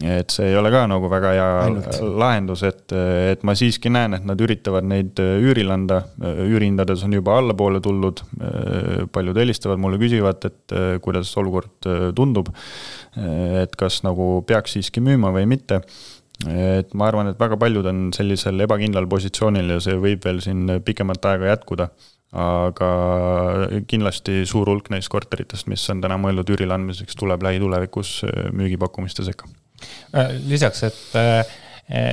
et 0.04 0.34
see 0.34 0.50
ei 0.50 0.56
ole 0.60 0.70
ka 0.72 0.84
nagu 0.90 1.08
väga 1.10 1.32
hea 1.32 1.48
Ainult. 1.64 2.00
lahendus, 2.20 2.62
et, 2.68 2.92
et 3.32 3.44
ma 3.48 3.54
siiski 3.58 3.92
näen, 3.92 4.18
et 4.18 4.26
nad 4.28 4.40
üritavad 4.44 4.86
neid 4.88 5.20
äh, 5.22 5.38
üürile 5.42 5.74
anda, 5.74 6.02
üürihindades 6.20 7.04
on 7.06 7.16
juba 7.16 7.38
allapoole 7.40 7.80
tuldud, 7.84 8.22
paljud 9.12 9.38
helistavad 9.40 9.80
mulle, 9.80 9.98
küsivad, 10.00 10.44
et 10.44 10.76
kuidas 11.04 11.30
olukord 11.40 11.88
tundub, 12.16 12.50
et 13.16 13.74
kas 13.78 14.02
nagu 14.06 14.28
peaks 14.46 14.76
siiski 14.76 15.02
müüma 15.04 15.32
või 15.34 15.48
mitte 15.50 15.80
et 16.46 16.92
ma 16.94 17.08
arvan, 17.08 17.32
et 17.32 17.40
väga 17.40 17.56
paljud 17.58 17.86
on 17.90 18.04
sellisel 18.14 18.60
ebakindlal 18.62 19.08
positsioonil 19.10 19.74
ja 19.74 19.80
see 19.82 19.96
võib 19.98 20.22
veel 20.24 20.38
siin 20.44 20.78
pikemat 20.86 21.32
aega 21.32 21.54
jätkuda. 21.54 21.88
aga 22.38 22.88
kindlasti 23.88 24.42
suur 24.46 24.68
hulk 24.68 24.90
neist 24.92 25.08
korteritest, 25.08 25.66
mis 25.72 25.86
on 25.88 26.02
täna 26.04 26.18
mõeldud 26.20 26.50
üürile 26.52 26.76
andmiseks, 26.76 27.16
tuleb 27.16 27.42
lähitulevikus 27.42 28.18
müügipakkumiste 28.52 29.24
sekka. 29.24 29.48
Äh, 30.14 30.36
lisaks, 30.48 30.82
et, 30.88 31.00
äh, 31.18 31.44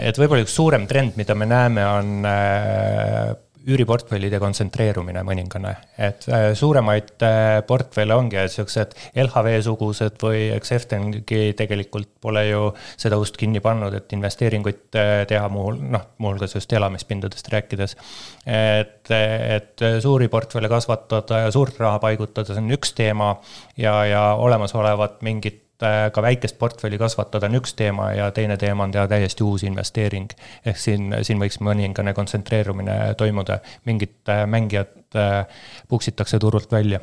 et 0.09 0.19
võib-olla 0.19 0.45
üks 0.45 0.55
suurem 0.55 0.85
trend, 0.89 1.15
mida 1.19 1.35
me 1.37 1.47
näeme, 1.49 1.85
on 1.87 2.27
äh, 2.29 3.31
üüriportfellide 3.65 4.39
kontsentreerumine 4.41 5.23
mõningane, 5.25 5.71
et 5.97 6.27
äh, 6.29 6.47
suuremaid 6.57 7.23
äh, 7.25 7.59
portfelle 7.67 8.15
ongi 8.15 8.43
siuksed 8.51 8.93
LHV-sugused 9.23 10.21
või 10.21 10.47
eks 10.53 10.73
Eftengi 10.77 11.41
tegelikult 11.57 12.11
pole 12.21 12.45
ju 12.47 12.69
seda 13.01 13.17
ust 13.21 13.39
kinni 13.41 13.61
pannud, 13.65 13.95
et 13.97 14.13
investeeringuid 14.17 14.99
äh, 15.01 15.23
teha 15.29 15.49
muu, 15.49 15.73
noh, 15.75 16.05
muuhulgas 16.21 16.55
just 16.57 16.73
elamispindadest 16.73 17.49
rääkides. 17.53 17.97
et, 18.45 19.09
et 19.09 19.81
suuri 20.01 20.27
portfelle 20.29 20.69
kasvatada 20.69 21.45
ja 21.45 21.51
suurt 21.51 21.79
raha 21.81 21.99
paigutada, 21.99 22.53
see 22.53 22.61
on 22.61 22.73
üks 22.77 22.93
teema 22.93 23.35
ja, 23.77 23.97
ja 24.05 24.25
olemasolevat 24.37 25.21
mingit 25.25 25.64
ka 25.83 26.21
väikest 26.21 26.55
portfelli 26.59 26.97
kasvatada 26.97 27.49
on 27.49 27.59
üks 27.59 27.75
teema 27.75 28.11
ja 28.15 28.29
teine 28.31 28.57
teema 28.57 28.85
on 28.87 28.93
teha 28.95 29.07
täiesti 29.11 29.43
uus 29.43 29.63
investeering. 29.63 30.31
ehk 30.65 30.79
siin, 30.79 31.15
siin 31.21 31.41
võiks 31.41 31.59
mõningane 31.59 32.13
kontsentreerumine 32.13 33.13
toimuda, 33.17 33.59
mingid 33.85 34.15
äh, 34.29 34.45
mängijad 34.47 35.15
äh, 35.15 35.45
puksitakse 35.87 36.39
turult 36.39 36.71
välja 36.71 36.99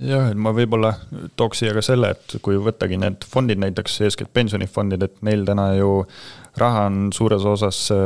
jah, 0.00 0.30
et 0.30 0.38
ma 0.40 0.52
võib-olla 0.56 0.92
tooks 1.36 1.62
siia 1.62 1.74
ka 1.76 1.82
selle, 1.84 2.12
et 2.16 2.36
kui 2.44 2.58
võttagi 2.60 2.98
need 3.00 3.24
fondid 3.28 3.60
näiteks, 3.62 4.00
eeskätt 4.06 4.32
pensionifondid, 4.36 5.02
et 5.06 5.22
neil 5.26 5.46
täna 5.48 5.70
ju 5.78 5.90
raha 6.60 6.86
on 6.88 7.10
suures 7.12 7.44
osas 7.44 7.78
äh, 7.92 7.98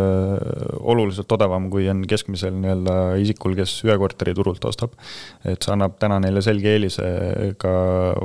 oluliselt 0.81 1.31
odavam, 1.33 1.69
kui 1.71 1.87
on 1.91 2.03
keskmisel 2.09 2.55
nii-öelda 2.59 2.97
isikul, 3.23 3.55
kes 3.59 3.77
ühe 3.87 3.97
korteri 4.01 4.35
turult 4.37 4.65
ostab. 4.67 4.97
et 5.45 5.63
see 5.63 5.73
annab 5.73 5.97
täna 6.03 6.19
neile 6.23 6.43
selge 6.45 6.73
eelise 6.75 7.07
ka 7.61 7.73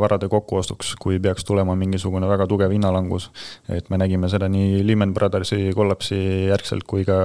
varade 0.02 0.30
kokkuostuks, 0.32 0.96
kui 1.02 1.20
peaks 1.22 1.46
tulema 1.46 1.76
mingisugune 1.80 2.28
väga 2.30 2.48
tugev 2.50 2.74
hinnalangus. 2.74 3.30
et 3.70 3.90
me 3.90 4.00
nägime 4.02 4.30
seda 4.32 4.50
nii 4.50 4.82
Lehman 4.88 5.14
Brothersi 5.14 5.72
kollapsi 5.76 6.20
järgselt 6.50 6.88
kui 6.90 7.06
ka 7.06 7.20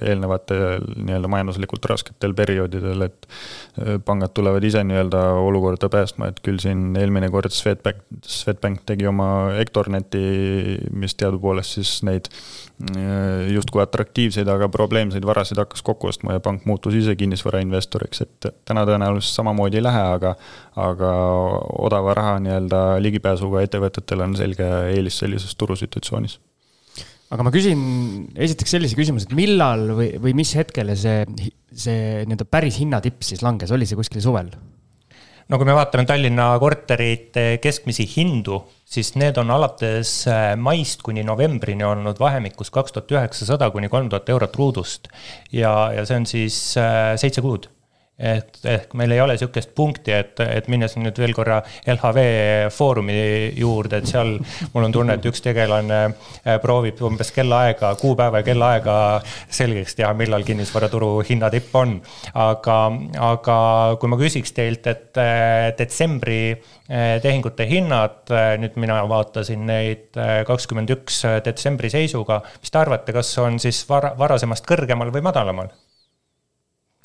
eelnevatel 0.00 0.86
nii-öelda 0.96 1.30
majanduslikult 1.32 1.90
rasketel 1.92 2.34
perioodidel, 2.34 3.08
et 3.10 3.28
äh, 3.28 3.96
pangad 4.04 4.32
tulevad 4.36 4.64
ise 4.64 4.84
nii-öelda 4.86 5.26
olukorda 5.44 5.90
päästma, 5.92 6.32
et 6.32 6.40
küll 6.44 6.60
siin 6.62 6.96
eelmine 6.96 7.30
kord 7.32 7.52
Swedbank, 7.52 8.02
Swedbank 8.24 8.84
tegi 8.88 9.06
oma 9.06 9.52
Hectorneti, 9.58 10.24
mis 10.96 11.14
teadupoolest 11.20 11.76
siis 11.76 11.98
neid 12.06 12.32
justkui 13.54 13.80
atraktiivseid, 13.80 14.48
aga 14.52 14.68
probleemseid 14.68 15.24
varasid 15.24 15.56
hakkas 15.62 15.80
kokku 15.86 16.10
ostma 16.10 16.36
ja 16.36 16.42
pank 16.44 16.66
muutus 16.68 16.96
ise 16.98 17.14
kinnisvarainvestoriks, 17.16 18.20
et 18.26 18.48
täna 18.68 18.84
tõenäoliselt 18.88 19.38
samamoodi 19.38 19.80
ei 19.80 19.86
lähe, 19.86 20.02
aga 20.16 20.34
aga 20.76 21.12
odava 21.86 22.14
raha 22.18 22.36
nii-öelda 22.44 22.82
ligipääsuga 23.00 23.64
ettevõtetel 23.64 24.26
on 24.26 24.36
selge 24.36 24.68
eelis 24.92 25.22
sellises 25.22 25.56
turusituatsioonis 25.56 26.36
aga 27.32 27.46
ma 27.46 27.52
küsin 27.54 27.80
esiteks 28.38 28.76
sellise 28.76 28.98
küsimuse, 28.98 29.30
et 29.30 29.36
millal 29.38 29.88
või, 29.96 30.12
või 30.22 30.36
mis 30.38 30.52
hetkele 30.58 30.94
see, 30.98 31.24
see 31.72 32.24
nii-öelda 32.28 32.46
päris 32.50 32.78
hinnatipp 32.82 33.24
siis 33.26 33.42
langes, 33.46 33.72
oli 33.74 33.88
see 33.88 33.98
kuskil 33.98 34.22
suvel? 34.24 34.52
No 35.48 35.58
kui 35.58 35.68
me 35.68 35.76
vaatame 35.76 36.06
Tallinna 36.08 36.48
korterite 36.62 37.46
keskmisi 37.62 38.06
hindu, 38.16 38.60
siis 38.84 39.14
need 39.20 39.38
on 39.42 39.52
alates 39.54 40.12
äh, 40.30 40.50
maist 40.58 41.04
kuni 41.06 41.24
novembrini 41.26 41.86
olnud 41.86 42.20
vahemikus 42.22 42.72
kaks 42.74 42.96
tuhat 42.96 43.16
üheksasada 43.18 43.70
kuni 43.74 43.90
kolm 43.92 44.10
tuhat 44.10 44.28
eurot 44.34 44.58
ruudust. 44.58 45.08
ja, 45.52 45.92
ja 45.94 46.06
see 46.06 46.20
on 46.22 46.28
siis 46.30 46.58
äh, 46.80 47.14
seitse 47.20 47.44
kuud 47.44 47.70
et 48.16 48.64
ehk 48.64 48.94
meil 48.96 49.12
ei 49.12 49.20
ole 49.20 49.34
sihukest 49.36 49.74
punkti, 49.76 50.12
et, 50.16 50.40
et 50.40 50.68
minnes 50.72 50.94
nüüd 50.96 51.18
veel 51.20 51.34
korra 51.36 51.58
LHV 51.84 52.22
Foorumi 52.72 53.16
juurde, 53.58 54.00
et 54.00 54.08
seal 54.08 54.38
mul 54.72 54.86
on 54.86 54.94
tunne, 54.94 55.18
et 55.18 55.28
üks 55.28 55.44
tegelane 55.44 55.98
äh, 56.06 56.56
proovib 56.62 57.02
umbes 57.04 57.32
kellaaega, 57.36 57.92
kuupäeva 58.00 58.40
ja 58.40 58.46
kellaaega 58.46 58.96
selgeks 59.52 59.98
teha, 59.98 60.14
millal 60.16 60.46
kinnisvaraturu 60.48 61.10
hinnatipp 61.28 61.76
on. 61.76 61.98
aga, 62.32 62.78
aga 63.28 63.58
kui 64.00 64.12
ma 64.12 64.20
küsiks 64.20 64.56
teilt, 64.56 64.88
et 64.88 65.20
äh, 65.20 65.68
detsembri 65.76 66.40
äh, 66.54 67.18
tehingute 67.22 67.68
hinnad, 67.68 68.32
nüüd 68.62 68.78
mina 68.80 69.02
vaatasin 69.10 69.66
neid 69.68 70.16
kakskümmend 70.48 70.90
üks 70.96 71.20
detsembri 71.44 71.92
seisuga, 71.92 72.40
mis 72.62 72.72
te 72.72 72.80
arvate, 72.80 73.12
kas 73.16 73.34
on 73.44 73.60
siis 73.60 73.82
vara, 73.90 74.14
varasemast 74.18 74.64
kõrgemal 74.68 75.12
või 75.12 75.24
madalamal? 75.28 75.74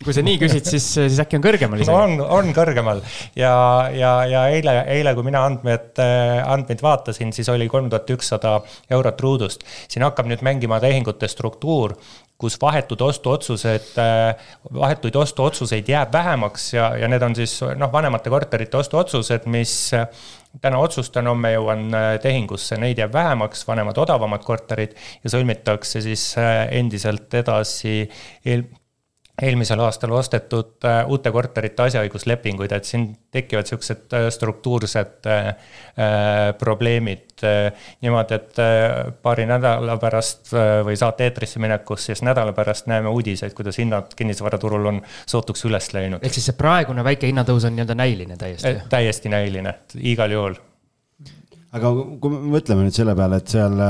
Kui 0.06 0.16
sa 0.16 0.24
nii 0.26 0.40
küsid, 0.42 0.66
siis, 0.68 0.88
siis 0.98 1.20
äkki 1.22 1.38
on 1.40 1.46
kõrgemal 1.46 1.82
isegi? 1.82 1.94
on, 1.96 2.18
on 2.22 2.52
kõrgemal 2.56 3.04
ja, 3.38 3.54
ja, 3.96 4.14
ja 4.30 4.48
eile, 4.54 4.76
eile, 4.96 5.14
kui 5.18 5.28
mina 5.28 5.44
andmed, 5.50 6.02
andmeid 6.02 6.82
vaatasin, 6.84 7.34
siis 7.36 7.50
oli 7.54 7.70
kolm 7.72 7.90
tuhat 7.92 8.10
ükssada 8.16 8.58
eurot 8.92 9.22
ruudust. 9.22 9.66
siin 9.92 10.06
hakkab 10.08 10.30
nüüd 10.32 10.44
mängima 10.46 10.82
tehingute 10.84 11.30
struktuur, 11.32 11.98
kus 12.42 12.58
vahetud 12.62 13.02
ostuotsused, 13.06 13.92
vahetuid 14.74 15.18
ostuotsuseid 15.22 15.90
jääb 15.94 16.14
vähemaks 16.14 16.72
ja, 16.74 16.90
ja 16.98 17.10
need 17.12 17.22
on 17.26 17.38
siis 17.38 17.60
noh, 17.78 17.92
vanemate 17.94 18.34
korterite 18.34 18.80
ostuotsused, 18.82 19.46
mis 19.54 19.76
täna 20.62 20.82
otsustan, 20.82 21.30
homme 21.30 21.54
jõuan 21.54 21.94
tehingusse, 22.24 22.80
neid 22.82 23.00
jääb 23.00 23.14
vähemaks, 23.14 23.62
vanemad 23.68 24.02
odavamad 24.02 24.44
korterid 24.46 24.98
ja 25.24 25.34
sõlmitakse 25.36 26.02
siis 26.04 26.32
endiselt 26.74 27.34
edasi 27.44 28.02
eel, 28.46 28.66
eelmisel 29.42 29.80
aastal 29.80 30.12
ostetud 30.16 30.86
äh, 30.86 31.02
uute 31.10 31.32
korterite 31.32 31.86
asjaõiguslepinguid, 31.88 32.74
et 32.76 32.88
siin 32.88 33.08
tekivad 33.34 33.70
siuksed 33.70 34.16
äh, 34.18 34.28
struktuursed 34.34 35.30
äh, 35.30 35.52
probleemid 36.60 37.42
niimoodi, 37.42 38.38
et 38.38 38.60
paari 39.24 39.48
nädala 39.50 39.96
pärast 39.98 40.52
või 40.86 40.94
saate 41.00 41.26
eetrisse 41.26 41.60
minekus, 41.62 42.04
siis 42.06 42.22
nädala 42.22 42.54
pärast 42.54 42.86
näeme 42.92 43.10
uudiseid, 43.10 43.56
kuidas 43.58 43.80
hinnad 43.82 44.14
kinnisvaraturul 44.18 44.86
on 44.92 45.00
sootuks 45.26 45.66
üles 45.66 45.90
läinud. 45.96 46.22
ehk 46.22 46.38
siis 46.38 46.52
see 46.52 46.58
praegune 46.58 47.04
väike 47.06 47.32
hinnatõus 47.32 47.66
on 47.66 47.74
nii-öelda 47.76 47.98
näiline 47.98 48.38
täiesti? 48.38 48.76
täiesti 48.94 49.34
näiline, 49.34 49.74
igal 50.14 50.38
juhul. 50.38 50.60
aga 51.74 51.94
kui 52.22 52.36
me 52.36 52.44
mõtleme 52.60 52.86
nüüd 52.86 53.00
selle 53.02 53.18
peale, 53.18 53.42
et 53.42 53.58
seal 53.58 53.82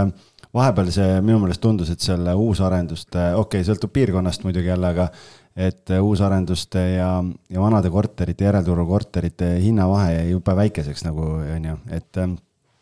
vahepeal 0.56 0.92
see 0.94 1.20
minu 1.24 1.40
meelest 1.42 1.62
tundus, 1.64 1.92
et 1.94 2.04
seal 2.04 2.28
uusarenduste, 2.34 3.32
okei 3.40 3.62
okay,, 3.62 3.68
sõltub 3.68 3.94
piirkonnast 3.96 4.46
muidugi 4.46 4.72
jälle, 4.72 4.94
aga 4.94 5.08
et 5.56 5.92
uusarenduste 6.00 6.86
ja, 6.98 7.10
ja 7.52 7.64
vanade 7.64 7.92
korterite, 7.92 8.48
järelturu 8.48 8.86
korterite 8.88 9.56
hinnavahe 9.64 10.16
jäi 10.16 10.30
jube 10.32 10.56
väikeseks 10.56 11.04
nagu 11.08 11.34
on 11.42 11.70
ju, 11.72 11.82
et 11.92 12.24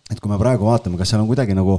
et 0.09 0.17
kui 0.17 0.31
me 0.31 0.39
praegu 0.41 0.65
vaatame, 0.65 0.97
kas 0.97 1.11
seal 1.11 1.21
on 1.21 1.27
kuidagi 1.29 1.53
nagu 1.53 1.75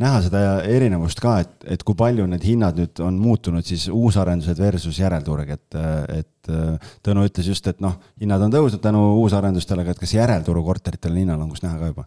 näha 0.00 0.18
seda 0.26 0.40
erinevust 0.68 1.20
ka, 1.24 1.38
et, 1.40 1.54
et 1.76 1.84
kui 1.84 1.96
palju 1.96 2.26
need 2.28 2.44
hinnad 2.44 2.76
nüüd 2.76 3.00
on 3.04 3.16
muutunud 3.20 3.64
siis 3.64 3.86
uusarendused 3.88 4.60
versus 4.60 5.00
järelturg, 5.00 5.56
et, 5.56 5.78
et 6.12 6.28
Tõnu 7.04 7.24
ütles 7.28 7.50
just, 7.50 7.66
et 7.68 7.82
noh, 7.84 7.98
hinnad 8.20 8.42
on 8.44 8.52
tõusnud 8.52 8.80
tänu 8.82 9.02
uusarendustele, 9.20 9.84
aga 9.84 9.94
et 9.94 10.00
kas 10.00 10.14
järelturu 10.16 10.62
korteritel 10.64 11.12
on 11.12 11.22
hinnalangust 11.22 11.64
näha 11.66 11.78
ka 11.78 11.90
juba? 11.92 12.06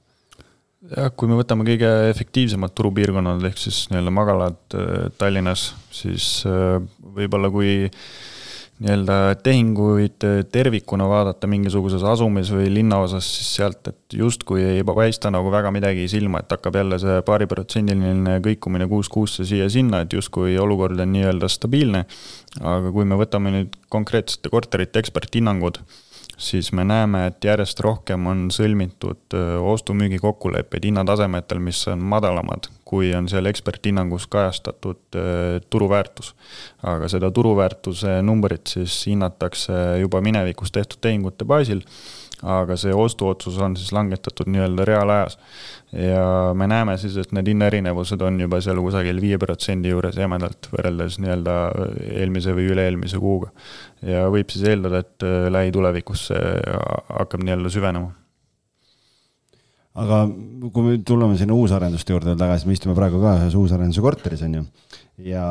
Jah, 0.92 1.10
kui 1.16 1.32
me 1.32 1.38
võtame 1.40 1.66
kõige 1.68 1.90
efektiivsemad 2.12 2.76
turupiirkonnad 2.76 3.48
ehk 3.48 3.62
siis 3.62 3.86
nii-öelda 3.92 4.14
magalad 4.14 4.78
äh, 4.78 5.08
Tallinnas, 5.20 5.72
siis 5.94 6.28
äh, 6.50 6.78
võib-olla 7.16 7.52
kui 7.54 7.74
nii-öelda 8.84 9.18
tehinguid 9.46 10.26
äh, 10.28 10.42
tervikuna 10.52 11.08
vaadata 11.08 11.48
mingisuguses 11.48 12.04
asumis 12.14 12.52
või 12.54 12.68
linnaosas, 12.74 13.28
siis 13.38 13.54
sealt, 13.60 13.92
et 13.94 14.18
justkui 14.20 14.66
ei 14.74 14.84
paista 14.88 15.32
nagu 15.34 15.52
väga 15.54 15.72
midagi 15.76 16.08
silma, 16.12 16.44
et 16.44 16.56
hakkab 16.58 16.82
jälle 16.82 17.00
see 17.02 17.22
paariprotsendiline 17.28 18.40
kõikumine 18.44 18.90
kuus-kuusse 18.92 19.48
siia-sinna, 19.48 20.04
et 20.04 20.18
justkui 20.18 20.58
olukord 20.60 21.00
on 21.00 21.16
nii-öelda 21.16 21.52
stabiilne. 21.52 22.06
aga 22.62 22.92
kui 22.94 23.06
me 23.06 23.16
võtame 23.18 23.56
nüüd 23.56 23.78
konkreetsete 23.90 24.52
korterite 24.54 25.00
eksperthinnangud 25.02 25.80
siis 26.44 26.72
me 26.76 26.84
näeme, 26.88 27.28
et 27.30 27.46
järjest 27.46 27.80
rohkem 27.84 28.28
on 28.28 28.48
sõlmitud 28.54 29.36
ostu-müügi 29.74 30.20
kokkuleppeid 30.22 30.88
hinnatasemetel, 30.90 31.62
mis 31.64 31.80
on 31.92 32.04
madalamad, 32.14 32.68
kui 32.88 33.14
on 33.16 33.30
seal 33.32 33.48
eksperthinnangus 33.50 34.28
kajastatud 34.32 35.20
turuväärtus. 35.70 36.34
aga 36.84 37.08
seda 37.08 37.32
turuväärtuse 37.32 38.22
numbrit 38.22 38.68
siis 38.76 39.06
hinnatakse 39.08 40.00
juba 40.02 40.22
minevikus 40.22 40.72
tehtud 40.72 41.00
tehingute 41.02 41.46
baasil 41.46 41.82
aga 42.44 42.76
see 42.80 42.94
ostuotsus 42.96 43.58
on 43.64 43.78
siis 43.80 43.92
langetatud 43.96 44.50
nii-öelda 44.52 44.86
reaalajas. 44.88 45.38
ja 45.94 46.54
me 46.58 46.68
näeme 46.68 46.98
siis, 46.98 47.16
et 47.18 47.32
need 47.32 47.48
hinnaerinevused 47.48 48.22
on 48.22 48.40
juba 48.42 48.60
seal 48.62 48.82
kusagil 48.82 49.22
viie 49.22 49.38
protsendi 49.40 49.94
juures 49.94 50.18
jämedalt 50.18 50.68
võrreldes 50.74 51.20
nii-öelda 51.24 51.56
eelmise 52.10 52.56
või 52.58 52.68
üle-eelmise 52.74 53.22
kuuga. 53.22 53.54
ja 54.02 54.26
võib 54.34 54.52
siis 54.52 54.68
eeldada, 54.74 55.04
et 55.06 55.28
äh, 55.28 55.48
lähitulevikus 55.54 56.28
see 56.32 56.52
hakkab 57.14 57.46
nii-öelda 57.46 57.72
süvenema 57.74 58.12
aga 60.04 60.24
kui 60.74 60.84
me 60.84 61.00
tuleme 61.06 61.38
sinna 61.38 61.56
uusarenduste 61.56 62.16
juurde 62.16 62.36
tagasi, 62.38 62.68
me 62.68 62.76
istume 62.76 62.96
praegu 62.98 63.22
ka 63.22 63.38
ühes 63.40 63.56
uusarenduse 63.56 64.02
korteris, 64.02 64.42
on 64.48 64.56
ju. 64.58 64.64
ja, 65.30 65.46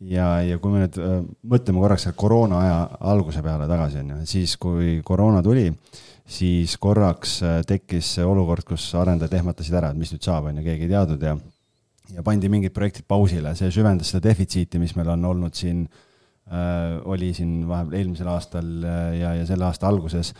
ja, 0.00 0.30
ja 0.48 0.56
kui 0.58 0.72
me 0.72 0.86
nüüd 0.86 0.96
äh, 0.98 1.18
mõtleme 1.54 1.84
korraks 1.84 2.08
koroona 2.16 2.64
aja 2.64 2.78
alguse 3.12 3.44
peale 3.44 3.68
tagasi, 3.70 4.00
on 4.00 4.16
ju, 4.16 4.24
siis 4.32 4.56
kui 4.56 4.96
koroona 5.04 5.44
tuli 5.44 5.68
äh,, 5.68 6.08
siis 6.28 6.76
korraks 6.80 7.40
äh, 7.46 7.58
tekkis 7.66 8.14
olukord, 8.24 8.66
kus 8.66 8.86
arendajad 8.98 9.40
ehmatasid 9.40 9.74
ära, 9.78 9.90
et 9.92 9.98
mis 9.98 10.12
nüüd 10.14 10.22
saab, 10.24 10.50
on 10.50 10.60
ju, 10.60 10.66
keegi 10.66 10.88
ei 10.88 10.94
teadnud 10.94 11.28
ja 11.28 11.36
ja 12.12 12.24
pandi 12.26 12.50
mingid 12.52 12.74
projektid 12.74 13.06
pausile, 13.08 13.54
see 13.56 13.70
süvendas 13.72 14.10
seda 14.12 14.26
defitsiiti, 14.28 14.80
mis 14.82 14.94
meil 14.98 15.12
on 15.14 15.24
olnud 15.30 15.56
siin 15.56 15.84
äh,, 15.86 16.98
oli 17.08 17.32
siin 17.36 17.62
vahepeal 17.68 18.00
eelmisel 18.00 18.28
aastal 18.32 18.68
äh, 18.84 19.00
ja, 19.20 19.32
ja 19.38 19.48
selle 19.48 19.68
aasta 19.68 19.88
alguses, 19.88 20.34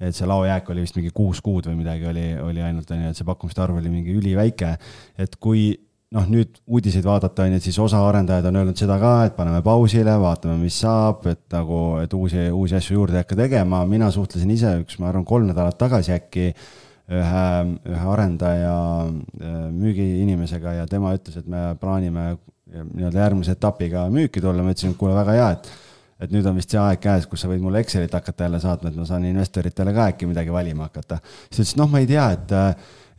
et 0.00 0.16
see 0.16 0.28
laojääk 0.28 0.70
oli 0.72 0.86
vist 0.86 0.96
mingi 0.96 1.12
kuus 1.14 1.42
kuud 1.44 1.68
või 1.68 1.82
midagi 1.82 2.08
oli, 2.08 2.26
oli 2.40 2.64
ainult, 2.64 2.90
on 2.94 3.04
ju, 3.04 3.12
et 3.12 3.20
see 3.20 3.28
pakkumiste 3.28 3.64
arv 3.64 3.80
oli 3.82 3.92
mingi 3.92 4.16
üliväike, 4.16 4.74
et 5.20 5.36
kui 5.42 5.74
noh, 6.16 6.26
nüüd 6.26 6.58
uudiseid 6.66 7.06
vaadata, 7.06 7.44
on 7.46 7.54
ju, 7.54 7.60
et 7.60 7.66
siis 7.68 7.78
osa 7.82 8.00
arendajaid 8.08 8.48
on 8.50 8.60
öelnud 8.60 8.78
seda 8.78 8.96
ka, 9.00 9.12
et 9.28 9.36
paneme 9.36 9.62
pausile, 9.62 10.16
vaatame, 10.22 10.56
mis 10.58 10.80
saab, 10.82 11.26
et 11.30 11.42
nagu, 11.54 11.80
et 12.02 12.14
uusi, 12.16 12.48
uusi 12.50 12.78
asju 12.80 12.96
juurde 12.98 13.18
ei 13.18 13.24
hakka 13.24 13.38
tegema, 13.38 13.84
mina 13.88 14.10
suhtlesin 14.14 14.50
ise 14.50 14.74
üks, 14.82 14.98
ma 15.00 15.10
arvan, 15.12 15.26
kolm 15.28 15.50
nädalat 15.50 15.78
tagasi 15.78 16.14
äkki 16.16 16.48
ühe, 16.50 17.44
ühe 17.90 18.08
arendaja 18.14 18.78
äh, 19.06 19.60
müügiinimesega 19.74 20.80
ja 20.80 20.88
tema 20.90 21.14
ütles, 21.14 21.38
et 21.38 21.46
me 21.50 21.70
plaanime 21.80 22.32
nii-öelda 22.70 23.24
järgmise 23.24 23.54
etapiga 23.56 24.04
müüki 24.10 24.42
tulla, 24.42 24.62
ma 24.66 24.74
ütlesin, 24.74 24.94
et 24.94 24.98
kuule, 25.00 25.14
väga 25.18 25.38
hea, 25.38 25.54
et 25.58 25.72
et 26.20 26.32
nüüd 26.34 26.44
on 26.44 26.58
vist 26.58 26.68
see 26.68 26.76
aeg 26.76 26.98
käes, 27.00 27.24
kus 27.24 27.40
sa 27.40 27.48
võid 27.48 27.62
mulle 27.64 27.80
Excelit 27.80 28.12
hakata 28.12 28.44
jälle 28.44 28.58
saatma, 28.60 28.90
et 28.90 28.96
ma 28.98 29.06
saan 29.08 29.24
investoritele 29.24 29.94
ka 29.96 30.10
äkki 30.12 30.26
midagi 30.28 30.52
valima 30.52 30.90
hakata. 30.90 31.16
siis 31.48 31.54
ta 31.54 31.62
ütles, 31.62 31.76
noh, 31.80 31.88
ma 31.88 32.02
ei 32.02 32.08
tea, 32.10 32.26
et, 32.36 32.52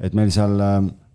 et 0.06 0.18
meil 0.18 0.30
seal 0.30 0.62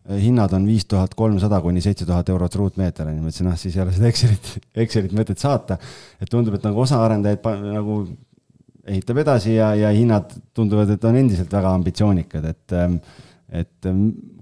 hinnad 0.09 0.52
on 0.57 0.66
viis 0.68 0.86
tuhat 0.88 1.14
kolmsada 1.18 1.61
kuni 1.64 1.82
seitse 1.82 2.07
tuhat 2.07 2.28
eurot 2.30 2.54
ruutmeeter, 2.61 3.09
on 3.09 3.16
ju, 3.16 3.24
ma 3.24 3.32
ütlesin, 3.32 3.48
noh, 3.50 3.59
siis 3.59 3.76
ei 3.76 3.82
ole 3.82 3.94
seda 3.96 4.11
Excelit, 4.11 4.50
Excelit 4.84 5.14
mõtet 5.16 5.42
saata. 5.42 5.78
et 6.20 6.30
tundub, 6.30 6.54
et 6.59 6.66
nagu 6.66 6.80
osa 6.82 7.00
arendajaid 7.04 7.46
nagu 7.66 8.00
ehitab 8.86 9.22
edasi 9.24 9.57
ja, 9.57 9.72
ja 9.74 9.90
hinnad 9.94 10.30
tunduvad, 10.54 10.92
et 10.94 11.04
on 11.09 11.18
endiselt 11.18 11.52
väga 11.52 11.72
ambitsioonikad, 11.74 12.50
et, 12.52 12.76
et 13.53 13.86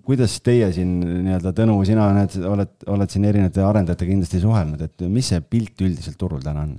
kuidas 0.05 0.35
teie 0.45 0.69
siin 0.75 0.99
nii-öelda, 1.01 1.53
Tõnu, 1.57 1.77
sina 1.89 2.07
näed, 2.13 2.35
oled, 2.49 2.73
oled 2.93 3.13
siin 3.13 3.25
erinevate 3.29 3.63
arendajatega 3.65 4.11
kindlasti 4.11 4.41
suhelnud, 4.43 4.83
et 4.85 5.05
mis 5.13 5.31
see 5.33 5.41
pilt 5.41 5.81
üldiselt 5.85 6.19
turul 6.21 6.43
täna 6.45 6.65
on? 6.67 6.75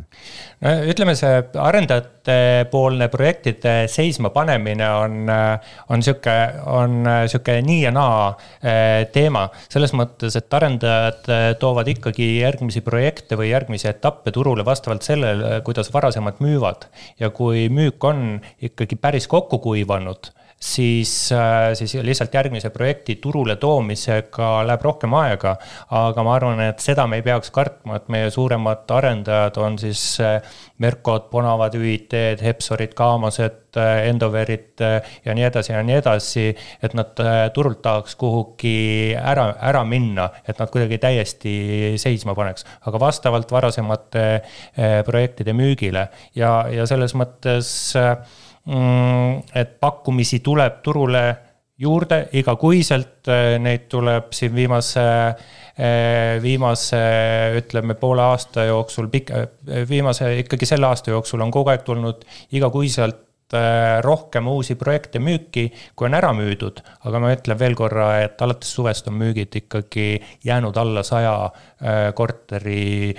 no 0.66 0.74
ütleme, 0.92 1.16
see 1.18 1.40
arendajatepoolne 1.62 3.10
projektide 3.14 3.76
seisma 3.92 4.30
panemine 4.36 4.90
on, 5.02 5.34
on 5.94 6.06
sihuke, 6.06 6.36
on 6.70 7.10
sihuke 7.32 7.58
nii 7.66 7.82
ja 7.88 7.94
naa 7.96 8.30
eh, 8.62 9.08
teema. 9.14 9.48
selles 9.70 9.96
mõttes, 9.98 10.38
et 10.38 10.60
arendajad 10.60 11.30
eh, 11.34 11.48
toovad 11.62 11.90
ikkagi 11.96 12.30
järgmisi 12.44 12.86
projekte 12.86 13.40
või 13.40 13.52
järgmisi 13.52 13.90
etappe 13.90 14.34
turule 14.36 14.66
vastavalt 14.66 15.06
sellele, 15.06 15.60
kuidas 15.66 15.94
varasemad 15.94 16.42
müüvad. 16.46 16.90
ja 17.20 17.30
kui 17.34 17.70
müük 17.74 18.04
on 18.06 18.42
ikkagi 18.62 19.02
päris 19.02 19.28
kokku 19.28 19.60
kuivanud 19.66 20.34
siis, 20.60 21.32
äh, 21.32 21.74
siis 21.74 21.94
lihtsalt 21.94 22.34
järgmise 22.34 22.70
projekti 22.70 23.16
turule 23.22 23.56
toomisega 23.56 24.50
läheb 24.68 24.82
rohkem 24.82 25.14
aega. 25.14 25.56
aga 25.92 26.24
ma 26.24 26.36
arvan, 26.36 26.62
et 26.70 26.80
seda 26.80 27.06
me 27.08 27.20
ei 27.20 27.26
peaks 27.26 27.52
kartma, 27.52 28.00
et 28.00 28.08
meie 28.10 28.30
suuremad 28.32 28.90
arendajad 28.92 29.58
on 29.62 29.78
siis 29.80 30.20
äh, 30.24 30.40
Merkod, 30.80 31.30
Bonavad, 31.32 31.76
ÜIT-d, 31.76 32.42
Hepsorid, 32.44 32.96
Kaamased, 32.96 33.76
äh, 33.78 34.08
Endoverid 34.10 34.82
ja 35.26 35.36
nii 35.36 35.46
edasi 35.50 35.74
ja 35.74 35.84
nii 35.84 36.00
edasi. 36.00 36.48
et 36.84 36.94
nad 36.94 37.20
turult 37.54 37.82
tahaks 37.82 38.16
kuhugi 38.16 39.16
ära, 39.16 39.50
ära 39.62 39.84
minna, 39.84 40.30
et 40.48 40.60
nad 40.60 40.72
kuidagi 40.72 40.98
täiesti 40.98 41.56
seisma 42.02 42.36
paneks. 42.36 42.66
aga 42.88 43.00
vastavalt 43.00 43.52
varasemate 43.52 44.26
projektide 45.06 45.54
müügile 45.54 46.08
ja, 46.36 46.66
ja 46.72 46.86
selles 46.88 47.16
mõttes 47.16 47.72
et 48.66 49.76
pakkumisi 49.80 50.40
tuleb 50.42 50.80
turule 50.82 51.26
juurde 51.78 52.22
igakuiselt, 52.34 53.28
eh, 53.28 53.58
neid 53.60 53.88
tuleb 53.92 54.32
siin 54.34 54.56
viimase, 54.56 55.04
eh, 55.78 56.42
viimase 56.42 57.02
ütleme 57.60 57.98
poole 58.00 58.22
aasta 58.22 58.64
jooksul, 58.70 59.08
pikk, 59.12 59.32
eh, 59.32 59.84
viimase 59.90 60.38
ikkagi 60.40 60.66
selle 60.66 60.88
aasta 60.88 61.12
jooksul 61.12 61.42
on 61.42 61.52
kogu 61.52 61.70
aeg 61.70 61.84
tulnud 61.84 62.26
igakuiselt 62.52 63.20
äh, 63.20 63.25
rohkem 64.02 64.48
uusi 64.48 64.76
projekte 64.76 65.20
müüki, 65.22 65.68
kui 65.96 66.08
on 66.08 66.16
ära 66.18 66.32
müüdud. 66.34 66.82
aga 67.06 67.20
ma 67.22 67.30
ütlen 67.34 67.60
veel 67.60 67.76
korra, 67.78 68.08
et 68.24 68.42
alates 68.42 68.72
suvest 68.74 69.08
on 69.08 69.14
müügid 69.20 69.54
ikkagi 69.56 70.22
jäänud 70.44 70.78
alla 70.78 71.04
saja 71.04 71.34
äh, 71.46 72.14
korteri, 72.14 73.14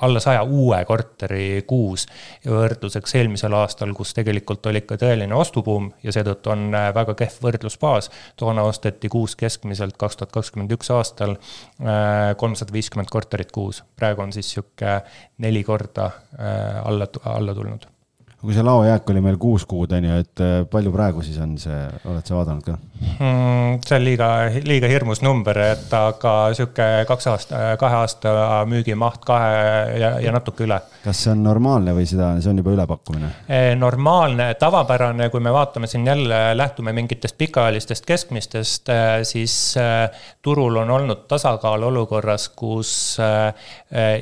alla 0.00 0.20
saja 0.20 0.42
uue 0.42 0.84
korteri 0.84 1.64
kuus. 1.66 2.06
võrdluseks 2.44 3.14
eelmisel 3.16 3.56
aastal, 3.56 3.94
kus 3.96 4.12
tegelikult 4.14 4.66
oli 4.66 4.82
ikka 4.84 4.98
tõeline 5.00 5.34
ostubuum 5.34 5.88
ja 6.02 6.12
seetõttu 6.12 6.52
on 6.52 6.74
äh, 6.74 6.90
väga 6.94 7.14
kehv 7.14 7.40
võrdlusbaas. 7.46 8.10
toona 8.36 8.62
osteti 8.62 9.08
kuus 9.08 9.36
keskmiselt 9.36 9.96
kaks 9.96 10.16
tuhat 10.16 10.32
kakskümmend 10.32 10.72
üks 10.76 10.90
aastal 10.90 11.36
kolmsada 12.36 12.72
viiskümmend 12.72 13.08
korterit 13.08 13.52
kuus. 13.52 13.82
praegu 13.96 14.22
on 14.22 14.32
siis 14.32 14.52
sihuke 14.52 15.00
neli 15.38 15.64
korda 15.64 16.10
alla, 16.84 17.06
alla 17.24 17.54
tulnud 17.54 17.88
kui 18.40 18.56
see 18.56 18.64
laojääk 18.64 19.10
oli 19.12 19.22
meil 19.24 19.36
kuus 19.40 19.66
kuud, 19.68 19.92
on 19.92 20.06
ju, 20.08 20.20
et 20.24 20.44
äh, 20.44 20.60
palju 20.70 20.92
praegu 20.94 21.24
siis 21.24 21.38
on 21.42 21.56
see, 21.60 21.80
oled 22.08 22.26
sa 22.26 22.38
vaadanud 22.38 22.64
ka? 22.64 22.78
See 23.00 23.96
on 23.96 24.04
liiga, 24.04 24.28
liiga 24.64 24.88
hirmus 24.90 25.22
number, 25.24 25.56
et 25.72 25.92
aga 25.96 26.32
sihuke 26.56 26.86
kaks 27.08 27.28
aasta, 27.32 27.60
kahe 27.80 27.96
aasta 27.96 28.32
müügimaht 28.68 29.22
kahe 29.24 29.54
ja, 30.00 30.10
ja 30.20 30.32
natuke 30.34 30.66
üle. 30.66 30.76
kas 31.04 31.22
see 31.24 31.32
on 31.32 31.40
normaalne 31.44 31.94
või 31.96 32.04
seda, 32.08 32.32
see 32.44 32.52
on 32.52 32.60
juba 32.60 32.74
ülepakkumine? 32.74 33.30
E, 33.48 33.60
normaalne, 33.80 34.50
tavapärane, 34.60 35.30
kui 35.32 35.40
me 35.40 35.52
vaatame 35.54 35.88
siin 35.88 36.04
jälle, 36.06 36.40
lähtume 36.56 36.92
mingitest 36.96 37.38
pikaajalistest 37.40 38.08
keskmistest, 38.08 38.92
e, 38.92 39.24
siis 39.28 39.56
e, 39.80 39.86
turul 40.44 40.76
on 40.82 40.92
olnud 40.98 41.24
tasakaal 41.30 41.88
olukorras, 41.88 42.50
kus 42.56 42.92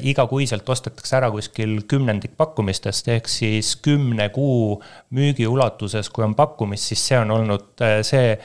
igakuiselt 0.03 0.69
ostetakse 0.69 1.17
ära 1.19 1.29
kuskil 1.33 1.81
kümnendik 1.89 2.37
pakkumistest, 2.39 3.11
ehk 3.13 3.29
siis 3.31 3.75
kümne 3.83 4.29
kuu 4.35 4.79
müügi 5.15 5.47
ulatuses, 5.51 6.11
kui 6.15 6.25
on 6.25 6.37
pakkumist, 6.39 6.93
siis 6.93 7.05
see 7.11 7.19
on 7.19 7.35
olnud 7.35 7.87
see 8.07 8.39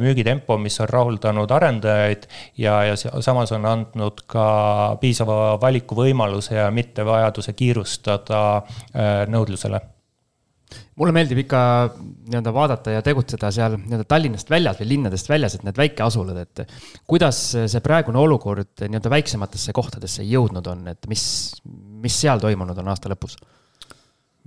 müügitempo, 0.00 0.56
mis 0.60 0.78
on 0.80 0.88
rahuldanud 0.88 1.50
arendajaid 1.52 2.24
ja, 2.58 2.78
ja 2.88 2.94
samas 2.96 3.52
on 3.52 3.66
andnud 3.68 4.22
ka 4.30 4.46
piisava 5.00 5.58
valikuvõimaluse 5.60 6.56
ja 6.56 6.70
mitte 6.72 7.04
vajaduse 7.06 7.52
kiirustada 7.58 8.40
äh, 8.56 9.26
nõudlusele 9.28 9.82
mulle 10.96 11.12
meeldib 11.14 11.42
ikka 11.44 11.60
nii-öelda 11.96 12.52
vaadata 12.54 12.94
ja 12.96 13.02
tegutseda 13.04 13.50
seal 13.54 13.76
nii-öelda 13.78 14.06
Tallinnast 14.08 14.50
väljas 14.50 14.80
või 14.80 14.88
linnadest 14.94 15.28
väljas, 15.30 15.56
et 15.56 15.66
need 15.66 15.78
väikeasulad, 15.78 16.40
et 16.42 16.62
kuidas 17.08 17.42
see 17.54 17.82
praegune 17.84 18.20
olukord 18.22 18.86
nii-öelda 18.86 19.12
väiksematesse 19.12 19.74
kohtadesse 19.76 20.26
jõudnud 20.26 20.66
on, 20.72 20.86
et 20.92 21.10
mis, 21.10 21.26
mis 22.02 22.20
seal 22.24 22.42
toimunud 22.42 22.78
on 22.82 22.92
aasta 22.92 23.12
lõpus? 23.12 23.36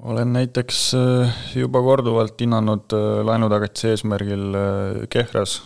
Olen 0.04 0.34
näiteks 0.34 0.93
äh, 0.93 1.34
juba 1.56 1.82
korduvalt 1.82 2.39
hinnanud 2.41 2.93
äh, 2.95 3.20
laenutagatise 3.26 3.93
eesmärgil 3.93 4.56
äh, 4.56 5.08
Kehras 5.12 5.60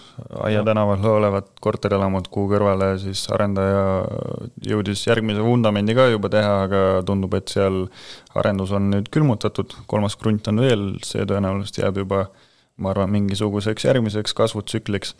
Aia 0.43 0.63
tänaval 0.65 1.05
olevat 1.09 1.51
korterelamut, 1.61 2.27
kuhu 2.33 2.49
kõrvale 2.53 2.93
siis 3.01 3.25
arendaja 3.33 3.83
jõudis 4.69 5.05
järgmise 5.07 5.43
vundamendi 5.45 5.95
ka 5.97 6.07
juba 6.11 6.31
teha, 6.33 6.55
aga 6.67 6.81
tundub, 7.05 7.33
et 7.37 7.53
seal 7.53 7.85
arendus 8.37 8.73
on 8.73 8.89
nüüd 8.93 9.09
külmutatud, 9.13 9.73
kolmas 9.89 10.17
krunt 10.17 10.49
on 10.49 10.61
veel, 10.65 10.89
see 11.05 11.25
tõenäoliselt 11.29 11.81
jääb 11.83 12.01
juba 12.03 12.27
ma 12.81 12.89
arvan, 12.89 13.11
mingisuguseks 13.13 13.85
järgmiseks 13.85 14.33
kasvutsükliks. 14.33 15.13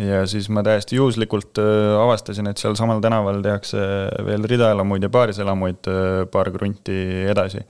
ja 0.00 0.22
siis 0.26 0.48
ma 0.48 0.62
täiesti 0.64 0.96
juhuslikult 0.96 1.60
avastasin, 2.00 2.48
et 2.48 2.60
sealsamal 2.60 3.02
tänaval 3.04 3.42
tehakse 3.44 3.80
veel 4.24 4.48
ridaelamuid 4.48 5.04
ja 5.04 5.12
paariselamuid 5.12 5.90
paar 6.32 6.52
krunti 6.52 6.96
edasi 7.28 7.60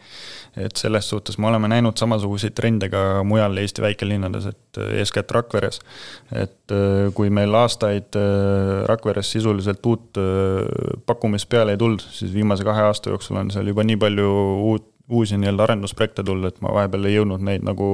et 0.57 0.77
selles 0.77 1.09
suhtes 1.09 1.39
me 1.39 1.49
oleme 1.49 1.69
näinud 1.71 1.99
samasuguseid 1.99 2.55
trende 2.55 2.89
ka 2.93 3.23
mujal 3.27 3.57
Eesti 3.59 3.83
väikelinnades, 3.83 4.47
et 4.53 4.79
äh, 4.79 4.95
eeskätt 5.01 5.31
Rakveres. 5.35 5.81
et 6.33 6.73
äh, 6.73 7.13
kui 7.15 7.31
meil 7.31 7.55
aastaid 7.55 8.17
äh, 8.19 8.85
Rakveres 8.87 9.33
sisuliselt 9.33 9.87
uut 9.87 10.19
pakkumist 11.07 11.49
peale 11.49 11.75
ei 11.75 11.79
tulnud, 11.81 12.03
siis 12.15 12.35
viimase 12.35 12.65
kahe 12.65 12.87
aasta 12.89 13.11
jooksul 13.11 13.41
on 13.41 13.51
seal 13.51 13.67
juba 13.67 13.85
nii 13.85 13.97
palju 13.97 14.33
uut 14.71 14.91
uusi 15.09 15.37
nii-öelda 15.37 15.63
arendusprojekte 15.63 16.23
tulnud, 16.25 16.49
et 16.49 16.61
ma 16.65 16.71
vahepeal 16.73 17.09
ei 17.09 17.19
jõudnud 17.19 17.43
neid 17.45 17.65
nagu 17.67 17.87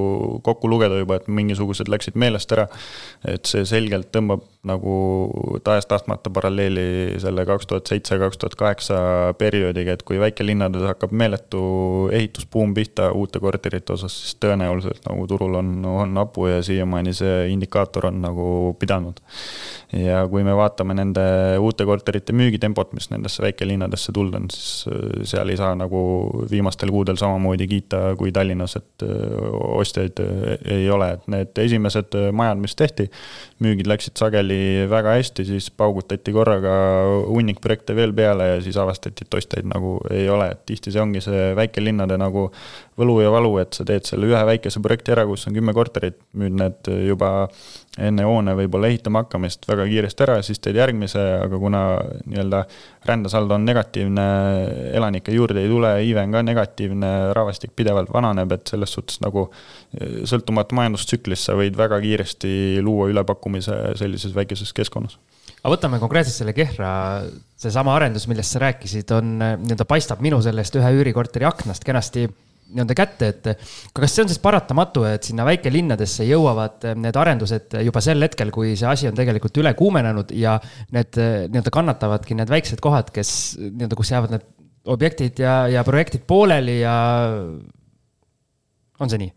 kokku 0.46 0.68
lugeda 0.70 1.00
juba, 1.00 1.18
et 1.18 1.26
mingisugused 1.26 1.90
läksid 1.90 2.14
meelest 2.14 2.52
ära. 2.54 2.68
et 3.26 3.50
see 3.50 3.64
selgelt 3.66 4.12
tõmbab 4.14 4.44
nagu 4.66 4.94
tahes-tahtmata 5.64 6.30
paralleeli 6.36 7.16
selle 7.22 7.46
kaks 7.48 7.66
tuhat 7.66 7.88
seitse, 7.88 8.18
kaks 8.20 8.38
tuhat 8.38 8.54
kaheksa 8.60 8.98
perioodiga, 9.40 9.94
et 9.96 10.02
kui 10.04 10.18
väikelinnades 10.20 10.84
hakkab 10.84 11.14
meeletu 11.16 11.62
ehitusbuum 12.12 12.74
pihta 12.76 13.08
uute 13.16 13.40
korterite 13.40 13.94
osas, 13.96 14.18
siis 14.20 14.36
tõenäoliselt 14.44 15.06
nagu 15.08 15.24
turul 15.30 15.56
on, 15.62 15.70
on 15.88 16.20
hapu 16.20 16.50
ja 16.50 16.58
siiamaani 16.66 17.14
see 17.16 17.46
indikaator 17.54 18.10
on 18.10 18.20
nagu 18.20 18.48
pidanud. 18.78 19.22
ja 19.96 20.20
kui 20.28 20.44
me 20.44 20.52
vaatame 20.56 20.94
nende 20.94 21.24
uute 21.58 21.86
korterite 21.88 22.36
müügitempot, 22.36 22.92
mis 22.92 23.08
nendesse 23.10 23.42
väikelinnadesse 23.42 24.12
tulnud 24.12 24.36
on, 24.42 24.50
siis 24.52 25.32
seal 25.32 25.48
ei 25.48 25.56
saa 25.56 25.72
nagu 25.74 26.02
viimastel 26.50 26.92
kuudel 26.92 27.16
samamoodi 27.16 27.66
kiita 27.70 28.02
kui 28.20 28.28
Tallinnas, 28.32 28.76
et 28.76 29.08
ostjaid 29.80 30.20
ei 30.68 30.84
ole, 30.92 31.14
et 31.16 31.26
need 31.32 31.64
esimesed 31.64 32.20
majad, 32.36 32.60
mis 32.60 32.76
tehti, 32.76 33.08
müügid 33.60 33.88
läksid 33.90 34.16
sageli 34.20 34.86
väga 34.90 35.14
hästi, 35.18 35.44
siis 35.48 35.68
paugutati 35.76 36.32
korraga 36.32 36.72
hunnik 37.28 37.60
projekte 37.60 37.96
veel 37.96 38.14
peale 38.16 38.46
ja 38.54 38.60
siis 38.64 38.78
avastati, 38.80 39.26
et 39.26 39.36
ostjaid 39.36 39.68
nagu 39.68 39.98
ei 40.10 40.28
ole, 40.32 40.50
et 40.54 40.64
tihti 40.68 40.92
see 40.94 41.02
ongi 41.02 41.22
see 41.24 41.50
väikelinnade 41.58 42.16
nagu 42.20 42.48
võlu 43.00 43.18
ja 43.24 43.32
valu, 43.32 43.52
et 43.62 43.76
sa 43.76 43.86
teed 43.88 44.08
selle 44.08 44.30
ühe 44.30 44.40
väikese 44.52 44.82
projekti 44.84 45.14
ära, 45.16 45.26
kus 45.28 45.46
on 45.48 45.56
kümme 45.56 45.76
korterit, 45.76 46.18
müüd 46.40 46.56
need 46.60 46.92
juba 47.10 47.32
enne 47.98 48.22
hoone 48.22 48.52
võib-olla 48.54 48.86
ehitama 48.90 49.24
hakkamist 49.24 49.66
väga 49.66 49.84
kiiresti 49.88 50.22
ära, 50.22 50.36
siis 50.46 50.60
teed 50.62 50.78
järgmise, 50.78 51.22
aga 51.42 51.58
kuna 51.58 51.80
nii-öelda 52.22 52.60
rändesaldo 53.08 53.56
on 53.56 53.64
negatiivne, 53.66 54.26
elanikke 54.94 55.34
juurde 55.34 55.64
ei 55.64 55.70
tule, 55.72 55.90
iive 56.06 56.22
on 56.22 56.36
ka 56.36 56.42
negatiivne, 56.46 57.10
rahvastik 57.36 57.74
pidevalt 57.76 58.12
vananeb, 58.14 58.54
et 58.54 58.70
selles 58.70 58.94
suhtes 58.94 59.18
nagu 59.24 59.48
eh, 59.50 60.20
sõltumata 60.30 60.76
majandustsüklist 60.78 61.50
sa 61.50 61.56
võid 61.58 61.78
väga 61.78 61.98
kiiresti 62.04 62.52
luua 62.84 63.08
ülepakkumise 63.10 63.80
sellises 63.98 64.36
väikeses 64.36 64.70
keskkonnas. 64.76 65.18
Aga 65.60 65.74
võtame 65.74 65.98
konkreetselt 66.00 66.38
selle 66.38 66.54
Kehra, 66.56 66.92
seesama 67.60 67.96
arendus, 67.98 68.28
millest 68.30 68.54
sa 68.54 68.62
rääkisid, 68.62 69.10
on 69.16 69.34
nii-öelda 69.40 69.84
paistab 69.88 70.22
minu 70.24 70.38
sellest 70.44 70.78
ühe 70.78 70.94
üürikorteri 71.00 71.48
aknast 71.48 71.84
kenasti 71.84 72.28
nii-öelda 72.74 72.96
kätte, 72.96 73.30
et 73.32 73.48
kas 73.96 74.14
see 74.14 74.24
on 74.24 74.30
siis 74.30 74.40
paratamatu, 74.42 75.04
et 75.08 75.26
sinna 75.26 75.46
väikelinnadesse 75.48 76.26
jõuavad 76.28 76.86
eh, 76.90 76.96
need 76.98 77.18
arendused 77.18 77.76
juba 77.86 78.02
sel 78.04 78.22
hetkel, 78.26 78.52
kui 78.54 78.74
see 78.78 78.88
asi 78.90 79.10
on 79.10 79.18
tegelikult 79.18 79.60
üle 79.62 79.72
kuumenenud 79.78 80.32
ja 80.36 80.56
need 80.94 81.18
eh, 81.20 81.34
nii-öelda 81.48 81.74
kannatavadki 81.74 82.38
need 82.38 82.52
väiksed 82.52 82.82
kohad, 82.84 83.12
kes 83.14 83.32
nii-öelda, 83.60 83.98
kus 83.98 84.14
jäävad 84.14 84.36
need 84.36 84.48
objektid 84.90 85.42
ja, 85.42 85.62
ja 85.68 85.84
projektid 85.84 86.24
pooleli 86.28 86.80
ja 86.80 86.94
on 89.00 89.10
see 89.12 89.20
nii? 89.20 89.32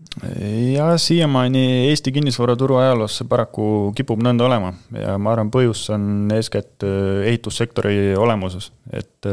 ja 0.75 0.93
siiamaani 0.99 1.63
Eesti 1.89 2.13
kinnisvaraturu 2.15 2.79
ajaloos 2.79 3.17
see 3.19 3.27
paraku 3.29 3.65
kipub 3.97 4.23
nõnda 4.23 4.47
olema 4.47 4.73
ja 4.95 5.17
ma 5.19 5.33
arvan, 5.35 5.51
põhjus 5.53 5.87
on 5.95 6.31
eeskätt 6.35 6.85
eh, 6.87 7.25
ehitussektori 7.33 8.13
olemuses, 8.19 8.71
et 8.93 9.31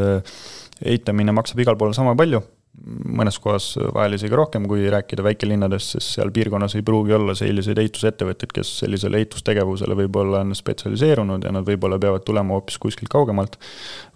ehitamine 0.80 1.34
maksab 1.36 1.60
igal 1.60 1.76
pool 1.78 1.92
sama 1.96 2.16
palju 2.18 2.40
mõnes 2.86 3.36
kohas 3.42 3.74
vahel 3.94 4.16
isegi 4.16 4.36
rohkem, 4.36 4.64
kui 4.68 4.86
rääkida 4.92 5.24
väikelinnadest, 5.24 5.96
sest 5.96 6.14
seal 6.16 6.30
piirkonnas 6.34 6.74
ei 6.78 6.84
pruugi 6.86 7.12
olla 7.16 7.34
selliseid 7.36 7.78
ehitusettevõtteid, 7.82 8.54
kes 8.56 8.70
sellisele 8.82 9.20
ehitustegevusele 9.20 9.96
võib-olla 9.98 10.40
on 10.44 10.54
spetsialiseerunud 10.56 11.44
ja 11.44 11.52
nad 11.54 11.66
võib-olla 11.68 12.00
peavad 12.00 12.24
tulema 12.26 12.56
hoopis 12.56 12.78
kuskilt 12.80 13.12
kaugemalt. 13.12 13.58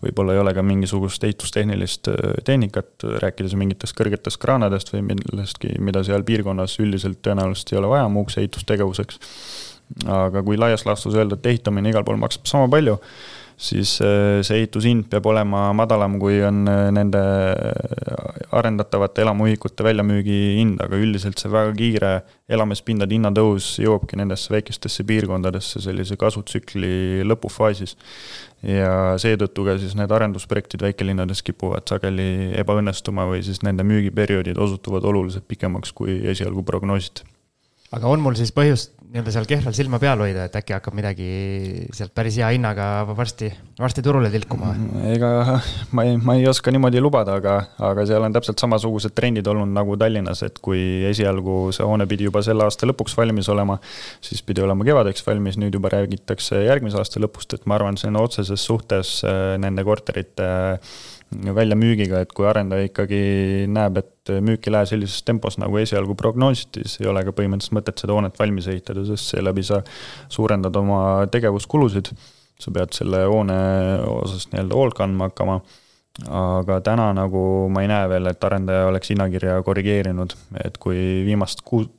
võib-olla 0.05 0.37
ei 0.37 0.43
ole 0.43 0.55
ka 0.57 0.65
mingisugust 0.65 1.25
ehitustehnilist 1.29 2.09
äh, 2.09 2.33
tehnikat, 2.45 3.07
rääkides 3.27 3.57
mingitest 3.61 3.97
kõrgetest 3.99 4.41
kraanadest 4.41 4.95
või 4.95 5.05
millestki, 5.13 5.77
mida 5.79 6.05
seal 6.07 6.25
piirkonnas 6.25 6.79
üldiselt 6.81 7.21
tõenäoliselt 7.23 7.73
ei 7.73 7.83
ole 7.83 7.93
vaja 7.93 8.09
muuks 8.09 8.39
ehitustegevuseks. 8.41 9.21
aga 10.09 10.43
kui 10.43 10.57
laias 10.57 10.87
laastus 10.87 11.15
öelda, 11.15 11.37
et 11.37 11.47
ehitamine 11.47 11.91
igal 11.91 12.05
pool 12.05 12.17
maksab 12.17 12.47
sama 12.49 12.69
palju 12.73 12.97
siis 13.57 13.97
äh, 14.03 14.41
see 14.47 14.63
ehitushind 14.63 15.07
peab 15.11 15.27
olema 15.31 15.67
madalam, 15.77 16.17
kui 16.23 16.41
on 16.45 16.65
äh, 16.71 16.89
nende 16.95 17.21
arendatavate 18.55 19.25
elamuühikute 19.25 19.87
väljamüügi 19.87 20.39
hind, 20.59 20.81
aga 20.85 20.99
üldiselt 21.01 21.41
see 21.41 21.53
väga 21.53 21.75
kiire 21.79 22.13
elamispindade 22.51 23.17
hinnatõus 23.17 23.75
jõuabki 23.83 24.19
nendesse 24.21 24.53
väikestesse 24.55 25.07
piirkondadesse 25.09 25.83
sellise 25.85 26.19
kasvutsükli 26.21 27.23
lõpufaasis. 27.27 27.97
ja 28.65 29.15
seetõttu 29.21 29.67
ka 29.67 29.77
siis 29.79 29.93
need 29.99 30.13
arendusprojektid 30.13 30.83
väikelinnades 30.87 31.43
kipuvad 31.45 31.85
sageli 31.89 32.55
ebaõnnestuma 32.57 33.27
või 33.29 33.43
siis 33.45 33.61
nende 33.63 33.85
müügiperioodid 33.85 34.59
osutuvad 34.59 35.05
oluliselt 35.05 35.45
pikemaks, 35.49 35.93
kui 35.93 36.23
esialgu 36.33 36.63
prognoositi 36.65 37.29
aga 37.95 38.11
on 38.11 38.23
mul 38.25 38.37
siis 38.39 38.53
põhjust 38.55 38.95
nii-öelda 39.15 39.31
seal 39.31 39.45
kehral 39.47 39.75
silma 39.77 40.01
peal 40.03 40.19
hoida, 40.19 40.49
et 40.49 40.57
äkki 40.59 40.75
hakkab 40.75 40.97
midagi 40.99 41.27
sealt 41.95 42.11
päris 42.19 42.35
hea 42.41 42.49
hinnaga 42.57 43.05
varsti, 43.15 43.47
varsti 43.79 44.03
turule 44.03 44.27
tilkuma? 44.33 44.73
ega 45.13 45.61
ma 45.95 46.03
ei, 46.09 46.17
ma 46.19 46.35
ei 46.35 46.49
oska 46.51 46.75
niimoodi 46.75 46.99
lubada, 46.99 47.37
aga, 47.39 47.55
aga 47.79 48.07
seal 48.11 48.27
on 48.27 48.35
täpselt 48.35 48.59
samasugused 48.59 49.15
trendid 49.15 49.47
olnud 49.47 49.71
nagu 49.71 49.95
Tallinnas, 50.01 50.43
et 50.43 50.59
kui 50.65 50.83
esialgu 51.13 51.71
see 51.77 51.87
hoone 51.87 52.09
pidi 52.11 52.27
juba 52.27 52.43
selle 52.43 52.67
aasta 52.67 52.91
lõpuks 52.91 53.15
valmis 53.21 53.51
olema, 53.55 53.79
siis 54.25 54.43
pidi 54.43 54.67
olema 54.67 54.87
kevadeks 54.89 55.23
valmis, 55.29 55.61
nüüd 55.63 55.79
juba 55.79 55.95
räägitakse 55.95 56.65
järgmise 56.67 56.99
aasta 56.99 57.23
lõpust, 57.23 57.55
et 57.55 57.71
ma 57.71 57.79
arvan, 57.79 58.01
see 58.01 58.11
on 58.11 58.19
otseses 58.25 58.67
suhtes 58.67 59.21
äh, 59.31 59.55
nende 59.63 59.87
korterite 59.87 60.51
äh, 60.75 60.95
väljamüügiga, 61.57 62.23
et 62.25 62.33
kui 62.37 62.47
arendaja 62.49 62.89
ikkagi 62.89 63.21
näeb, 63.71 63.99
et 64.01 64.33
müük 64.45 64.69
ei 64.69 64.75
lähe 64.75 64.89
sellises 64.89 65.25
tempos, 65.27 65.59
nagu 65.61 65.79
esialgu 65.81 66.17
prognoositi, 66.19 66.85
siis 66.85 67.03
ei 67.03 67.11
ole 67.11 67.25
ka 67.27 67.35
põhimõtteliselt 67.37 67.77
mõtet 67.79 68.03
seda 68.03 68.17
hoonet 68.17 68.39
valmis 68.41 68.69
ehitada, 68.73 69.05
sest 69.09 69.35
seeläbi 69.35 69.65
sa 69.67 69.83
suurendad 70.33 70.77
oma 70.81 71.01
tegevuskulusid. 71.33 72.15
sa 72.55 72.71
pead 72.71 72.93
selle 72.95 73.25
hoone 73.27 73.55
osas 74.07 74.47
nii-öelda 74.53 74.77
hoolt 74.79 74.95
kandma 74.95 75.29
hakkama. 75.29 75.61
aga 76.31 76.81
täna 76.87 77.09
nagu 77.13 77.69
ma 77.69 77.83
ei 77.83 77.89
näe 77.91 78.09
veel, 78.09 78.31
et 78.31 78.45
arendaja 78.45 78.87
oleks 78.87 79.11
hinnakirja 79.11 79.63
korrigeerinud, 79.67 80.37
et 80.65 80.79
kui 80.79 80.97
viimast 81.27 81.65
kuud 81.65 81.91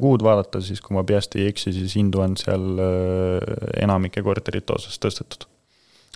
kuud 0.00 0.22
vaadata, 0.24 0.62
siis 0.64 0.80
kui 0.80 0.96
ma 0.96 1.02
peast 1.04 1.36
ei 1.36 1.50
eksi, 1.50 1.74
siis 1.76 1.92
hindu 2.00 2.22
on 2.24 2.38
seal 2.40 2.80
äh, 2.80 3.82
enamike 3.84 4.24
korterite 4.24 4.72
osas 4.80 4.96
tõstetud 4.96 5.51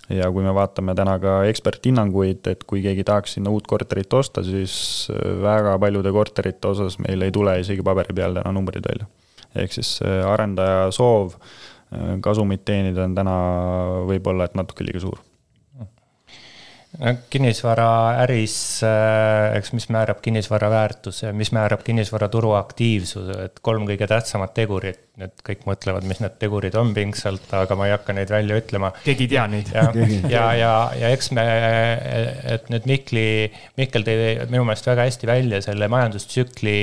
ja 0.09 0.31
kui 0.31 0.43
me 0.43 0.53
vaatame 0.55 0.95
täna 0.95 1.17
ka 1.19 1.37
eksperthinnanguid, 1.49 2.47
et 2.51 2.63
kui 2.69 2.81
keegi 2.85 3.05
tahaks 3.07 3.37
sinna 3.37 3.51
uut 3.53 3.67
korterit 3.67 4.13
osta, 4.13 4.43
siis 4.47 4.75
äh, 5.13 5.31
väga 5.43 5.77
paljude 5.83 6.13
korterite 6.15 6.73
osas 6.73 6.99
meil 7.03 7.27
ei 7.27 7.33
tule 7.35 7.57
isegi 7.61 7.85
paberi 7.85 8.15
peal 8.15 8.37
täna 8.39 8.53
numbrid 8.55 8.87
välja. 8.87 9.09
ehk 9.55 9.73
siis 9.73 9.97
äh, 10.05 10.23
arendaja 10.27 10.91
soov 10.91 11.35
äh, 11.35 12.17
kasumit 12.21 12.65
teenida 12.65 13.03
on 13.03 13.15
täna 13.15 13.37
võib-olla, 14.07 14.47
et 14.47 14.55
natuke 14.55 14.87
liiga 14.87 15.03
suur 15.03 15.26
kinnisvaraäris, 17.29 18.57
eks 19.57 19.73
mis 19.77 19.89
määrab 19.93 20.21
kinnisvara 20.21 20.69
väärtuse, 20.69 21.33
mis 21.33 21.51
määrab 21.53 21.83
kinnisvaraturu 21.85 22.55
aktiivsuse, 22.57 23.37
et 23.49 23.59
kolm 23.61 23.85
kõige 23.89 24.07
tähtsamat 24.09 24.55
tegurit 24.57 25.07
nüüd 25.17 25.39
kõik 25.41 25.63
mõtlevad, 25.65 26.05
mis 26.05 26.19
need 26.21 26.35
tegurid 26.37 26.75
on 26.77 26.91
pingsalt, 26.93 27.47
aga 27.57 27.75
ma 27.77 27.87
ei 27.87 27.93
hakka 27.95 28.13
neid 28.13 28.29
välja 28.29 28.57
ütlema. 28.59 28.91
keegi 29.01 29.25
ei 29.25 29.31
tea 29.31 29.45
neid. 29.49 29.71
ja, 29.73 29.85
ja, 30.29 30.43
ja, 30.53 30.73
ja 30.93 31.09
eks 31.15 31.31
me, 31.33 31.45
et 32.53 32.69
nüüd 32.69 32.85
Mihkli, 32.89 33.23
Mihkel 33.81 34.05
tõi 34.05 34.17
minu 34.51 34.67
meelest 34.67 34.89
väga 34.89 35.07
hästi 35.07 35.29
välja 35.29 35.61
selle 35.65 35.89
majandustsükli 35.89 36.75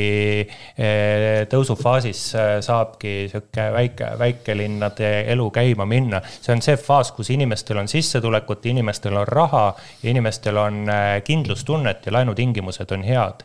eh, 0.43 1.45
tõusufaasis 1.53 2.25
eh, 2.35 2.51
saabki 2.67 3.15
sihuke 3.31 3.69
väike, 3.77 4.11
väikelinnade 4.19 5.13
elu 5.37 5.47
käima 5.55 5.87
minna. 5.87 6.23
see 6.35 6.57
on 6.57 6.65
see 6.65 6.75
faas, 6.81 7.15
kus 7.15 7.31
inimestel 7.31 7.79
on 7.85 7.91
sissetulekut, 7.91 8.67
inimestel 8.67 9.15
on 9.23 9.31
raha 9.31 9.69
inimestel 10.05 10.59
on 10.61 10.85
eh, 10.89 11.23
kindlustunnet 11.25 12.07
ja 12.07 12.13
laenutingimused 12.13 12.93
on 12.93 13.05
head. 13.05 13.45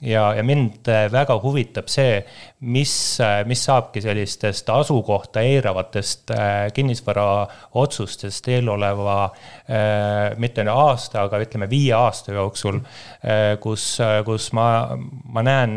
Ja, 0.00 0.30
ja 0.34 0.42
mind 0.42 0.88
äh, 0.88 1.06
väga 1.12 1.36
huvitab 1.42 1.90
see, 1.92 2.22
mis, 2.60 3.20
äh, 3.20 3.44
mis 3.46 3.62
saabki 3.64 4.02
sellistest 4.04 4.68
asukohta 4.68 5.40
eiravatest 5.40 6.30
äh, 6.30 6.72
kinnisvaraotsustest 6.74 8.48
eeloleva 8.48 9.30
mitte 10.42 10.64
aasta, 10.66 11.22
aga 11.22 11.38
ütleme 11.44 11.68
viie 11.70 11.92
aasta 11.94 12.32
jooksul, 12.34 12.80
kus, 13.62 13.84
kus 14.26 14.48
ma, 14.58 14.66
ma 15.30 15.44
näen, 15.46 15.76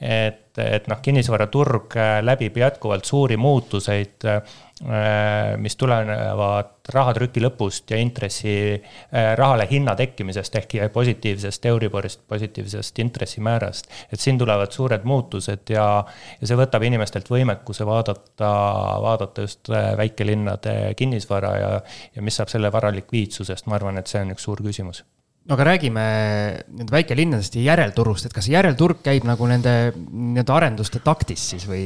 et, 0.00 0.56
et 0.56 0.88
noh, 0.88 1.02
kinnisvaraturg 1.04 1.98
läbib 2.24 2.56
jätkuvalt 2.62 3.04
suuri 3.04 3.36
muutuseid 3.36 4.24
Äh, 4.84 5.54
mis 5.56 5.72
tulenevad 5.80 6.90
rahatrüki 6.92 7.40
lõpust 7.40 7.88
ja 7.88 7.96
intressi, 7.96 8.74
äh, 8.76 9.30
rahale 9.38 9.64
hinna 9.70 9.94
tekkimisest 9.96 10.58
ehk 10.60 10.74
positiivsest 10.92 11.64
Euriborist, 11.70 12.20
positiivsest 12.28 12.98
intressimäärast. 13.00 13.88
et 14.12 14.20
siin 14.20 14.36
tulevad 14.38 14.70
suured 14.70 15.04
muutused 15.04 15.72
ja, 15.72 16.04
ja 16.40 16.48
see 16.48 16.58
võtab 16.58 16.84
inimestelt 16.86 17.28
võimekuse 17.30 17.86
vaadata, 17.88 18.52
vaadata 19.04 19.46
just 19.46 19.70
äh, 19.72 19.92
väikelinnade 19.98 20.94
kinnisvara 20.98 21.52
ja, 21.60 21.74
ja 22.16 22.24
mis 22.24 22.38
saab 22.38 22.52
selle 22.52 22.72
vara 22.74 22.92
likviidsusest, 22.94 23.68
ma 23.70 23.78
arvan, 23.80 24.00
et 24.00 24.10
see 24.10 24.22
on 24.24 24.34
üks 24.36 24.48
suur 24.48 24.62
küsimus. 24.64 25.02
No 25.46 25.54
aga 25.54 25.68
räägime 25.68 26.04
nende 26.66 26.90
väikelinnadest 26.90 27.54
ja 27.58 27.68
järelturust, 27.68 28.26
et 28.26 28.34
kas 28.34 28.48
järelturg 28.50 29.04
käib 29.04 29.26
nagu 29.28 29.46
nende 29.46 29.76
nii-öelda 29.94 30.56
arenduste 30.56 30.98
taktis 31.04 31.52
siis 31.52 31.68
või, 31.70 31.84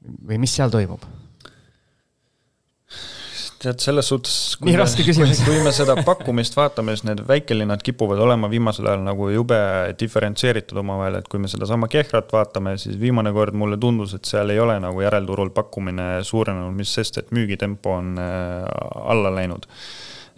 või 0.00 0.40
mis 0.40 0.54
seal 0.56 0.72
toimub? 0.72 1.04
Tead, 3.60 3.80
selles 3.82 4.08
suhtes. 4.10 4.36
nii 4.60 4.74
me, 4.74 4.80
raske 4.80 5.04
küsimus. 5.06 5.42
kui 5.46 5.60
me 5.64 5.72
seda 5.76 5.96
pakkumist 6.06 6.56
vaatame, 6.58 6.94
siis 6.96 7.06
need 7.08 7.22
väikelinnad 7.28 7.82
kipuvad 7.84 8.20
olema 8.24 8.50
viimasel 8.52 8.88
ajal 8.90 9.04
nagu 9.06 9.28
jube 9.32 9.58
diferentseeritud 10.00 10.80
omavahel, 10.82 11.20
et 11.20 11.28
kui 11.30 11.42
me 11.42 11.50
sedasama 11.50 11.90
Kehrat 11.92 12.32
vaatame, 12.34 12.76
siis 12.80 12.98
viimane 13.00 13.32
kord 13.36 13.56
mulle 13.58 13.78
tundus, 13.80 14.14
et 14.16 14.28
seal 14.28 14.52
ei 14.54 14.60
ole 14.62 14.78
nagu 14.82 15.04
järelturul 15.04 15.52
pakkumine 15.56 16.12
suurenenud, 16.26 16.76
mis 16.76 16.94
sest, 16.98 17.20
et 17.20 17.34
müügitempo 17.36 17.98
on 17.98 18.14
äh, 18.20 18.64
alla 19.12 19.34
läinud 19.36 19.68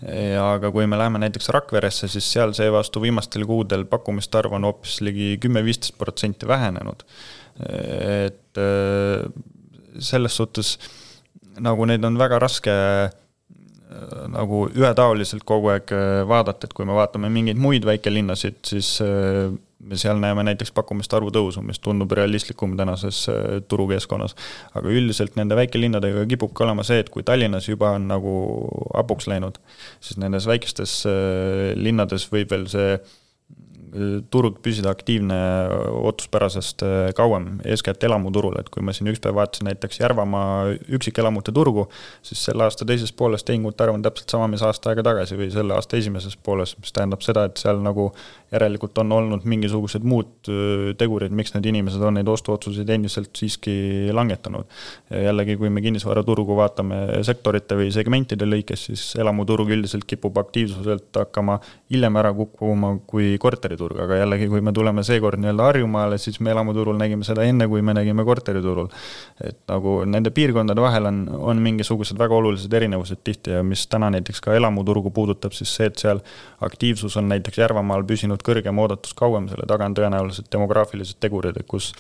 ja 0.03 0.49
aga 0.57 0.73
kui 0.75 0.89
me 0.91 0.99
läheme 0.99 1.20
näiteks 1.23 1.53
Rakveresse, 1.55 2.09
siis 2.11 2.27
seal 2.35 2.51
seevastu 2.59 3.03
viimastel 3.05 3.45
kuudel 3.47 3.85
pakkumiste 3.91 4.41
arv 4.41 4.57
on 4.59 4.66
hoopis 4.66 4.99
ligi 5.07 5.37
kümme-viisteist 5.43 5.95
protsenti 5.99 6.49
vähenenud. 6.49 7.05
et 7.62 8.59
äh, 8.59 9.31
selles 10.01 10.37
suhtes 10.37 10.79
nagu 11.61 11.89
neid 11.89 12.05
on 12.05 12.17
väga 12.21 12.39
raske 12.43 12.73
äh, 12.73 13.11
nagu 14.33 14.65
ühetaoliselt 14.71 15.45
kogu 15.49 15.73
aeg 15.75 15.93
äh, 15.95 16.23
vaadata, 16.29 16.69
et 16.69 16.77
kui 16.77 16.89
me 16.89 16.97
vaatame 16.97 17.31
mingeid 17.33 17.61
muid 17.61 17.87
väikelinnasid, 17.89 18.63
siis 18.69 18.95
äh, 19.05 19.53
me 19.83 19.99
seal 19.99 20.21
näeme 20.23 20.45
näiteks 20.47 20.71
pakkumiste 20.77 21.19
arvu 21.19 21.33
tõusu, 21.35 21.63
mis 21.67 21.81
tundub 21.83 22.13
realistlikum 22.15 22.77
tänases 22.79 23.25
turukeskkonnas. 23.69 24.37
aga 24.79 24.93
üldiselt 24.95 25.35
nende 25.37 25.59
väikelinnadega 25.59 26.23
kipubki 26.31 26.63
olema 26.63 26.85
see, 26.87 27.01
et 27.03 27.11
kui 27.11 27.27
Tallinnas 27.27 27.67
juba 27.67 27.97
on 27.97 28.07
nagu 28.07 28.35
hapuks 28.95 29.27
läinud, 29.27 29.59
siis 29.99 30.21
nendes 30.23 30.47
väikestes 30.47 31.01
linnades 31.75 32.29
võib 32.31 32.55
veel 32.55 32.69
see 32.71 32.95
turg 34.32 34.57
püsida 34.64 34.93
aktiivne 34.93 35.36
ootuspärasest 35.93 36.84
kauem, 37.16 37.59
eeskätt 37.68 38.05
elamuturul, 38.09 38.57
et 38.61 38.70
kui 38.72 38.84
ma 38.84 38.95
siin 38.97 39.11
üks 39.12 39.20
päev 39.20 39.36
vaatasin 39.36 39.68
näiteks 39.68 40.01
Järvamaa 40.01 40.72
üksikelamute 40.97 41.53
turgu, 41.53 41.84
siis 42.24 42.40
selle 42.49 42.64
aasta 42.64 42.86
teises 42.88 43.12
pooles 43.12 43.45
tehingute 43.45 43.84
arv 43.84 43.99
on 43.99 44.05
täpselt 44.05 44.32
sama, 44.32 44.49
mis 44.49 44.64
aasta 44.64 44.90
aega 44.93 45.05
tagasi 45.11 45.36
või 45.36 45.51
selle 45.53 45.76
aasta 45.76 46.01
esimeses 46.01 46.38
pooles, 46.40 46.72
mis 46.80 46.95
tähendab 46.97 47.20
seda, 47.24 47.45
et 47.51 47.61
seal 47.61 47.82
nagu 47.84 48.09
järelikult 48.53 48.97
on 49.05 49.12
olnud 49.12 49.45
mingisugused 49.49 50.05
muud 50.09 50.51
tegurid, 51.01 51.32
miks 51.36 51.53
need 51.55 51.68
inimesed 51.68 52.03
on 52.05 52.16
neid 52.16 52.28
ostuotsuseid 52.28 52.88
endiselt 52.97 53.36
siiski 53.36 54.09
langetanud. 54.12 54.64
jällegi, 55.12 55.57
kui 55.61 55.70
me 55.70 55.84
kinnisvaraturgu 55.84 56.57
vaatame 56.57 57.03
sektorite 57.28 57.76
või 57.76 57.93
segmentide 57.93 58.49
lõikes, 58.49 58.88
siis 58.88 59.05
elamuturg 59.20 59.68
üldiselt 59.72 60.09
kipub 60.09 60.40
aktiivsuselt 60.40 61.20
hakkama 61.20 61.61
hiljem 61.93 62.16
ära 62.20 62.32
kukkuma 62.36 62.97
kui 63.07 63.36
korteriturg 63.40 63.82
korteriturg, 63.83 64.01
aga 64.03 64.18
jällegi, 64.20 64.49
kui 64.49 64.61
me 64.61 64.72
tuleme 64.72 65.03
seekord 65.05 65.41
nii-öelda 65.41 65.66
Harjumaale, 65.66 66.18
siis 66.18 66.41
me 66.41 66.51
elamuturul 66.51 66.97
nägime 66.99 67.24
seda 67.24 67.45
enne, 67.45 67.68
kui 67.68 67.83
me 67.83 67.95
nägime 67.95 68.24
korteriturul. 68.24 68.89
et 69.43 69.59
nagu 69.68 70.05
nende 70.05 70.30
piirkondade 70.30 70.80
vahel 70.80 71.07
on, 71.07 71.28
on 71.39 71.62
mingisugused 71.62 72.18
väga 72.18 72.35
olulised 72.35 72.72
erinevused 72.72 73.22
tihti 73.24 73.51
ja 73.51 73.62
mis 73.62 73.87
täna 73.87 74.11
näiteks 74.11 74.41
ka 74.41 74.55
elamuturgu 74.55 75.11
puudutab, 75.11 75.53
siis 75.53 75.74
see, 75.74 75.87
et 75.87 75.99
seal 75.99 76.20
aktiivsus 76.61 77.16
on 77.16 77.28
näiteks 77.28 77.59
Järvamaal 77.59 78.05
püsinud 78.05 78.43
kõrgem, 78.43 78.78
oodatus 78.78 79.14
kauem, 79.14 79.49
selle 79.49 79.66
taga 79.66 79.89
on 79.89 79.97
tõenäoliselt 79.97 80.51
demograafilised 80.53 81.18
tegurid, 81.20 81.59
et 81.59 81.66
kus 81.66 81.93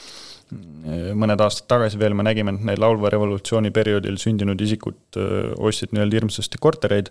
mõned 1.16 1.40
aastad 1.44 1.68
tagasi 1.70 1.98
veel 2.00 2.14
me 2.18 2.24
nägime, 2.26 2.52
et 2.56 2.64
need 2.66 2.80
laulva 2.82 3.10
revolutsiooni 3.12 3.70
perioodil 3.74 4.18
sündinud 4.20 4.60
isikud 4.60 5.18
ostsid 5.62 5.94
nii-öelda 5.94 6.18
hirmsasti 6.18 6.60
kortereid, 6.62 7.08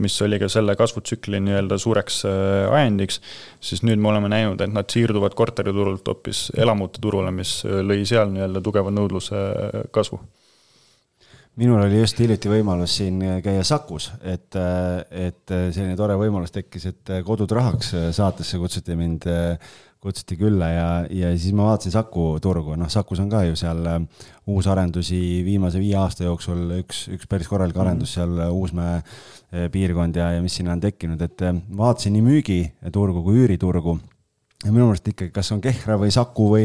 mis 0.00 0.16
oli 0.24 0.40
ka 0.40 0.48
selle 0.52 0.74
kasvutsükli 0.78 1.40
nii-öelda 1.44 1.78
suureks 1.80 2.22
ajendiks, 2.26 3.20
siis 3.60 3.84
nüüd 3.86 4.00
me 4.00 4.10
oleme 4.12 4.32
näinud, 4.32 4.60
et 4.64 4.72
nad 4.72 4.88
siirduvad 4.90 5.36
korteriturult 5.38 6.08
hoopis 6.08 6.48
elamute 6.56 7.02
turule, 7.04 7.32
mis 7.34 7.60
lõi 7.66 8.02
seal 8.08 8.32
nii-öelda 8.34 8.64
tugeva 8.64 8.92
nõudluse 8.94 9.46
kasvu. 9.94 10.20
Minul 11.60 11.82
oli 11.82 11.98
just 11.98 12.20
hiljuti 12.22 12.48
võimalus 12.48 12.94
siin 13.00 13.18
käia 13.44 13.64
Sakus, 13.66 14.06
et, 14.22 14.54
et 15.10 15.50
selline 15.50 15.96
tore 15.98 16.14
võimalus 16.16 16.54
tekkis, 16.54 16.86
et 16.88 17.10
Kodud 17.26 17.50
rahaks 17.52 17.90
saatesse 18.16 18.56
kutsuti 18.62 18.96
mind 18.96 19.26
kutsuti 20.00 20.36
külla 20.40 20.68
ja, 20.72 20.86
ja 21.12 21.30
siis 21.36 21.52
ma 21.56 21.66
vaatasin 21.68 21.92
Saku 21.92 22.24
turgu, 22.42 22.76
noh, 22.80 22.88
Sakus 22.92 23.20
on 23.20 23.28
ka 23.32 23.42
ju 23.44 23.56
seal 23.58 23.82
äh, 23.84 23.98
uusarendusi 24.48 25.18
viimase 25.44 25.82
viie 25.82 25.98
aasta 26.00 26.24
jooksul 26.24 26.62
üks, 26.78 27.02
üks 27.12 27.28
päris 27.28 27.50
korralik 27.50 27.76
mhm. 27.76 27.84
arendus 27.84 28.14
seal 28.16 28.32
äh, 28.40 28.48
Uusmäe 28.54 29.00
äh, 29.00 29.68
piirkond 29.72 30.16
ja, 30.16 30.30
ja 30.36 30.44
mis 30.44 30.56
sinna 30.56 30.72
on 30.76 30.80
tekkinud, 30.80 31.20
et 31.20 31.44
vaatasin 31.76 32.16
nii 32.16 32.24
müügiturgu 32.30 33.24
kui 33.26 33.44
üüriturgu. 33.44 33.98
ja 34.64 34.72
minu 34.72 34.88
meelest 34.88 35.12
ikkagi, 35.12 35.34
kas 35.36 35.52
on 35.52 35.60
Kehra 35.64 36.00
või 36.00 36.12
Saku 36.14 36.48
või, 36.54 36.64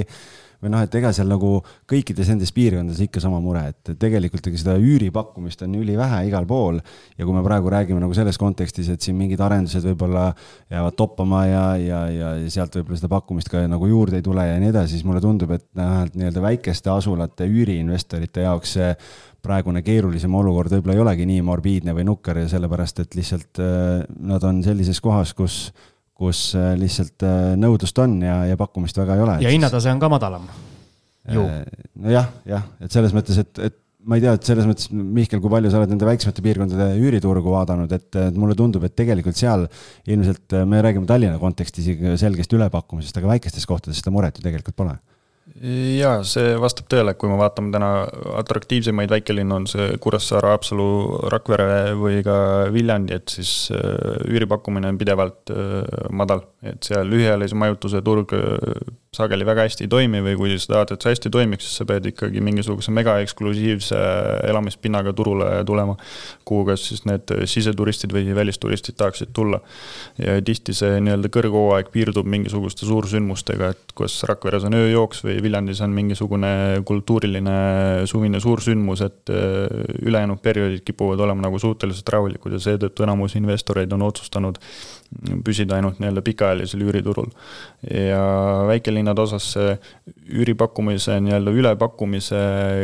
või 0.65 0.73
noh, 0.73 0.83
et 0.85 0.95
ega 0.97 1.11
seal 1.15 1.29
nagu 1.29 1.59
kõikides 1.89 2.31
nendes 2.31 2.51
piirkondades 2.55 3.01
ikka 3.05 3.21
sama 3.23 3.39
mure, 3.43 3.61
et 3.71 3.93
tegelikult 4.01 4.49
ega 4.49 4.61
seda 4.61 4.77
üüripakkumist 4.81 5.61
on 5.65 5.77
ülivähe 5.79 6.23
igal 6.29 6.47
pool. 6.49 6.81
ja 7.17 7.25
kui 7.25 7.35
me 7.35 7.43
praegu 7.45 7.71
räägime 7.71 8.01
nagu 8.01 8.17
selles 8.17 8.39
kontekstis, 8.41 8.89
et 8.89 9.05
siin 9.05 9.17
mingid 9.19 9.41
arendused 9.41 9.85
võib-olla 9.85 10.31
jäävad 10.73 10.97
toppama 10.97 11.45
ja, 11.45 11.65
ja, 11.77 12.01
ja 12.09 12.33
sealt 12.49 12.75
võib-olla 12.79 12.99
seda 12.99 13.11
pakkumist 13.13 13.51
ka 13.53 13.63
nagu 13.69 13.87
juurde 13.89 14.19
ei 14.19 14.25
tule 14.25 14.47
ja 14.47 14.57
nii 14.61 14.73
edasi, 14.73 14.97
siis 14.97 15.07
mulle 15.07 15.21
tundub, 15.23 15.53
et 15.55 15.67
noh, 15.77 16.01
et 16.05 16.17
nii-öelda 16.17 16.43
väikeste 16.43 16.91
asulate 16.93 17.47
üüriinvestorite 17.47 18.45
jaoks 18.47 18.75
see 18.79 18.91
praegune 19.45 19.83
keerulisem 19.85 20.33
olukord 20.35 20.73
võib-olla 20.73 20.95
ei 20.95 21.03
olegi 21.03 21.27
nii 21.29 21.43
morbiidne 21.45 21.93
või 21.95 22.07
nukker 22.07 22.41
ja 22.41 22.47
sellepärast, 22.51 23.03
et 23.03 23.17
lihtsalt 23.17 23.61
äh, 23.61 24.05
nad 24.31 24.43
on 24.47 24.63
sellises 24.65 25.01
kohas, 25.03 25.35
kus 25.37 25.69
kus 26.15 26.49
äh, 26.55 26.73
lihtsalt 26.79 27.25
äh, 27.27 27.55
nõudlust 27.59 27.97
on 28.03 28.19
ja, 28.23 28.41
ja 28.49 28.59
pakkumist 28.59 28.97
väga 28.99 29.17
ei 29.17 29.25
ole. 29.25 29.39
ja 29.43 29.55
hinnatase 29.55 29.91
on 29.91 30.01
ka 30.01 30.11
madalam. 30.11 30.45
Äh, 31.25 31.57
nojah, 32.05 32.29
jah, 32.47 32.69
et 32.85 32.93
selles 32.93 33.15
mõttes, 33.15 33.39
et, 33.41 33.63
et 33.67 33.77
ma 34.05 34.19
ei 34.19 34.23
tea, 34.23 34.35
et 34.37 34.47
selles 34.47 34.67
mõttes, 34.69 34.91
Mihkel, 34.93 35.41
kui 35.43 35.51
palju 35.51 35.71
sa 35.73 35.81
oled 35.81 35.91
nende 35.91 36.07
väiksemate 36.07 36.43
piirkondade 36.45 36.91
üüriturgu 37.01 37.55
vaadanud, 37.55 37.91
et, 37.97 38.07
et 38.21 38.37
mulle 38.37 38.55
tundub, 38.57 38.85
et 38.85 38.95
tegelikult 38.95 39.39
seal 39.39 39.65
ilmselt 40.05 40.55
me 40.69 40.83
räägime 40.85 41.09
Tallinna 41.09 41.41
kontekstis 41.41 41.89
selgest 42.21 42.53
ülepakkumisest, 42.55 43.17
aga 43.19 43.33
väikestes 43.33 43.67
kohtades 43.67 43.99
seda 43.99 44.13
muret 44.13 44.37
ju 44.37 44.45
tegelikult 44.45 44.77
pole 44.77 44.95
jaa, 45.61 46.17
see 46.27 46.55
vastab 46.59 46.89
tõele, 46.91 47.13
kui 47.19 47.29
me 47.31 47.37
vaatame 47.39 47.71
täna 47.71 47.91
atraktiivsemaid 48.41 49.11
väikelinnu, 49.13 49.55
on 49.55 49.67
see 49.71 49.95
Kuressaare, 50.03 50.51
Haapsalu, 50.51 50.89
Rakvere 51.31 51.95
või 51.99 52.19
ka 52.25 52.37
Viljandi, 52.75 53.15
et 53.19 53.37
siis 53.37 53.71
üüripakkumine 53.71 54.91
on 54.91 54.99
pidevalt 54.99 55.53
madal. 56.11 56.43
Et 56.65 56.87
seal 56.87 57.07
lühiajalise 57.09 57.57
majutuse 57.57 58.01
turg 58.05 58.33
sageli 59.15 59.45
väga 59.47 59.65
hästi 59.65 59.85
ei 59.85 59.91
toimi 59.91 60.21
või 60.23 60.35
kui 60.39 60.55
sa 60.59 60.73
tahad, 60.73 60.93
et 60.95 61.05
see 61.05 61.13
hästi 61.13 61.31
toimiks, 61.33 61.67
siis 61.67 61.79
sa 61.79 61.87
pead 61.87 62.07
ikkagi 62.09 62.41
mingisuguse 62.43 62.93
mega 62.95 63.15
eksklusiivse 63.23 63.99
elamispinnaga 64.49 65.13
turule 65.15 65.49
tulema, 65.67 65.95
kuhu 66.47 66.65
kas 66.71 66.87
siis 66.89 67.05
need 67.07 67.31
siseturistid 67.49 68.13
või 68.15 68.35
välisturistid 68.35 68.97
tahaksid 68.99 69.31
tulla. 69.35 69.61
ja 70.19 70.35
tihti 70.45 70.75
see 70.75 70.99
nii-öelda 71.03 71.31
kõrghooaeg 71.31 71.91
piirdub 71.93 72.27
mingisuguste 72.31 72.87
suursündmustega, 72.87 73.71
et 73.75 73.95
kas 73.97 74.17
Rakveres 74.27 74.67
on 74.67 74.75
ööjooks 74.77 75.23
või 75.25 75.37
Viljandis 75.43 75.81
on 75.85 75.95
mingisugune 75.95 76.51
kultuuriline 76.87 77.57
suvine 78.09 78.41
suursündmus, 78.43 79.05
et 79.05 79.31
äh, 79.31 79.95
ülejäänud 80.03 80.43
perioodid 80.43 80.83
kipuvad 80.85 81.23
olema 81.23 81.47
nagu 81.47 81.59
suhteliselt 81.61 82.09
rahulikud 82.15 82.57
ja 82.57 82.61
seetõttu 82.67 83.07
enamus 83.07 83.37
investoreid 83.39 83.93
on 83.95 84.07
otsustanud 84.09 84.59
püsida 85.45 85.77
ainult 85.77 85.99
nii-öelda 86.01 86.21
pikaajalisel 86.25 86.81
üüriturul. 86.85 87.29
ja 87.85 88.21
väikelinnade 88.67 89.21
osas 89.21 89.47
see 89.53 89.75
üüripakkumise 90.33 91.19
nii-öelda 91.23 91.53
ülepakkumise 91.53 92.39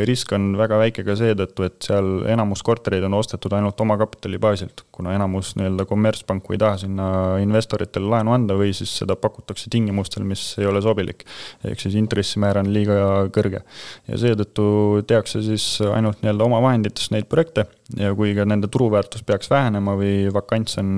risk 0.07 0.32
on 0.38 0.51
väga 0.59 0.78
väike 0.80 1.03
ka 1.07 1.15
seetõttu, 1.19 1.65
et 1.67 1.88
seal 1.88 2.28
enamus 2.32 2.63
kortereid 2.63 3.03
on 3.07 3.17
ostetud 3.17 3.53
ainult 3.57 3.82
omakapitali 3.82 4.39
baasilt, 4.41 4.86
kuna 4.93 5.15
enamus 5.17 5.55
nii-öelda 5.59 5.88
kommertspanku 5.89 6.55
ei 6.55 6.61
taha 6.61 6.78
sinna 6.86 7.09
investoritele 7.43 8.11
laenu 8.13 8.36
anda 8.38 8.57
või 8.59 8.72
siis 8.78 8.93
seda 9.01 9.17
pakutakse 9.19 9.72
tingimustel, 9.74 10.24
mis 10.28 10.45
ei 10.61 10.69
ole 10.69 10.82
sobilik. 10.86 11.26
ehk 11.65 11.84
siis 11.84 11.97
intressimäär 11.99 12.61
on 12.61 12.72
liiga 12.74 13.28
kõrge. 13.34 13.65
ja 14.07 14.24
seetõttu 14.24 15.03
tehakse 15.07 15.43
siis 15.43 15.67
ainult 15.91 16.22
nii-öelda 16.22 16.47
omavahenditest 16.47 17.11
neid 17.11 17.28
projekte 17.32 17.67
ja 18.00 18.12
kui 18.18 18.36
ka 18.38 18.46
nende 18.48 18.70
turuväärtus 18.72 19.26
peaks 19.28 19.50
vähenema 19.52 19.96
või 20.00 20.30
vakants 20.34 20.78
on 20.82 20.92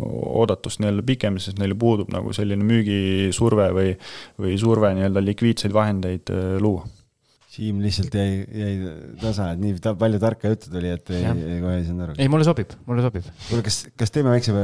oodatust 0.00 0.82
nii-öelda 0.82 1.04
pikem, 1.06 1.38
siis 1.42 1.56
neil 1.60 1.76
puudub 1.78 2.10
nagu 2.14 2.34
selline 2.36 2.66
müügisurve 2.66 3.70
või, 3.76 3.94
või 4.40 4.58
surve 4.60 4.92
nii-öelda 4.98 5.22
likviidseid 5.24 5.74
vahendeid 5.74 6.34
äh, 6.34 6.54
luua. 6.62 6.84
Siim 7.54 7.78
lihtsalt 7.78 8.14
jäi, 8.18 8.40
jäi 8.50 8.72
tasa, 9.20 9.52
et 9.54 9.60
nii 9.62 9.76
ta, 9.78 9.92
palju 9.98 10.18
tarka 10.18 10.50
juttu 10.50 10.72
tuli, 10.72 10.90
et 10.90 11.12
ei, 11.14 11.22
ei, 11.22 11.60
kohe 11.62 11.76
ei 11.78 11.84
saanud 11.86 12.06
aru. 12.08 12.16
ei, 12.18 12.30
mulle 12.32 12.46
sobib, 12.48 12.74
mulle 12.88 13.04
sobib. 13.04 13.28
kuule, 13.46 13.62
kas, 13.62 13.78
kas 13.94 14.10
teeme 14.10 14.32
väikse 14.34 14.54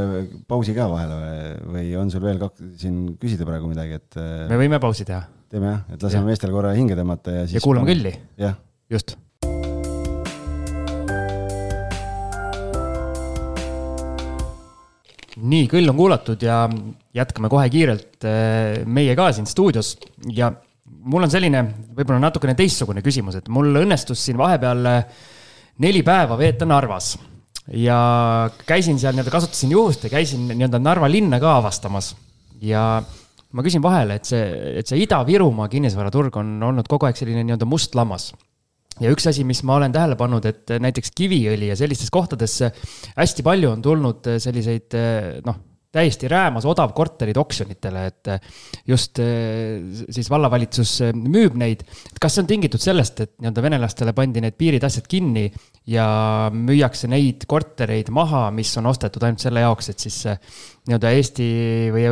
pausi 0.51 0.75
ka 0.75 0.89
vahele 0.91 1.21
või, 1.21 1.55
või 1.77 1.95
on 2.03 2.11
sul 2.11 2.27
veel 2.27 2.43
kaks, 2.43 2.67
siin 2.83 2.99
küsida 3.23 3.47
praegu 3.47 3.71
midagi, 3.71 4.01
et? 4.03 4.19
Äh, 4.19 4.49
me 4.51 4.59
võime 4.59 4.83
pausi 4.83 5.07
teha. 5.07 5.23
teeme 5.55 5.71
jah, 5.71 5.87
et 5.95 6.03
laseme 6.03 6.33
meestel 6.33 6.51
korra 6.55 6.75
hinge 6.75 6.99
tõmmata 6.99 7.39
ja 7.39 7.47
siis. 7.47 7.61
ja 7.61 7.67
kuulame 7.69 7.95
kõlli. 7.95 8.17
jah. 8.43 8.59
just 8.91 9.15
nii, 15.41 15.69
kõll 15.71 15.91
on 15.91 15.99
kuulatud 15.99 16.43
ja 16.45 16.65
jätkame 17.17 17.51
kohe 17.53 17.69
kiirelt 17.73 18.27
äh, 18.29 18.83
meie 18.87 19.15
ka 19.19 19.31
siin 19.35 19.49
stuudios. 19.49 19.97
Ja 20.35 20.51
mul 20.85 21.27
on 21.27 21.33
selline 21.33 21.63
võib-olla 21.97 22.21
natukene 22.27 22.57
teistsugune 22.59 23.05
küsimus, 23.05 23.39
et 23.41 23.49
mul 23.53 23.73
õnnestus 23.83 24.25
siin 24.27 24.41
vahepeal 24.41 24.91
äh, 24.91 25.25
neli 25.85 26.05
päeva 26.07 26.39
veeta 26.41 26.69
Narvas. 26.69 27.15
Ja 27.77 27.97
käisin 28.67 28.99
seal 28.99 29.15
nii-öelda, 29.15 29.33
kasutasin 29.33 29.75
juhust 29.77 30.05
ja 30.07 30.13
käisin 30.13 30.49
nii-öelda 30.51 30.81
Narva 30.83 31.11
linna 31.11 31.39
ka 31.43 31.57
avastamas. 31.61 32.15
Ja 32.61 33.03
ma 33.53 33.65
küsin 33.65 33.83
vahele, 33.83 34.21
et 34.21 34.29
see, 34.29 34.45
et 34.81 34.91
see 34.91 35.03
Ida-Virumaa 35.05 35.71
kinnisvaraturg 35.71 36.37
on 36.41 36.57
olnud 36.71 36.89
kogu 36.91 37.09
aeg 37.09 37.19
selline 37.19 37.45
nii-öelda 37.47 37.69
must 37.69 37.95
lammas 37.99 38.31
ja 39.01 39.15
üks 39.15 39.27
asi, 39.31 39.47
mis 39.49 39.63
ma 39.67 39.79
olen 39.79 39.95
tähele 39.95 40.19
pannud, 40.21 40.47
et 40.51 40.77
näiteks 40.83 41.15
Kiviõli 41.17 41.71
ja 41.73 41.79
sellistes 41.79 42.13
kohtades 42.13 42.61
hästi 43.17 43.47
palju 43.47 43.73
on 43.73 43.83
tulnud 43.85 44.31
selliseid 44.43 44.97
noh, 45.47 45.59
täiesti 45.91 46.29
räämas 46.31 46.65
odavkorterid 46.71 47.39
oksjonitele, 47.41 48.05
et 48.07 48.29
just 48.87 49.19
siis 49.19 50.31
vallavalitsus 50.31 51.01
müüb 51.19 51.57
neid. 51.59 51.83
et 51.83 52.21
kas 52.23 52.37
see 52.37 52.45
on 52.45 52.51
tingitud 52.51 52.83
sellest, 52.83 53.23
et 53.25 53.33
nii-öelda 53.43 53.65
venelastele 53.65 54.15
pandi 54.15 54.43
need 54.45 54.55
piirid, 54.59 54.87
asjad 54.87 55.09
kinni 55.11 55.49
ja 55.91 56.07
müüakse 56.55 57.11
neid 57.11 57.47
kortereid 57.51 58.13
maha, 58.15 58.49
mis 58.55 58.71
on 58.79 58.87
ostetud 58.87 59.27
ainult 59.27 59.43
selle 59.43 59.67
jaoks, 59.67 59.91
et 59.91 60.07
siis 60.07 60.21
nii-öelda 60.31 61.15
Eesti 61.17 61.49
või 61.95 62.07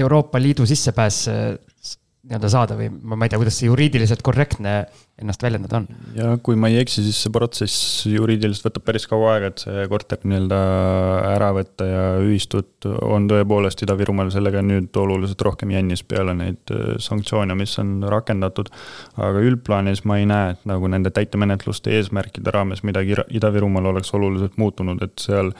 Euroopa 0.00 0.40
Liidu 0.40 0.66
sissepääs 0.68 1.26
nii-öelda 2.22 2.48
saada 2.48 2.78
või 2.78 2.88
ma 2.88 3.26
ei 3.26 3.32
tea, 3.32 3.40
kuidas 3.40 3.60
see 3.60 3.68
juriidiliselt 3.68 4.22
korrektne 4.24 4.76
ennast 5.22 5.42
väljendada 5.42 5.80
on. 5.80 5.86
ja 6.16 6.34
kui 6.42 6.58
ma 6.58 6.70
ei 6.72 6.80
eksi, 6.82 7.04
siis 7.06 7.22
see 7.24 7.32
protsess 7.34 8.06
juriidiliselt 8.10 8.68
võtab 8.68 8.86
päris 8.88 9.06
kaua 9.10 9.36
aega, 9.36 9.52
et 9.52 9.64
see 9.64 9.86
korter 9.90 10.22
nii-öelda 10.26 10.60
ära 11.32 11.50
võtta 11.56 11.88
ja 11.88 12.04
ühistud 12.22 12.88
on 13.06 13.28
tõepoolest 13.30 13.84
Ida-Virumaal 13.86 14.32
sellega 14.34 14.62
nüüd 14.64 14.94
oluliselt 14.98 15.42
rohkem 15.46 15.72
jännis 15.74 16.04
peale 16.06 16.34
neid 16.38 16.72
äh, 16.74 16.96
sanktsioone, 17.02 17.56
mis 17.58 17.74
on 17.82 18.00
rakendatud. 18.10 18.70
aga 19.22 19.42
üldplaanis 19.44 20.04
ma 20.08 20.18
ei 20.20 20.26
näe, 20.28 20.54
et 20.56 20.66
nagu 20.68 20.88
nende 20.90 21.12
täitemenetluste 21.14 21.92
eesmärkide 21.98 22.54
raames 22.54 22.82
midagi 22.86 23.16
Ida-Virumaal 23.38 23.90
oleks 23.92 24.12
oluliselt 24.16 24.56
muutunud, 24.60 25.02
et 25.04 25.22
seal 25.22 25.52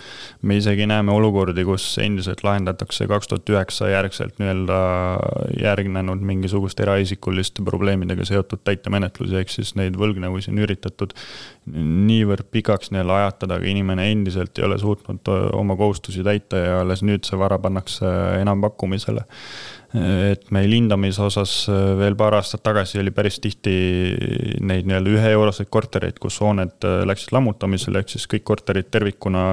me 0.42 0.58
isegi 0.58 0.86
näeme 0.90 1.12
olukordi, 1.14 1.64
kus 1.68 1.86
endiselt 2.02 2.42
lahendatakse 2.46 3.06
kaks 3.10 3.30
tuhat 3.30 3.54
üheksa 3.54 3.90
järgselt 3.92 4.38
nii-öelda 4.42 4.80
järgnenud 5.60 6.22
mingisuguste 6.26 6.86
eraisikuliste 6.86 7.64
probleemidega 7.66 8.26
seotud 8.28 8.62
täitemenetlusi 8.64 9.38
ehk 9.40 9.51
siis 9.53 9.74
neid 9.78 9.98
võlgnevusi 10.00 10.53
on 10.53 10.62
üritatud 10.64 11.14
niivõrd 11.72 12.48
pikaks 12.53 12.90
nii-öelda 12.92 13.18
ajatada, 13.20 13.59
aga 13.59 13.68
inimene 13.70 14.09
endiselt 14.11 14.59
ei 14.59 14.66
ole 14.66 14.78
suutnud 14.82 15.28
oma 15.55 15.76
kohustusi 15.78 16.24
täita 16.26 16.59
ja 16.59 16.80
alles 16.82 17.05
nüüd 17.07 17.28
see 17.28 17.38
vara 17.38 17.61
pannakse 17.62 18.09
enampakkumisele. 18.40 19.22
Et 19.92 20.46
meil 20.55 20.72
hindamise 20.72 21.20
osas 21.20 21.53
veel 22.00 22.16
paar 22.16 22.38
aastat 22.38 22.62
tagasi 22.64 22.96
oli 23.03 23.12
päris 23.12 23.36
tihti 23.44 23.74
neid 24.64 24.88
nii-öelda 24.88 25.12
üheeuroseid 25.18 25.68
kortereid, 25.68 26.16
kus 26.22 26.40
hooned 26.40 26.86
läksid 27.09 27.34
lammutamisele, 27.36 28.00
ehk 28.00 28.14
siis 28.14 28.24
kõik 28.30 28.46
korterid 28.48 28.88
tervikuna 28.90 29.50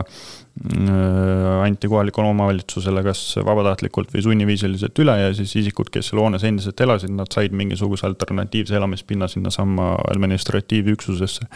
anti 1.63 1.87
kohalikule 1.87 2.27
omavalitsusele 2.33 3.03
kas 3.05 3.21
vabatahtlikult 3.45 4.11
või 4.11 4.23
sunniviisiliselt 4.25 4.99
üle 4.99 5.13
ja 5.21 5.29
siis 5.35 5.53
isikud, 5.61 5.87
kes 5.93 6.09
seal 6.09 6.19
hoones 6.19 6.43
endiselt 6.47 6.81
elasid, 6.83 7.13
nad 7.15 7.31
said 7.31 7.55
mingisuguse 7.55 8.03
alternatiivse 8.07 8.75
elamispinna 8.75 9.29
sinnasamma 9.31 9.93
administratiivüksusesse. 10.11 11.47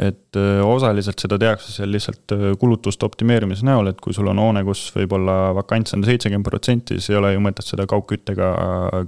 et 0.00 0.36
äh, 0.36 0.60
osaliselt 0.66 1.18
seda 1.24 1.38
tehakse 1.40 1.72
seal 1.72 1.92
lihtsalt 1.94 2.34
äh, 2.36 2.44
kulutuste 2.60 3.06
optimeerimise 3.06 3.64
näol, 3.64 3.88
et 3.88 4.00
kui 4.04 4.12
sul 4.16 4.28
on 4.28 4.42
hoone, 4.42 4.64
kus 4.64 4.84
võib-olla 4.96 5.54
vakants 5.56 5.96
on 5.96 6.04
seitsekümmend 6.04 6.44
protsenti, 6.48 6.98
siis 6.98 7.14
ei 7.14 7.20
ole 7.20 7.32
ju 7.34 7.42
mõtet 7.44 7.64
seda 7.68 7.88
kaugküttega 7.88 8.50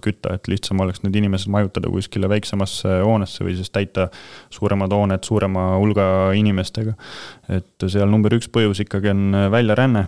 kütta, 0.05 0.37
et 0.39 0.49
lihtsam 0.49 0.81
oleks 0.85 1.03
need 1.05 1.17
inimesed 1.21 1.53
majutada 1.53 1.93
kuskile 1.93 2.31
väiksemasse 2.33 3.01
hoonesse 3.05 3.45
või 3.45 3.57
siis 3.59 3.73
täita 3.75 4.09
suuremad 4.55 4.93
hooned 4.97 5.29
suurema 5.29 5.69
hulga 5.77 6.09
inimestega. 6.39 6.97
Et 7.53 7.87
seal 7.87 8.11
number 8.11 8.35
üks 8.37 8.49
põhjus 8.53 8.83
ikkagi 8.85 9.13
on 9.13 9.27
on 9.37 9.51
väljaränne 9.53 10.07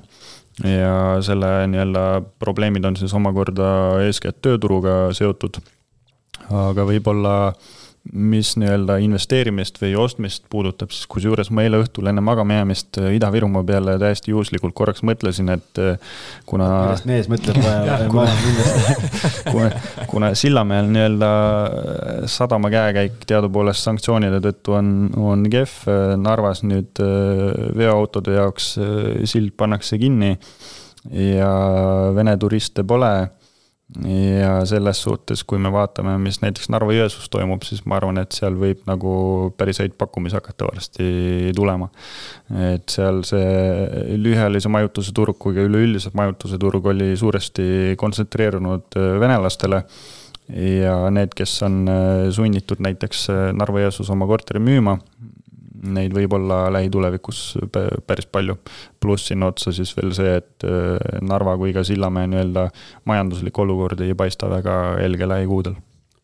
ja 0.66 0.94
selle 1.22 1.50
nii-öelda 1.70 2.04
probleemid 2.42 2.84
on 2.88 2.96
siis 2.98 3.14
omakorda 3.14 3.68
eeskätt 4.06 4.40
tööturuga 4.42 5.12
seotud. 5.14 5.60
aga 6.48 6.84
võib-olla 6.88 7.34
mis 8.12 8.54
nii-öelda 8.58 8.98
investeerimist 9.04 9.78
või 9.82 9.92
ostmist 10.00 10.44
puudutab, 10.50 10.92
siis 10.94 11.06
kusjuures 11.10 11.50
ma 11.54 11.64
eile 11.66 11.80
õhtul 11.82 12.08
enne 12.10 12.22
magama 12.24 12.58
jäämist 12.58 12.98
äh, 13.00 13.12
Ida-Virumaa 13.18 13.64
peale 13.68 13.96
täiesti 14.00 14.32
juhuslikult 14.32 14.74
korraks 14.78 15.04
mõtlesin, 15.06 15.50
et 15.52 15.80
äh, 15.82 15.98
kuna. 16.48 16.68
millest 16.86 17.08
mees 17.08 17.28
mõtleb 17.30 17.60
kuna, 18.12 18.26
kuna, 19.52 19.70
kuna 20.10 20.32
Sillamäel 20.38 20.90
nii-öelda 20.92 21.30
sadama 22.30 22.72
käekäik 22.72 23.24
teadupoolest 23.28 23.84
sanktsioonide 23.84 24.40
tõttu 24.44 24.78
on, 24.78 24.92
on 25.16 25.46
kehv, 25.52 25.78
Narvas 26.18 26.64
nüüd 26.66 27.00
veoautode 27.76 28.38
jaoks 28.38 28.74
sild 29.28 29.54
pannakse 29.58 29.98
kinni 30.00 30.34
ja 31.12 31.50
Vene 32.14 32.36
turiste 32.40 32.84
pole 32.88 33.12
ja 33.88 34.50
selles 34.68 35.00
suhtes, 35.02 35.42
kui 35.48 35.58
me 35.62 35.70
vaatame, 35.72 36.12
mis 36.20 36.42
näiteks 36.42 36.68
Narva-Jõesuus 36.72 37.30
toimub, 37.32 37.64
siis 37.64 37.80
ma 37.88 37.96
arvan, 37.96 38.20
et 38.20 38.36
seal 38.36 38.56
võib 38.60 38.82
nagu 38.88 39.12
päris 39.56 39.80
häid 39.80 39.94
pakkumisi 39.98 40.36
hakata 40.36 40.68
varsti 40.68 41.08
tulema. 41.56 41.88
et 42.68 42.88
seal 42.92 43.22
see 43.28 43.48
lühiajalise 44.20 44.68
majutuse 44.72 45.14
turg 45.16 45.38
kui 45.40 45.56
ka 45.56 45.64
üleüldiselt 45.64 46.16
majutuse 46.18 46.60
turg 46.60 46.86
oli 46.92 47.14
suuresti 47.16 47.96
kontsentreerunud 48.00 48.98
äh, 49.00 49.10
venelastele 49.20 49.82
ja 50.48 50.94
need, 51.12 51.32
kes 51.36 51.58
on 51.64 51.82
äh, 51.88 52.28
sunnitud 52.34 52.84
näiteks 52.84 53.28
äh, 53.32 53.42
Narva-Jõesuus 53.56 54.12
oma 54.12 54.28
korteri 54.28 54.60
müüma, 54.64 54.98
neid 55.82 56.14
võib 56.14 56.34
olla 56.38 56.64
lähitulevikus 56.74 57.42
päris 58.06 58.26
palju. 58.26 58.58
pluss 59.00 59.30
sinna 59.30 59.50
otsa 59.52 59.72
siis 59.72 59.94
veel 59.96 60.12
see, 60.16 60.36
et 60.40 60.66
äh, 60.66 61.20
Narva 61.22 61.56
kui 61.60 61.72
ka 61.76 61.84
Sillamäe 61.86 62.30
nii-öelda 62.30 62.68
majanduslik 63.08 63.58
olukord 63.58 64.00
ei 64.00 64.14
paista 64.18 64.50
väga 64.50 64.98
helge 65.02 65.28
lähikuudel. 65.28 65.78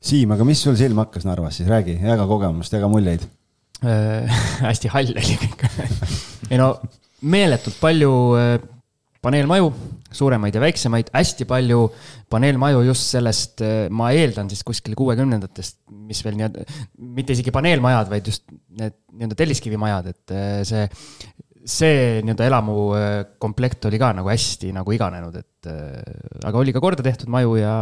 Siim, 0.04 0.34
aga 0.34 0.44
mis 0.44 0.60
sul 0.62 0.76
silma 0.76 1.06
hakkas 1.06 1.24
Narvas 1.24 1.60
siis, 1.60 1.70
räägi, 1.70 1.96
jaga 2.02 2.26
kogemust, 2.28 2.74
jaga 2.74 2.90
muljeid 2.92 3.24
äh,. 3.84 4.44
hästi 4.68 4.92
hall 4.92 5.14
oli 5.14 5.38
kõik 5.40 5.66
ei 6.50 6.60
no 6.60 6.74
meeletult 7.24 7.78
palju 7.80 8.12
äh, 8.38 8.56
paneelmaju, 9.24 9.70
suuremaid 10.14 10.54
ja 10.54 10.62
väiksemaid, 10.62 11.10
hästi 11.14 11.46
palju 11.50 11.86
paneelmaju 12.32 12.84
just 12.88 13.10
sellest, 13.16 13.62
äh, 13.64 13.86
ma 13.90 14.10
eeldan 14.14 14.50
siis 14.52 14.64
kuskil 14.66 14.96
kuuekümnendatest, 14.98 15.80
mis 16.08 16.22
veel 16.26 16.38
nii-öelda, 16.38 16.66
mitte 17.16 17.36
isegi 17.36 17.54
paneelmajad, 17.54 18.10
vaid 18.12 18.32
just 18.32 18.46
need 18.78 18.96
nii-öelda 19.14 19.38
telliskivimajad, 19.40 20.10
et 20.14 20.34
äh, 20.34 20.58
see, 20.68 20.84
see 21.64 22.20
nii-öelda 22.24 22.50
elamukomplekt 22.50 23.88
oli 23.90 24.00
ka 24.02 24.12
nagu 24.16 24.30
hästi 24.32 24.74
nagu 24.76 24.94
iganenud, 24.94 25.40
et 25.40 25.50
aga 26.44 26.60
oli 26.60 26.74
ka 26.76 26.82
korda 26.84 27.04
tehtud 27.06 27.30
maju 27.32 27.56
ja 27.56 27.74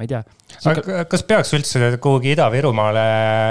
ma 0.00 0.06
ei 0.06 0.08
tea. 0.08 0.22
aga 0.70 1.02
kas 1.10 1.22
peaks 1.28 1.52
üldse 1.56 1.90
kuhugi 2.00 2.32
Ida-Virumaale 2.32 3.02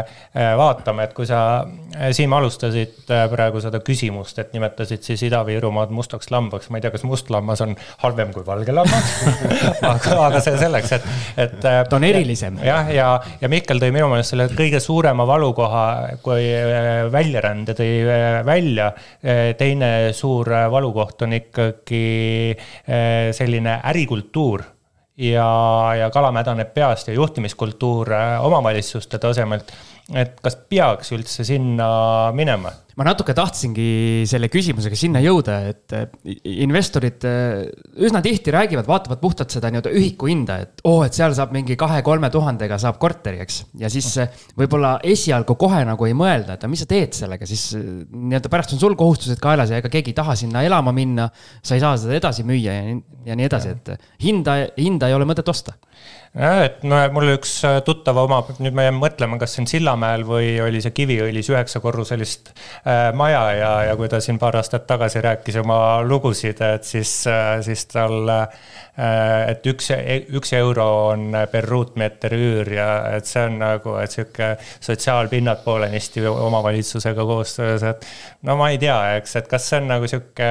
äh, 0.02 0.54
vaatama, 0.58 1.06
et 1.06 1.14
kui 1.14 1.28
sa, 1.30 1.62
äh, 1.94 2.10
Siim, 2.16 2.34
alustasid 2.34 3.12
äh, 3.14 3.26
praegu 3.30 3.62
seda 3.62 3.82
küsimust, 3.86 4.40
et 4.42 4.56
nimetasid 4.56 5.06
siis 5.06 5.22
Ida-Virumaad 5.28 5.94
mustaks 5.94 6.32
lambaks, 6.34 6.72
ma 6.74 6.80
ei 6.80 6.86
tea, 6.86 6.94
kas 6.96 7.06
must 7.06 7.30
lammas 7.34 7.62
on 7.66 7.76
halvem 8.02 8.34
kui 8.34 8.46
valge 8.48 8.74
lammas 8.74 9.12
aga, 9.92 10.16
aga 10.26 10.42
see 10.42 10.56
selleks, 10.58 10.96
et, 10.98 11.06
et. 11.46 11.54
ta 11.62 12.00
on 12.00 12.08
erilisem. 12.08 12.58
jah, 12.66 12.90
ja, 12.90 13.12
ja, 13.20 13.38
ja 13.44 13.52
Mihkel 13.54 13.82
tõi 13.84 13.94
minu 13.94 14.10
meelest 14.10 14.34
selle 14.34 14.50
kõige 14.50 14.82
suurema 14.82 15.28
valukoha, 15.30 15.86
kui 16.26 16.50
väljarände 17.14 17.78
tõi 17.78 17.92
välja. 18.50 18.90
teine 19.60 19.94
suur 20.18 20.50
valukoht 20.74 21.28
on 21.28 21.38
ikkagi 21.38 22.58
selline 23.38 23.80
ärikultuur 23.94 24.66
ja, 25.20 25.96
ja 26.00 26.10
kala 26.10 26.32
mädaneb 26.32 26.74
peast 26.74 27.08
ja 27.08 27.14
juhtimiskultuur 27.14 28.14
äh, 28.14 28.46
omavalitsuste 28.46 29.20
tasemelt. 29.20 29.74
Et 30.18 30.38
kas 30.44 30.58
peaks 30.70 31.12
üldse 31.16 31.46
sinna 31.48 31.90
minema? 32.36 32.72
ma 33.00 33.06
natuke 33.08 33.32
tahtsingi 33.32 34.26
selle 34.28 34.50
küsimusega 34.52 34.98
sinna 35.00 35.22
jõuda, 35.24 35.54
et 35.72 35.94
eh, 35.96 36.10
investorid 36.66 37.24
eh, 37.30 37.70
üsna 38.04 38.20
tihti 38.26 38.52
räägivad, 38.52 38.90
vaatavad 38.90 39.22
puhtalt 39.22 39.56
seda 39.56 39.70
nii-öelda 39.72 39.94
ühiku 39.96 40.28
hinda, 40.28 40.58
et 40.66 40.84
oo 40.84 40.98
oh,, 40.98 41.06
et 41.08 41.16
seal 41.16 41.32
saab 41.38 41.54
mingi 41.56 41.78
kahe-kolme 41.80 42.28
tuhandega 42.34 42.76
saab 42.82 43.00
korteri, 43.00 43.40
eks. 43.46 43.62
ja 43.80 43.92
siis 43.94 44.10
eh, 44.20 44.34
võib-olla 44.60 44.98
esialgu 45.08 45.56
kohe 45.62 45.80
nagu 45.88 46.10
ei 46.10 46.18
mõelda, 46.18 46.58
et 46.58 46.68
mis 46.68 46.84
sa 46.84 46.90
teed 46.92 47.16
sellega, 47.16 47.48
siis 47.48 47.70
nii-öelda 47.78 48.52
pärast 48.52 48.76
on 48.76 48.84
sul 48.84 49.00
kohustused 49.00 49.40
kaelas 49.40 49.72
ja 49.72 49.80
ega 49.80 49.94
keegi 49.94 50.12
ei 50.12 50.20
taha 50.20 50.36
sinna 50.42 50.66
elama 50.68 50.92
minna. 50.96 51.30
sa 51.64 51.80
ei 51.80 51.86
saa 51.86 51.96
seda 52.02 52.20
edasi 52.20 52.44
müüa 52.44 52.76
ja 52.82 52.84
nii, 52.90 53.00
ja 53.32 53.40
nii 53.40 53.48
edasi, 53.48 53.78
et 53.78 54.10
hinda, 54.26 54.60
hinda 54.76 55.08
ei 55.08 55.16
ole 55.16 55.30
mõtet 55.30 55.48
osta 55.48 55.78
et 56.38 56.84
no 56.86 57.00
mul 57.14 57.32
üks 57.34 57.56
äh, 57.66 57.80
tuttav 57.86 58.20
omab, 58.22 58.52
nüüd 58.62 58.76
ma 58.78 58.86
jään 58.86 59.00
mõtlema, 59.02 59.40
kas 59.42 59.56
see 59.56 59.64
on 59.64 59.70
Sillamäel 59.72 60.26
või 60.28 60.52
oli 60.62 60.82
see 60.84 60.94
Kiviõlis 60.94 61.50
üheksakorruselist 61.50 62.52
äh, 62.54 63.10
maja 63.18 63.42
ja, 63.58 63.72
ja 63.90 63.96
kui 63.98 64.10
ta 64.12 64.20
siin 64.22 64.38
paar 64.42 64.60
aastat 64.60 64.86
tagasi 64.90 65.24
rääkis 65.26 65.58
oma 65.64 65.80
lugusid, 66.06 66.62
et 66.62 66.86
siis 66.86 67.14
äh,, 67.30 67.58
siis 67.66 67.88
tal 67.90 68.30
et 69.00 69.64
üks, 69.70 69.94
üks 70.36 70.52
euro 70.58 70.86
on 71.14 71.32
per 71.52 71.64
ruutmeeter 71.72 72.34
üür 72.36 72.68
ja 72.74 72.88
et 73.16 73.30
see 73.30 73.46
on 73.48 73.56
nagu, 73.62 73.94
et 74.02 74.12
sihuke 74.12 74.50
sotsiaalpinnad 74.60 75.64
poolenisti 75.64 76.26
omavalitsusega 76.28 77.24
koostöös, 77.30 77.86
et 77.88 78.04
no 78.44 78.58
ma 78.60 78.74
ei 78.74 78.82
tea, 78.82 78.98
eks, 79.22 79.38
et 79.40 79.48
kas 79.48 79.70
see 79.72 79.80
on 79.80 79.88
nagu 79.94 80.10
sihuke 80.12 80.50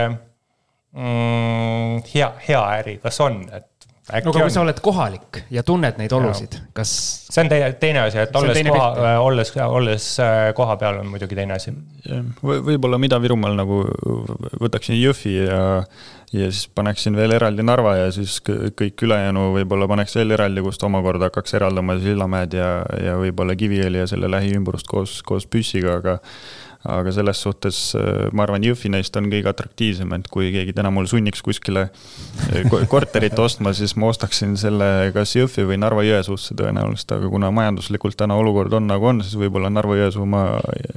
mm, 0.96 2.06
hea, 2.14 2.30
hea 2.48 2.62
äri, 2.80 2.96
kas 3.04 3.20
on, 3.26 3.42
et 3.52 3.77
no 4.08 4.32
aga 4.32 4.44
kui 4.46 4.52
sa 4.52 4.62
oled 4.62 4.78
kohalik 4.84 5.40
ja 5.52 5.62
tunned 5.66 5.98
neid 6.00 6.12
olusid, 6.16 6.58
kas? 6.76 6.90
see 7.28 7.42
on 7.44 7.50
teine, 7.52 7.70
teine 7.80 8.04
asi, 8.06 8.20
et 8.22 8.36
olles 8.38 8.60
koha, 8.68 9.16
olles, 9.22 9.52
olles 9.64 10.06
äh, 10.24 10.44
koha 10.56 10.76
peal 10.80 11.00
on 11.02 11.10
muidugi 11.12 11.36
teine 11.38 11.56
asi. 11.58 11.74
võib-olla 12.42 13.00
Ida-Virumaal 13.08 13.58
nagu 13.58 13.82
võtaksin 14.62 14.96
Jõhvi 14.98 15.34
ja, 15.42 15.62
ja 16.32 16.50
siis 16.52 16.68
paneksin 16.74 17.16
veel 17.18 17.36
eraldi 17.36 17.66
Narva 17.66 17.96
ja 17.98 18.12
siis 18.14 18.38
kõik 18.44 19.04
ülejäänu 19.08 19.50
võib-olla 19.58 19.88
paneks 19.90 20.16
veel 20.18 20.36
eraldi, 20.38 20.64
kust 20.64 20.84
omakorda 20.88 21.28
hakkaks 21.28 21.58
eraldama 21.60 21.98
Sillamäed 22.02 22.56
ja, 22.56 22.70
ja 23.04 23.18
võib-olla 23.20 23.56
Kiviõli 23.58 24.02
ja 24.02 24.08
selle 24.10 24.30
lähiümbrust 24.32 24.88
koos, 24.88 25.20
koos 25.26 25.48
Püssiga, 25.48 25.98
aga 26.00 26.18
aga 26.86 27.10
selles 27.12 27.40
suhtes 27.42 27.78
äh, 27.98 28.28
ma 28.32 28.44
arvan, 28.44 28.62
Jõhvi 28.62 28.90
neist 28.92 29.16
on 29.18 29.26
kõige 29.32 29.50
atraktiivsem, 29.50 30.12
et 30.14 30.28
kui 30.30 30.52
keegi 30.54 30.74
täna 30.76 30.92
mul 30.94 31.08
sunniks 31.10 31.42
kuskile 31.44 31.88
äh, 31.88 32.68
korterit 32.92 33.38
ostma, 33.42 33.72
siis 33.74 33.96
ma 33.98 34.12
ostaksin 34.12 34.54
selle 34.60 35.10
kas 35.14 35.34
Jõhvi 35.34 35.66
või 35.72 35.80
Narva-Jõesuusse 35.82 36.54
tõenäoliselt, 36.58 37.16
aga 37.18 37.32
kuna 37.32 37.50
majanduslikult 37.54 38.18
täna 38.20 38.38
olukord 38.38 38.78
on 38.78 38.86
nagu 38.90 39.10
on, 39.10 39.24
siis 39.26 39.38
võib-olla 39.40 39.72
Narva-Jõesuu 39.74 40.28
ma 40.30 40.44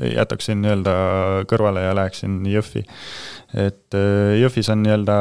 jätaksin 0.05 0.61
nii-öelda 0.61 0.93
kõrvale 1.49 1.87
ja 1.87 1.97
läheksin 1.97 2.43
Jõhvi. 2.51 2.85
et 3.57 3.97
äh, 3.97 4.37
Jõhvis 4.43 4.69
on 4.69 4.85
nii-öelda 4.85 5.17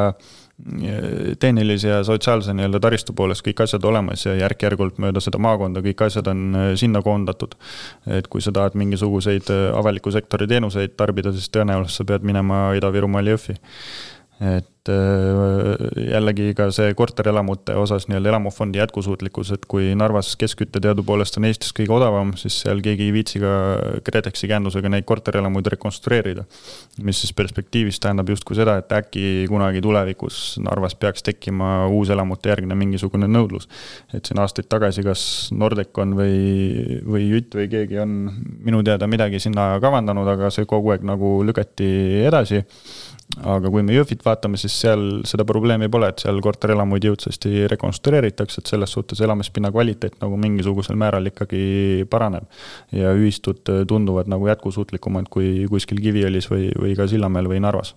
tehnilise 1.39 1.87
ja 1.87 2.03
sotsiaalse 2.03 2.53
nii-öelda 2.53 2.79
taristu 2.83 3.13
poolest 3.17 3.45
kõik 3.45 3.63
asjad 3.63 3.85
olemas 3.87 4.25
ja 4.25 4.35
järk-järgult 4.39 4.99
mööda 5.01 5.23
seda 5.23 5.41
maakonda 5.41 5.83
kõik 5.85 6.05
asjad 6.05 6.27
on 6.31 6.43
äh, 6.55 6.69
sinna 6.79 7.01
koondatud. 7.01 7.55
et 8.07 8.27
kui 8.27 8.41
sa 8.41 8.51
tahad 8.51 8.77
mingisuguseid 8.79 9.49
äh, 9.49 9.67
avaliku 9.77 10.11
sektori 10.11 10.47
teenuseid 10.47 10.95
tarbida, 10.97 11.31
siis 11.31 11.49
tõenäoliselt 11.49 12.03
sa 12.03 12.07
pead 12.13 12.27
minema 12.27 12.71
Ida-Virumaal 12.77 13.33
Jõhvi 13.33 13.57
et 14.41 14.70
äh, 14.89 15.75
jällegi 16.09 16.53
ka 16.57 16.69
see 16.73 16.93
korterelamute 16.97 17.75
osas 17.77 18.07
nii-öelda 18.09 18.31
elamufondi 18.31 18.79
jätkusuutlikkus, 18.81 19.51
et 19.55 19.65
kui 19.69 19.91
Narvas 19.97 20.33
keskküte 20.39 20.81
teadupoolest 20.81 21.37
on 21.37 21.45
Eestis 21.49 21.73
kõige 21.77 21.93
odavam, 21.93 22.33
siis 22.39 22.61
seal 22.63 22.81
keegi 22.81 23.09
ei 23.09 23.13
viitsi 23.13 23.41
ka 23.43 23.51
KredExi 24.07 24.49
käendusega 24.51 24.89
neid 24.89 25.05
korterelamuid 25.09 25.69
rekonstrueerida. 25.75 26.45
mis 27.03 27.21
siis 27.21 27.33
perspektiivis 27.33 27.99
tähendab 27.99 28.29
justkui 28.29 28.57
seda, 28.57 28.77
et 28.81 28.91
äkki 28.91 29.45
kunagi 29.49 29.81
tulevikus 29.81 30.57
Narvas 30.63 30.95
peaks 30.95 31.23
tekkima 31.23 31.87
uuselamute 31.87 32.49
järgne 32.49 32.75
mingisugune 32.75 33.27
nõudlus. 33.27 33.69
et 34.13 34.25
siin 34.25 34.39
aastaid 34.39 34.69
tagasi, 34.69 35.03
kas 35.03 35.23
Nordecon 35.51 36.15
või, 36.17 37.01
või 37.05 37.29
Jütt 37.29 37.55
või 37.55 37.69
keegi 37.69 37.99
on 38.01 38.17
minu 38.63 38.83
teada 38.83 39.07
midagi 39.07 39.39
sinna 39.39 39.79
kavandanud, 39.79 40.27
aga 40.27 40.49
see 40.49 40.65
kogu 40.65 40.91
aeg 40.91 41.05
nagu 41.05 41.41
lükati 41.45 41.91
edasi 42.25 42.63
aga 43.39 43.71
kui 43.71 43.83
me 43.85 43.95
Jõhvit 43.95 44.23
vaatame, 44.25 44.59
siis 44.59 44.75
seal 44.83 45.23
seda 45.27 45.45
probleemi 45.47 45.89
pole, 45.91 46.09
et 46.11 46.23
seal 46.23 46.41
korterelamuid 46.43 47.05
jõudsasti 47.07 47.65
rekonstrueeritakse, 47.71 48.61
et 48.61 48.71
selles 48.73 48.91
suhtes 48.91 49.21
elamispinna 49.23 49.71
kvaliteet 49.71 50.19
nagu 50.21 50.37
mingisugusel 50.41 50.99
määral 50.99 51.31
ikkagi 51.31 52.05
paraneb. 52.11 52.47
ja 52.91 53.13
ühistud 53.15 53.63
tunduvad 53.87 54.29
nagu 54.31 54.47
jätkusuutlikumad 54.51 55.29
kui 55.31 55.65
kuskil 55.71 56.01
Kiviõlis 56.01 56.49
või, 56.51 56.71
või 56.75 56.95
ka 56.97 57.07
Sillamäel 57.07 57.47
või 57.47 57.61
Narvas 57.63 57.95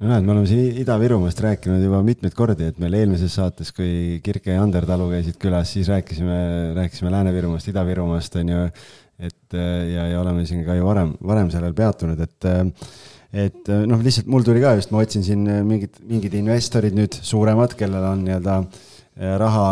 no 0.00 0.10
näed, 0.10 0.26
me 0.26 0.34
oleme 0.34 0.48
siin 0.50 0.80
Ida-Virumaast 0.82 1.40
rääkinud 1.44 1.82
juba 1.84 2.02
mitmeid 2.04 2.34
kordi, 2.36 2.68
et 2.68 2.80
meil 2.82 2.96
eelmises 2.98 3.36
saates, 3.38 3.70
kui 3.72 4.20
Kirke 4.24 4.52
ja 4.52 4.62
Ander 4.62 4.86
Talu 4.88 5.08
käisid 5.12 5.38
külas, 5.40 5.72
siis 5.72 5.88
rääkisime, 5.92 6.74
rääkisime 6.76 7.12
Lääne-Virumaast, 7.14 7.70
Ida-Virumaast 7.72 8.38
on 8.42 8.54
ju. 8.54 8.68
et 9.24 9.54
ja, 9.54 10.08
ja 10.10 10.20
oleme 10.20 10.42
siin 10.46 10.64
ka 10.66 10.74
ju 10.74 10.84
varem, 10.84 11.12
varem 11.22 11.50
sellel 11.52 11.74
peatunud, 11.78 12.18
et 12.20 12.48
et 13.34 13.70
äh, 13.72 13.84
noh, 13.90 14.02
lihtsalt 14.04 14.30
mul 14.30 14.46
tuli 14.46 14.62
ka 14.62 14.76
just, 14.78 14.92
ma 14.94 15.02
otsin 15.02 15.24
siin 15.26 15.46
äh, 15.50 15.62
mingid, 15.66 16.00
mingid 16.08 16.34
investorid 16.38 16.94
nüüd 16.96 17.16
suuremad, 17.20 17.74
kellel 17.78 18.12
on 18.14 18.26
nii-öelda 18.26 18.58
raha 19.14 19.66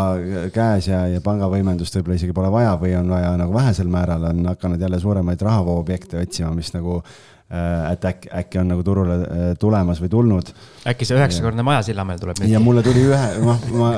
käes 0.55 0.87
ja, 0.87 1.01
ja 1.11 1.19
pangavõimendust 1.23 1.97
võib-olla 1.97 2.15
isegi 2.15 2.35
pole 2.35 2.47
vaja 2.53 2.77
või 2.79 2.93
on 2.95 3.09
vaja 3.11 3.33
nagu 3.35 3.51
vähesel 3.51 3.89
määral, 3.91 4.23
on 4.29 4.45
hakanud 4.53 4.79
jälle 4.79 4.99
suuremaid 5.03 5.41
rahavooobjekte 5.43 6.21
otsima, 6.21 6.53
mis 6.55 6.71
nagu 6.71 7.01
äh, 7.01 7.91
et 7.91 8.07
äkki, 8.07 8.31
äkki 8.39 8.61
on 8.61 8.71
nagu 8.71 8.85
turule 8.87 9.17
äh, 9.19 9.43
tulemas 9.59 9.99
või 9.99 10.13
tulnud. 10.13 10.53
äkki 10.87 11.07
see 11.07 11.19
üheksakordne 11.19 11.65
maja 11.67 11.83
Sillamäel 11.89 12.23
tuleb 12.23 12.39
nüüd? 12.39 12.53
ja 12.53 12.63
mulle 12.63 12.85
tuli 12.87 13.03
ühe, 13.09 13.29
noh, 13.43 13.67
ma 13.75 13.91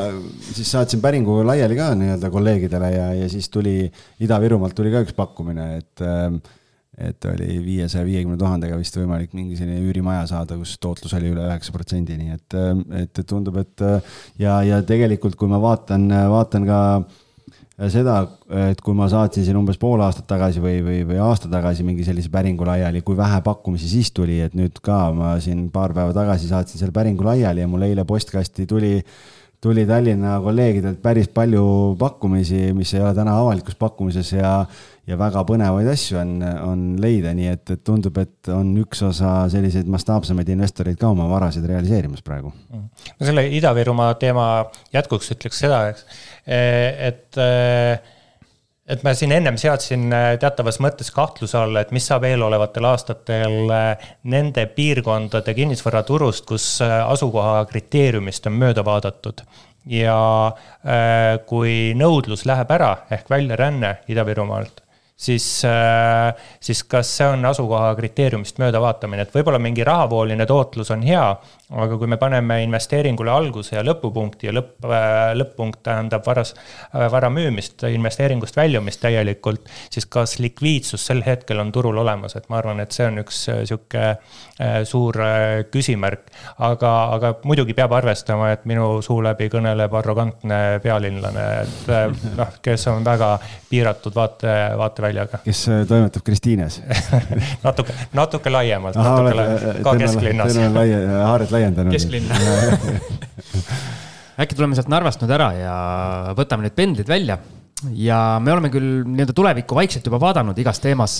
siis 0.49 0.73
saatsin 0.73 1.03
päringu 1.05 1.37
laiali 1.45 1.77
ka 1.77 1.91
nii-öelda 1.99 2.33
kolleegidele 2.33 2.91
ja, 2.95 3.07
ja 3.21 3.29
siis 3.29 3.49
tuli 3.53 3.83
Ida-Virumaalt 4.25 4.73
tuli 4.77 4.93
ka 4.93 5.05
üks 5.05 5.13
pakkumine, 5.13 5.75
et 5.83 6.05
äh, 6.05 6.31
et 6.97 7.25
oli 7.27 7.57
viiesaja 7.59 8.05
viiekümne 8.07 8.37
tuhandega 8.39 8.77
vist 8.79 8.95
võimalik 8.95 9.33
mingi 9.35 9.57
selline 9.59 9.81
üürimaja 9.83 10.23
saada, 10.31 10.55
kus 10.59 10.77
tootlus 10.79 11.13
oli 11.17 11.33
üle 11.33 11.43
üheksa 11.43 11.75
protsendi, 11.75 12.15
nii 12.19 12.37
et, 12.37 12.57
et 13.01 13.21
tundub, 13.27 13.59
et 13.59 13.83
ja, 14.39 14.61
ja 14.63 14.79
tegelikult, 14.87 15.35
kui 15.39 15.51
ma 15.51 15.59
vaatan, 15.61 16.07
vaatan 16.31 16.67
ka 16.69 16.79
seda, 17.91 18.21
et 18.69 18.79
kui 18.79 18.95
ma 18.95 19.09
saatsin 19.11 19.43
siin 19.43 19.57
umbes 19.59 19.79
pool 19.79 19.99
aastat 20.05 20.27
tagasi 20.29 20.63
või, 20.63 20.77
või, 20.85 21.01
või 21.09 21.19
aasta 21.19 21.51
tagasi 21.51 21.83
mingi 21.83 22.05
sellise 22.07 22.31
päringu 22.31 22.67
laiali, 22.67 23.03
kui 23.03 23.17
vähe 23.19 23.41
pakkumisi 23.43 23.89
siis 23.91 24.13
tuli, 24.15 24.39
et 24.45 24.55
nüüd 24.55 24.79
ka 24.83 25.09
ma 25.15 25.35
siin 25.43 25.67
paar 25.73 25.93
päeva 25.95 26.15
tagasi 26.15 26.47
saatsin 26.47 26.79
selle 26.79 26.95
päringu 26.95 27.27
laiali 27.27 27.65
ja 27.65 27.71
mul 27.71 27.83
eile 27.89 28.07
postkasti 28.07 28.67
tuli 28.69 29.01
tuli 29.65 29.85
Tallinna 29.85 30.37
kolleegidelt 30.43 30.99
päris 31.01 31.27
palju 31.33 31.95
pakkumisi, 31.99 32.69
mis 32.77 32.91
ei 32.93 33.01
ole 33.01 33.15
täna 33.17 33.33
avalikus 33.41 33.75
pakkumises 33.79 34.31
ja 34.35 34.59
ja 35.05 35.17
väga 35.19 35.43
põnevaid 35.47 35.89
asju 35.91 36.17
on, 36.21 36.33
on 36.65 36.85
leida, 37.01 37.33
nii 37.37 37.51
et, 37.51 37.75
et 37.75 37.83
tundub, 37.85 38.17
et 38.21 38.49
on 38.53 38.71
üks 38.81 39.03
osa 39.05 39.37
selliseid 39.51 39.89
mastaapsemaid 39.91 40.49
investoreid 40.55 40.97
ka 41.01 41.11
oma 41.13 41.27
varasid 41.29 41.65
realiseerimas 41.69 42.25
praegu. 42.25 42.53
no 42.73 43.29
selle 43.29 43.45
Ida-Virumaa 43.59 44.15
teema 44.21 44.47
jätkuks 44.95 45.31
ütleks 45.37 45.61
seda, 45.65 45.85
eks, 45.93 46.05
et 46.45 47.41
et 48.85 49.01
ma 49.01 49.15
siin 49.17 49.33
ennem 49.33 49.55
seadsin 49.57 50.11
teatavas 50.41 50.77
mõttes 50.83 51.09
kahtluse 51.13 51.57
alla, 51.57 51.81
et 51.81 51.93
mis 51.95 52.05
saab 52.05 52.27
eelolevatel 52.29 52.85
aastatel 52.85 53.71
nende 54.29 54.65
piirkondade 54.75 55.55
kinnisvaraturust, 55.57 56.45
kus 56.49 56.67
asukoha 56.85 57.63
kriteeriumist 57.69 58.45
on 58.49 58.59
mööda 58.61 58.85
vaadatud 58.85 59.41
ja 59.89 60.17
kui 61.49 61.93
nõudlus 61.97 62.45
läheb 62.49 62.73
ära 62.77 62.91
ehk 63.13 63.29
väljaränne 63.29 63.95
Ida-Virumaalt, 64.09 64.84
siis, 65.15 65.65
äh, 65.65 66.33
siis 66.59 66.83
kas 66.83 67.17
see 67.17 67.27
on 67.27 67.45
asukoha 67.45 67.93
kriteeriumist 67.95 68.57
möödavaatamine, 68.59 69.23
et 69.23 69.35
võib-olla 69.35 69.59
mingi 69.63 69.83
rahavooline 69.87 70.45
tootlus 70.45 70.91
on 70.91 71.05
hea, 71.07 71.23
aga 71.71 71.97
kui 71.97 72.09
me 72.11 72.17
paneme 72.19 72.59
investeeringule 72.65 73.31
alguse 73.31 73.77
ja 73.77 73.83
lõpupunkti 73.85 74.49
ja 74.49 74.53
lõpp, 74.57 74.73
äh, 74.89 75.31
lõpp-punkt 75.39 75.79
tähendab 75.87 76.25
varas, 76.27 76.51
äh, 76.91 77.07
vara 77.11 77.29
müümist, 77.31 77.85
investeeringust 77.87 78.59
väljumist 78.59 79.01
täielikult, 79.05 79.71
siis 79.89 80.05
kas 80.05 80.35
likviidsus 80.43 81.07
sel 81.07 81.23
hetkel 81.25 81.63
on 81.63 81.71
turul 81.71 81.97
olemas, 82.03 82.35
et 82.35 82.49
ma 82.51 82.59
arvan, 82.59 82.83
et 82.83 82.91
see 82.91 83.07
on 83.07 83.23
üks 83.23 83.45
sihuke 83.45 84.15
suur 84.87 85.17
küsimärk. 85.71 86.29
aga, 86.63 86.91
aga 87.15 87.33
muidugi 87.43 87.73
peab 87.75 87.91
arvestama, 87.93 88.51
et 88.51 88.63
minu 88.65 89.01
suu 89.03 89.21
läbi 89.23 89.47
kõneleb 89.51 89.93
arrogantne 89.99 90.79
pealinlane, 90.83 91.45
et 91.61 92.37
noh, 92.37 92.53
kes 92.63 92.87
on 92.87 93.03
väga 93.03 93.35
piiratud 93.69 94.15
vaate, 94.15 94.53
vaate 94.79 95.04
väljaga. 95.05 95.41
kes 95.45 95.65
äh, 95.71 95.83
toimetab 95.89 96.25
Kristiines 96.27 96.79
natuke, 97.65 97.95
natuke 98.17 98.53
laiemalt, 98.53 98.97
natuke 98.99 99.35
laiemalt, 99.39 99.83
ka 99.85 99.97
kesklinnas. 100.01 100.53
Teil 100.53 100.69
on 100.69 100.79
laia, 100.79 101.03
haared 101.31 101.53
laiendanud. 101.55 101.95
kesklinna 101.95 102.39
äkki 104.41 104.57
tuleme 104.57 104.75
sealt 104.75 104.91
Narvast 104.91 105.21
nüüd 105.23 105.31
ära 105.31 105.51
ja 105.55 105.75
võtame 106.37 106.67
need 106.67 106.75
pendlid 106.77 107.07
välja 107.09 107.39
ja 107.93 108.39
me 108.41 108.53
oleme 108.53 108.71
küll 108.73 109.03
nii-öelda 109.03 109.35
tulevikku 109.35 109.75
vaikselt 109.77 110.05
juba 110.07 110.19
vaadanud 110.21 110.57
igas 110.59 110.79
teemas, 110.83 111.17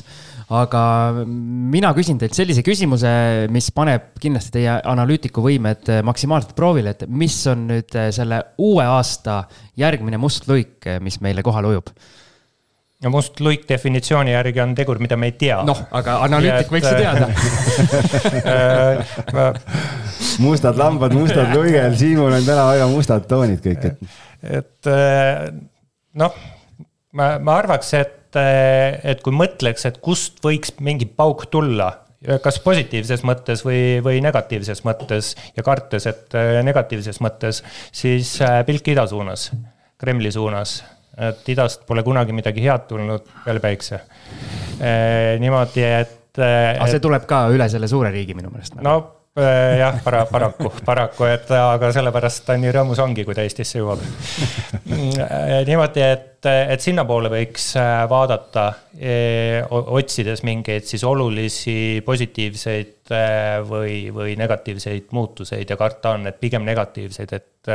aga 0.56 0.82
mina 1.26 1.92
küsin 1.98 2.20
teilt 2.22 2.38
sellise 2.38 2.64
küsimuse, 2.66 3.12
mis 3.54 3.70
paneb 3.76 4.14
kindlasti 4.22 4.56
teie 4.60 4.78
analüütikuvõimed 4.94 5.92
maksimaalselt 6.08 6.56
proovile, 6.58 6.96
et 6.96 7.06
mis 7.12 7.38
on 7.52 7.68
nüüd 7.74 7.98
selle 8.16 8.42
uue 8.58 8.86
aasta 8.88 9.44
järgmine 9.80 10.20
must 10.22 10.48
luik, 10.50 10.80
mis 11.04 11.20
meile 11.24 11.44
kohale 11.46 11.76
ujub 11.76 11.92
no 13.06 13.12
must 13.14 13.40
luik 13.44 13.68
definitsiooni 13.70 14.34
järgi 14.34 14.62
on 14.64 14.74
tegur, 14.78 15.00
mida 15.04 15.18
me 15.20 15.30
ei 15.30 15.36
tea. 15.40 15.60
noh, 15.68 15.84
aga 15.96 16.18
analüütik 16.26 16.74
võiks 16.74 16.90
ju 16.90 16.96
teada 16.98 17.30
äh, 18.56 19.60
mustad 20.44 20.80
lambad, 20.80 21.14
mustad 21.16 21.54
luigel, 21.54 21.94
Siimul 22.00 22.34
on 22.34 22.48
täna 22.48 22.66
väga 22.72 22.90
mustad 22.92 23.28
toonid 23.30 23.62
kõik, 23.64 23.86
et. 23.92 24.18
et 24.62 24.90
äh, 24.92 25.46
noh, 26.18 26.40
ma, 27.14 27.36
ma 27.38 27.60
arvaks, 27.60 27.94
et, 28.00 28.40
äh, 28.42 28.98
et 29.14 29.22
kui 29.26 29.36
mõtleks, 29.36 29.86
et 29.90 30.02
kust 30.04 30.42
võiks 30.46 30.74
mingi 30.82 31.08
pauk 31.10 31.48
tulla 31.54 31.94
kas 32.42 32.58
positiivses 32.64 33.22
mõttes 33.28 33.62
või, 33.62 34.00
või 34.02 34.18
negatiivses 34.26 34.80
mõttes 34.88 35.36
ja 35.54 35.62
kartes, 35.68 36.08
et 36.10 36.34
negatiivses 36.66 37.20
mõttes, 37.22 37.60
siis 37.94 38.32
pilk 38.66 38.88
ida 38.96 39.04
suunas, 39.12 39.52
Kremli 40.02 40.32
suunas 40.34 40.80
et 41.18 41.50
idast 41.50 41.86
pole 41.88 42.04
kunagi 42.04 42.36
midagi 42.36 42.64
head 42.66 42.88
tulnud 42.90 43.28
peale 43.46 43.64
päikse. 43.64 44.02
niimoodi, 45.40 45.84
et. 45.84 46.18
aga 46.38 46.88
see 46.92 47.00
tuleb 47.00 47.28
ka 47.30 47.46
üle 47.56 47.70
selle 47.72 47.88
suure 47.88 48.12
riigi 48.12 48.36
minu 48.36 48.52
meelest. 48.52 48.76
no 48.84 48.96
Äh, 49.00 49.25
jah, 49.36 50.00
para-, 50.04 50.26
paraku, 50.32 50.72
paraku, 50.86 51.26
et 51.28 51.50
aga 51.52 51.90
sellepärast 51.92 52.46
ta 52.48 52.56
nii 52.56 52.72
rõõmus 52.72 53.02
ongi, 53.04 53.26
kui 53.28 53.36
ta 53.36 53.44
Eestisse 53.44 53.82
jõuab. 53.82 54.04
Äh, 54.96 55.66
niimoodi, 55.68 56.00
et, 56.06 56.46
et 56.46 56.84
sinnapoole 56.84 57.28
võiks 57.34 57.74
äh, 57.80 58.06
vaadata, 58.08 58.66
otsides 59.68 60.44
mingeid 60.48 60.86
siis 60.88 61.04
olulisi 61.04 62.04
positiivseid 62.06 63.12
või, 63.68 63.98
või 64.16 64.38
negatiivseid 64.40 65.12
muutuseid 65.12 65.74
ja 65.74 65.78
karta 65.80 66.14
on, 66.16 66.30
et 66.30 66.40
pigem 66.40 66.64
negatiivseid, 66.68 67.34
et, 67.36 67.72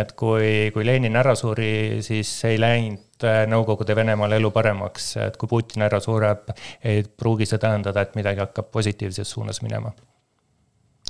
et 0.00 0.16
kui, 0.18 0.72
kui 0.74 0.88
Lenin 0.88 1.20
ära 1.20 1.36
suri, 1.38 2.02
siis 2.06 2.32
ei 2.48 2.58
läinud 2.58 3.04
Nõukogude 3.48 3.94
Venemaal 3.96 4.34
elu 4.36 4.50
paremaks, 4.52 5.14
et 5.24 5.38
kui 5.40 5.48
Putin 5.48 5.86
ära 5.86 6.02
sureb, 6.04 6.50
ei 6.84 7.00
pruugi 7.06 7.46
see 7.48 7.62
tähendada, 7.62 8.02
et 8.02 8.18
midagi 8.18 8.44
hakkab 8.44 8.68
positiivses 8.74 9.30
suunas 9.30 9.62
minema 9.64 9.94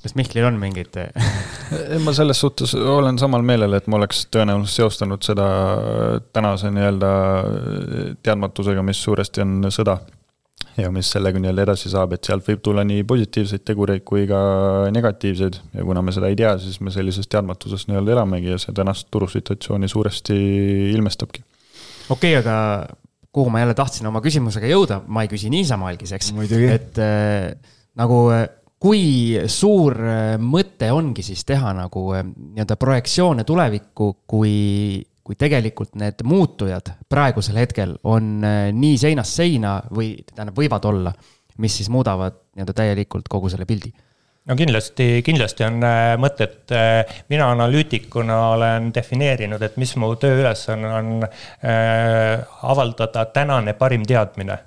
kas 0.03 0.15
Mihklil 0.19 0.47
on 0.47 0.59
mingeid 0.61 0.99
ma 2.05 2.15
selles 2.17 2.41
suhtes 2.41 2.75
olen 2.77 3.19
samal 3.21 3.45
meelel, 3.47 3.77
et 3.79 3.89
ma 3.91 3.99
oleks 4.01 4.27
tõenäoliselt 4.33 4.83
seostanud 4.83 5.25
seda 5.27 5.47
tänase 6.37 6.71
nii-öelda 6.75 7.11
teadmatusega, 8.27 8.85
mis 8.87 9.03
suuresti 9.03 9.45
on 9.47 9.73
sõda. 9.75 9.99
ja 10.77 10.91
mis 10.93 11.09
sellega 11.09 11.41
nii-öelda 11.41 11.65
edasi 11.65 11.89
saab, 11.89 12.13
et 12.13 12.29
sealt 12.29 12.45
võib 12.45 12.61
tulla 12.65 12.83
nii 12.85 13.05
positiivseid 13.09 13.63
tegureid 13.65 14.03
kui 14.05 14.27
ka 14.29 14.39
negatiivseid 14.93 15.57
ja 15.73 15.85
kuna 15.89 16.03
me 16.05 16.13
seda 16.13 16.29
ei 16.29 16.37
tea, 16.37 16.53
siis 16.61 16.77
me 16.85 16.93
sellises 16.93 17.29
teadmatuses 17.33 17.87
nii-öelda 17.89 18.13
elamegi 18.19 18.53
ja 18.53 18.59
see 18.61 18.77
tänast 18.77 19.09
turusituatsiooni 19.11 19.89
suuresti 19.89 20.37
ilmestabki. 20.93 21.45
okei 22.11 22.37
okay,, 22.37 22.43
aga 22.43 22.87
kuhu 23.33 23.51
ma 23.51 23.61
jälle 23.61 23.75
tahtsin 23.77 24.07
oma 24.09 24.21
küsimusega 24.25 24.69
jõuda, 24.69 25.01
ma 25.07 25.25
ei 25.25 25.33
küsi 25.33 25.51
niisama 25.53 25.91
algiseks, 25.91 26.31
et 26.73 27.01
äh, 27.05 27.57
nagu 27.97 28.21
äh, 28.33 28.47
kui 28.83 29.37
suur 29.49 29.97
äh, 30.05 30.37
mõte 30.41 30.91
ongi 30.93 31.24
siis 31.24 31.45
teha 31.49 31.72
nagu 31.77 32.07
äh, 32.16 32.24
nii-öelda 32.27 32.77
projektsioone 32.81 33.45
tulevikku, 33.49 34.11
kui, 34.29 35.01
kui 35.24 35.39
tegelikult 35.39 35.97
need 36.01 36.24
muutujad 36.29 36.93
praegusel 37.09 37.61
hetkel 37.62 37.97
on 38.05 38.45
äh, 38.45 38.59
nii 38.77 38.99
seinast 39.01 39.41
seina 39.41 39.79
või 39.91 40.14
tähendab, 40.33 40.59
võivad 40.59 40.91
olla, 40.93 41.14
mis 41.62 41.79
siis 41.81 41.89
muudavad 41.93 42.43
nii-öelda 42.57 42.77
täielikult 42.77 43.33
kogu 43.33 43.53
selle 43.53 43.68
pildi. 43.68 43.95
No 44.47 44.55
kindlasti, 44.55 45.24
kindlasti 45.27 45.64
on 45.66 45.81
mõtet, 46.22 46.70
mina 47.33 47.49
analüütikuna 47.51 48.37
olen 48.53 48.93
defineerinud, 48.95 49.59
et 49.66 49.74
mis 49.83 49.97
mu 49.99 50.12
tööülesanne 50.22 50.93
on, 51.01 51.09
on 51.16 51.27
äh, 51.27 52.45
avaldada 52.62 53.24
tänane 53.35 53.74
parim 53.74 54.07
teadmine 54.07 54.61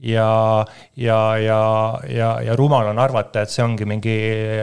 ja, 0.00 0.64
ja, 0.96 1.18
ja, 1.36 1.60
ja, 2.08 2.30
ja 2.44 2.56
rumal 2.56 2.88
on 2.92 3.00
arvata, 3.02 3.44
et 3.44 3.52
see 3.52 3.64
ongi 3.64 3.88
mingi 3.88 4.16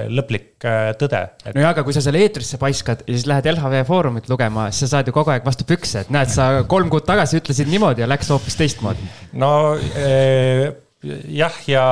lõplik 0.10 0.66
äh, 0.66 0.90
tõde 1.00 1.22
et.... 1.44 1.54
nojah, 1.54 1.76
aga 1.76 1.86
kui 1.86 1.96
sa 1.96 2.04
selle 2.04 2.24
eetrisse 2.26 2.60
paiskad 2.62 3.06
ja 3.06 3.14
siis 3.14 3.28
lähed 3.30 3.50
LHV 3.54 3.84
Foorumit 3.90 4.32
lugema, 4.32 4.70
siis 4.72 4.88
sa 4.88 4.98
saad 4.98 5.12
ju 5.12 5.16
kogu 5.16 5.34
aeg 5.36 5.46
vastu 5.46 5.68
pükse, 5.70 6.06
et 6.06 6.12
näed, 6.14 6.34
sa 6.34 6.50
kolm 6.70 6.90
kuud 6.94 7.06
tagasi 7.08 7.42
ütlesid 7.42 7.70
niimoodi 7.72 8.06
ja 8.06 8.10
läks 8.10 8.34
hoopis 8.34 8.58
teistmoodi. 8.60 9.10
no 9.38 9.52
ee 9.78 10.87
jah, 11.38 11.56
ja, 11.68 11.84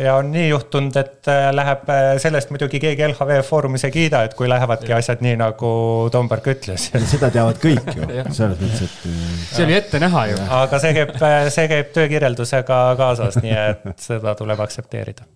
ja 0.00 0.16
on 0.20 0.30
nii 0.32 0.48
juhtunud, 0.48 0.96
et 1.00 1.30
äh, 1.30 1.48
läheb 1.54 1.88
äh, 1.92 2.10
sellest 2.22 2.50
muidugi 2.54 2.80
keegi 2.82 3.06
LHV 3.08 3.40
Foorumis 3.46 3.86
ei 3.88 3.94
kiida, 3.94 4.22
et 4.26 4.36
kui 4.38 4.48
lähevadki 4.50 4.94
asjad 4.96 5.24
nii, 5.24 5.36
nagu 5.40 5.70
Tomberg 6.12 6.46
ütles. 6.54 6.88
seda 7.12 7.30
teavad 7.34 7.60
kõik 7.62 7.90
ju, 7.94 8.08
selles 8.36 8.60
mõttes, 8.60 8.84
et. 8.86 9.08
Äh, 9.10 9.32
see 9.52 9.66
oli 9.66 9.78
ette 9.78 10.02
näha 10.02 10.26
ju. 10.32 10.38
aga 10.60 10.82
see 10.82 10.94
käib, 10.96 11.16
see 11.54 11.72
käib 11.72 11.90
töökirjeldusega 11.96 12.80
kaasas, 13.00 13.40
nii 13.42 13.58
et 13.62 13.90
seda 14.02 14.36
tuleb 14.38 14.62
aktsepteerida. 14.66 15.26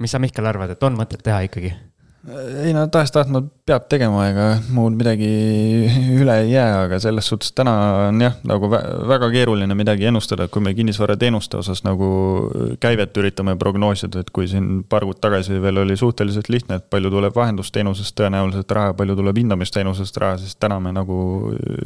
mis 0.00 0.16
sa, 0.16 0.22
Mihkel, 0.22 0.46
arvad, 0.48 0.76
et 0.76 0.88
on 0.88 0.98
mõtet 0.98 1.22
teha 1.24 1.42
ikkagi? 1.48 1.74
Ei 2.28 2.72
no 2.76 2.82
tahes-tahtmata 2.92 3.48
peab 3.64 3.86
tegema, 3.88 4.26
ega 4.28 4.46
muud 4.74 4.96
midagi 4.98 5.28
üle 6.20 6.34
ei 6.42 6.50
jää, 6.52 6.82
aga 6.84 6.98
selles 7.00 7.30
suhtes 7.30 7.54
täna 7.56 7.72
on 8.10 8.20
jah, 8.20 8.34
nagu 8.48 8.68
väga 8.70 9.30
keeruline 9.32 9.76
midagi 9.78 10.08
ennustada, 10.10 10.44
et 10.44 10.52
kui 10.52 10.60
me 10.64 10.74
kinnisvarateenuste 10.76 11.56
osas 11.60 11.80
nagu 11.86 12.10
käivet 12.82 13.16
üritame 13.22 13.54
prognoosida, 13.60 14.20
et 14.20 14.32
kui 14.36 14.50
siin 14.50 14.82
paar 14.90 15.06
kuud 15.08 15.20
tagasi 15.22 15.62
veel 15.64 15.80
oli 15.84 15.96
suhteliselt 15.96 16.50
lihtne, 16.52 16.80
et 16.80 16.90
palju 16.92 17.12
tuleb 17.14 17.36
vahendusteenusest 17.36 18.16
tõenäoliselt 18.20 18.76
raha, 18.76 18.92
palju 19.00 19.16
tuleb 19.22 19.40
hindamisteenusest 19.40 20.20
raha, 20.20 20.36
siis 20.42 20.58
täna 20.60 20.80
me 20.82 20.92
nagu 20.96 21.20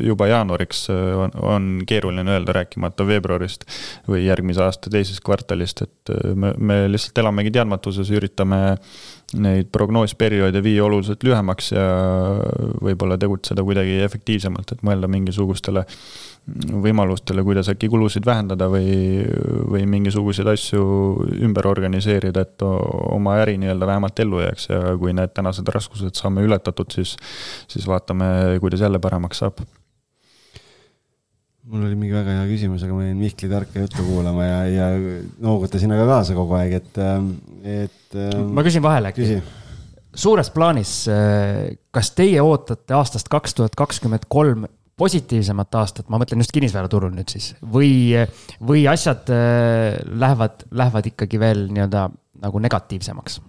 juba 0.02 0.30
jaanuariks 0.32 0.88
on, 0.90 1.38
on 1.54 1.72
keeruline 1.86 2.26
öelda, 2.38 2.58
rääkimata 2.58 3.06
veebruarist 3.06 3.68
või 4.10 4.24
järgmise 4.26 4.66
aasta 4.66 4.90
teisest 4.90 5.22
kvartalist, 5.24 5.86
et 5.86 6.16
me, 6.34 6.56
me 6.58 6.84
lihtsalt 6.90 7.22
elamegi 7.22 7.54
teadmatuses, 7.54 8.10
üritame 8.14 8.64
neid 9.40 9.70
prognoosperioode 10.24 10.62
viia 10.62 10.84
oluliselt 10.84 11.22
lühemaks 11.24 11.72
ja 11.74 11.84
võib-olla 12.82 13.18
tegutseda 13.20 13.62
kuidagi 13.64 14.00
efektiivsemalt, 14.04 14.72
et 14.72 14.82
mõelda 14.82 15.08
mingisugustele 15.08 15.84
võimalustele, 16.84 17.42
kuidas 17.44 17.70
äkki 17.72 17.88
kulusid 17.88 18.24
vähendada 18.26 18.68
või, 18.68 19.24
või 19.70 19.86
mingisuguseid 19.88 20.48
asju 20.52 20.82
ümber 21.44 21.66
organiseerida, 21.68 22.44
et 22.44 22.64
oma 22.64 23.38
äri 23.40 23.56
nii-öelda 23.60 23.88
vähemalt 23.88 24.20
ellu 24.20 24.42
jääks 24.44 24.68
ja 24.68 24.82
kui 25.00 25.14
need 25.16 25.32
tänased 25.34 25.68
raskused 25.72 26.14
saame 26.16 26.44
ületatud, 26.44 26.92
siis, 26.92 27.16
siis 27.68 27.88
vaatame, 27.88 28.58
kuidas 28.60 28.84
jälle 28.84 29.00
paremaks 29.00 29.44
saab 29.44 29.64
mul 31.64 31.86
oli 31.86 31.96
mingi 31.96 32.12
väga 32.12 32.28
hea 32.42 32.46
küsimus, 32.50 32.82
aga 32.84 32.92
ma 32.92 33.06
jäin 33.06 33.16
Mihkli 33.16 33.48
tarka 33.48 33.80
juttu 33.80 34.04
kuulama 34.04 34.44
ja, 34.44 34.58
ja 34.68 34.88
noogutasin 35.40 35.96
aga 35.96 36.04
kaasa 36.10 36.36
kogu 36.36 36.58
aeg, 36.60 36.76
et, 36.76 37.04
et. 37.64 38.18
ma 38.52 38.64
küsin 38.66 38.84
vahele 38.84 39.14
äkki. 39.14 39.40
Suures 40.14 40.50
plaanis, 40.54 40.92
kas 41.94 42.10
teie 42.14 42.42
ootate 42.42 42.94
aastast 42.94 43.28
kaks 43.32 43.54
tuhat 43.58 43.74
kakskümmend 43.78 44.28
kolm 44.28 44.66
positiivsemat 44.96 45.74
aastat, 45.80 46.10
ma 46.10 46.20
mõtlen 46.22 46.42
just 46.42 46.54
kinnisvaraturul 46.54 47.14
nüüd 47.14 47.32
siis, 47.32 47.52
või, 47.74 48.14
või 48.62 48.84
asjad 48.90 49.30
äh, 49.34 49.96
lähevad, 50.06 50.68
lähevad 50.70 51.10
ikkagi 51.10 51.40
veel 51.42 51.66
nii-öelda 51.72 52.06
nagu 52.44 52.62
negatiivsemaks? 52.62 53.42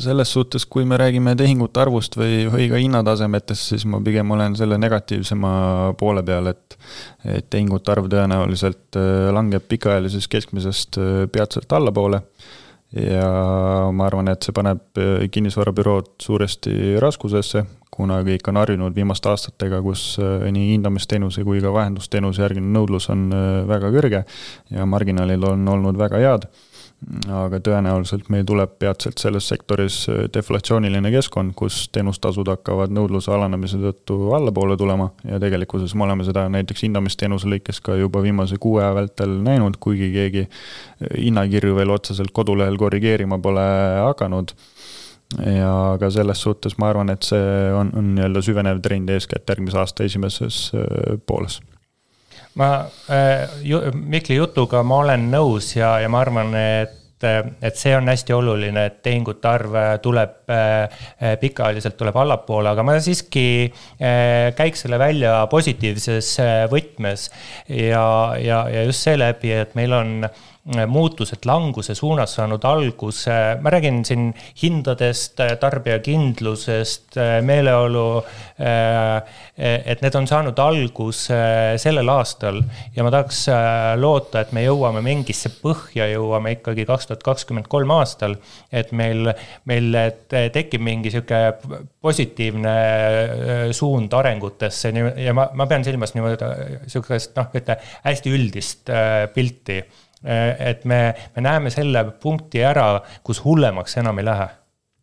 selles 0.00 0.30
suhtes, 0.32 0.64
kui 0.64 0.86
me 0.88 0.96
räägime 0.96 1.34
tehingute 1.36 1.82
arvust 1.82 2.14
või, 2.16 2.46
või 2.48 2.70
ka 2.70 2.78
hinnatasemetest, 2.80 3.66
siis 3.74 3.82
ma 3.84 3.98
pigem 4.00 4.30
olen 4.32 4.54
selle 4.56 4.78
negatiivsema 4.80 5.50
poole 6.00 6.22
peal, 6.24 6.48
et 6.54 6.78
et 7.28 7.50
tehingute 7.52 7.92
arv 7.92 8.06
tõenäoliselt 8.08 8.96
äh, 8.96 9.28
langeb 9.34 9.66
pikaajalisest 9.68 10.30
keskmisest 10.32 10.96
äh, 11.02 11.26
peatselt 11.34 11.74
allapoole 11.76 12.22
ja 12.96 13.26
ma 13.94 14.06
arvan, 14.08 14.30
et 14.32 14.46
see 14.46 14.54
paneb 14.56 14.98
äh, 14.98 15.26
kinnisvarabürood 15.32 16.16
suuresti 16.22 16.96
raskusesse, 17.02 17.64
kuna 17.90 18.20
kõik 18.26 18.48
on 18.50 18.58
harjunud 18.60 18.96
viimaste 18.96 19.28
aastatega, 19.30 19.82
kus 19.84 20.14
nii 20.20 20.70
hindamisteenuse 20.72 21.44
kui 21.44 21.60
ka 21.62 21.72
vahendusteenuse 21.74 22.42
järgine 22.46 22.70
nõudlus 22.72 23.10
on 23.12 23.26
väga 23.68 23.90
kõrge 23.92 24.22
ja 24.70 24.86
marginaalid 24.88 25.44
on 25.44 25.68
olnud 25.68 25.98
väga 25.98 26.22
head 26.22 26.46
aga 27.32 27.60
tõenäoliselt 27.64 28.28
meil 28.32 28.44
tuleb 28.46 28.74
peatselt 28.82 29.20
selles 29.22 29.46
sektoris 29.48 30.02
äh, 30.12 30.26
deflatsiooniline 30.34 31.12
keskkond, 31.14 31.54
kus 31.56 31.86
teenustasud 31.94 32.48
hakkavad 32.52 32.92
nõudluse 32.92 33.32
alanemise 33.32 33.80
tõttu 33.80 34.34
allapoole 34.36 34.76
tulema. 34.80 35.08
Ja 35.24 35.40
tegelikkuses 35.42 35.94
me 35.96 36.04
oleme 36.04 36.26
seda 36.28 36.44
näiteks 36.52 36.84
hindamisteenuse 36.84 37.48
lõikes 37.48 37.80
ka 37.84 37.96
juba 37.96 38.22
viimase 38.24 38.60
kuue 38.60 38.84
aja 38.84 38.92
vältel 38.98 39.38
näinud, 39.46 39.80
kuigi 39.80 40.12
keegi 40.12 40.44
äh, 40.46 41.16
hinnakirju 41.16 41.78
veel 41.80 41.96
otseselt 41.96 42.34
kodulehel 42.36 42.78
korrigeerima 42.80 43.40
pole 43.42 43.66
hakanud. 44.04 44.54
Ja 45.46 45.96
ka 46.02 46.08
selles 46.10 46.40
suhtes 46.42 46.74
ma 46.82 46.88
arvan, 46.90 47.12
et 47.12 47.22
see 47.22 47.68
on, 47.70 47.92
on 47.96 48.14
nii-öelda 48.16 48.42
süvenev 48.42 48.80
trend 48.82 49.12
eeskätt 49.14 49.48
järgmise 49.48 49.78
aasta 49.78 50.04
esimeses 50.04 50.64
äh, 50.74 51.20
pooles 51.26 51.60
ma 52.58 52.70
äh,, 53.10 53.92
Mikli 53.94 54.40
jutuga 54.40 54.82
ma 54.82 55.04
olen 55.04 55.28
nõus 55.30 55.74
ja, 55.76 55.98
ja 56.02 56.08
ma 56.10 56.24
arvan, 56.24 56.54
et 56.56 56.96
et 57.20 57.76
see 57.76 57.92
on 57.92 58.08
hästi 58.08 58.32
oluline, 58.32 58.84
et 58.88 59.02
tehingute 59.04 59.44
arv 59.44 59.74
tuleb 60.00 60.48
äh, 60.48 61.02
pikaajaliselt 61.40 61.98
tuleb 62.00 62.16
allapoole, 62.16 62.70
aga 62.72 62.84
ma 62.86 62.94
siiski 62.96 63.44
äh, 63.68 64.54
käiks 64.56 64.86
selle 64.86 64.96
välja 65.00 65.34
positiivses 65.52 66.30
äh, 66.40 66.64
võtmes. 66.72 67.28
ja, 67.68 68.06
ja, 68.40 68.62
ja 68.72 68.86
just 68.88 69.04
seeläbi, 69.04 69.52
et 69.52 69.76
meil 69.76 69.92
on 69.92 70.14
äh, 70.24 70.40
muutused 70.64 71.46
languse 71.48 71.94
suunas 71.96 72.34
saanud 72.36 72.64
alguse, 72.68 73.36
ma 73.64 73.70
räägin 73.72 74.02
siin 74.04 74.26
hindadest, 74.60 75.40
tarbijakindlusest, 75.60 77.16
meeleolu, 77.48 78.04
et 78.60 80.02
need 80.04 80.18
on 80.20 80.28
saanud 80.28 80.60
alguse 80.60 81.38
sellel 81.80 82.12
aastal. 82.12 82.60
Ja 82.96 83.06
ma 83.06 83.12
tahaks 83.14 83.46
loota, 84.00 84.42
et 84.44 84.52
me 84.56 84.66
jõuame 84.66 85.00
mingisse 85.04 85.48
põhja, 85.62 86.10
jõuame 86.12 86.52
ikkagi 86.58 86.84
kaks 86.88 87.08
tuhat 87.08 87.24
kakskümmend 87.24 87.70
kolm 87.72 87.94
aastal, 87.96 88.36
et 88.68 88.92
meil, 88.92 89.32
meil 89.70 89.98
tekib 90.28 90.84
mingi 90.84 91.14
sihuke 91.14 91.40
positiivne 92.04 92.76
suund 93.76 94.12
arengutesse. 94.20 94.92
Ja 95.24 95.32
ma, 95.36 95.48
ma 95.56 95.66
pean 95.70 95.88
silmas 95.88 96.12
niimoodi 96.14 96.52
sihukest 96.92 97.32
noh, 97.40 97.48
ütleme 97.56 97.80
hästi 98.04 98.36
üldist 98.36 98.94
pilti 99.34 99.80
et 100.22 100.84
me, 100.84 101.02
me 101.36 101.44
näeme 101.44 101.70
selle 101.72 102.04
punkti 102.22 102.64
ära, 102.66 103.00
kus 103.24 103.40
hullemaks 103.44 103.96
enam 104.02 104.18
ei 104.20 104.26
lähe. 104.26 104.48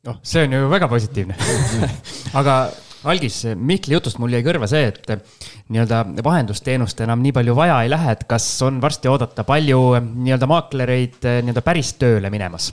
noh, 0.08 0.20
see 0.24 0.46
on 0.46 0.54
ju 0.54 0.70
väga 0.70 0.90
positiivne 0.92 1.38
aga 2.40 2.58
algis, 3.08 3.44
Mihkli 3.56 3.96
jutust 3.98 4.20
mul 4.22 4.34
jäi 4.36 4.44
kõrva 4.46 4.70
see, 4.70 4.90
et 4.90 5.70
nii-öelda 5.74 6.04
vahendusteenust 6.26 7.02
enam 7.06 7.22
nii 7.24 7.34
palju 7.36 7.56
vaja 7.58 7.82
ei 7.84 7.92
lähe, 7.92 8.16
et 8.18 8.26
kas 8.30 8.46
on 8.66 8.82
varsti 8.84 9.10
oodata 9.12 9.46
palju 9.48 9.82
nii-öelda 10.00 10.50
maaklereid 10.50 11.22
nii-öelda 11.26 11.66
päris 11.66 11.94
tööle 12.02 12.32
minemas? 12.34 12.72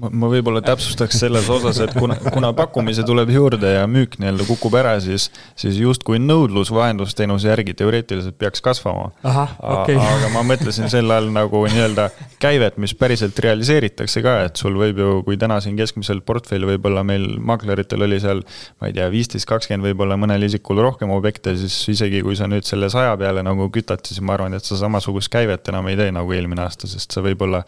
Ma, 0.00 0.10
ma 0.22 0.30
võib-olla 0.32 0.62
täpsustaks 0.64 1.18
selles 1.20 1.48
osas, 1.52 1.78
et 1.84 1.92
kuna, 1.96 2.16
kuna 2.32 2.50
pakkumise 2.56 3.04
tuleb 3.06 3.30
juurde 3.34 3.74
ja 3.74 3.86
müük 3.90 4.16
nii-öelda 4.20 4.46
kukub 4.48 4.74
ära, 4.80 4.94
siis, 5.02 5.28
siis 5.58 5.78
justkui 5.80 6.20
nõudlus 6.22 6.72
vahendusteenuse 6.74 7.50
järgi 7.50 7.74
teoreetiliselt 7.78 8.38
peaks 8.40 8.64
kasvama. 8.64 9.10
Okay. 9.24 9.98
aga 10.00 10.30
ma 10.34 10.44
mõtlesin 10.46 10.90
sel 10.92 11.10
ajal 11.10 11.30
nagu 11.34 11.62
nii-öelda 11.66 12.08
käivet, 12.42 12.78
mis 12.80 12.94
päriselt 12.98 13.38
realiseeritakse 13.44 14.24
ka, 14.24 14.36
et 14.48 14.60
sul 14.60 14.78
võib 14.80 15.00
ju, 15.00 15.10
kui 15.26 15.38
täna 15.40 15.60
siin 15.62 15.76
keskmiselt 15.78 16.24
portfell 16.28 16.66
võib-olla 16.68 17.04
meil 17.06 17.26
makleritel 17.36 18.06
oli 18.06 18.20
seal, 18.22 18.42
ma 18.80 18.90
ei 18.90 18.96
tea, 18.96 19.08
viisteist, 19.12 19.48
kakskümmend, 19.50 19.90
võib-olla 19.90 20.18
mõnel 20.20 20.48
isikul 20.48 20.80
rohkem 20.82 21.12
objekte, 21.14 21.54
siis 21.60 21.76
isegi 21.92 22.22
kui 22.24 22.38
sa 22.38 22.48
nüüd 22.50 22.66
selle 22.68 22.90
saja 22.92 23.16
peale 23.20 23.44
nagu 23.46 23.68
kütad, 23.72 24.04
siis 24.06 24.22
ma 24.24 24.36
arvan, 24.36 24.56
et 24.56 24.66
sa 24.66 24.78
samasugust 24.80 25.32
käivet 25.32 25.68
enam 25.72 25.88
ei 25.90 25.98
tee 26.00 26.10
nagu 26.14 26.32
eelmine 26.34 26.64
aasta, 26.64 26.88
sest 26.90 27.12
sa 27.14 27.24
võib-olla 27.24 27.62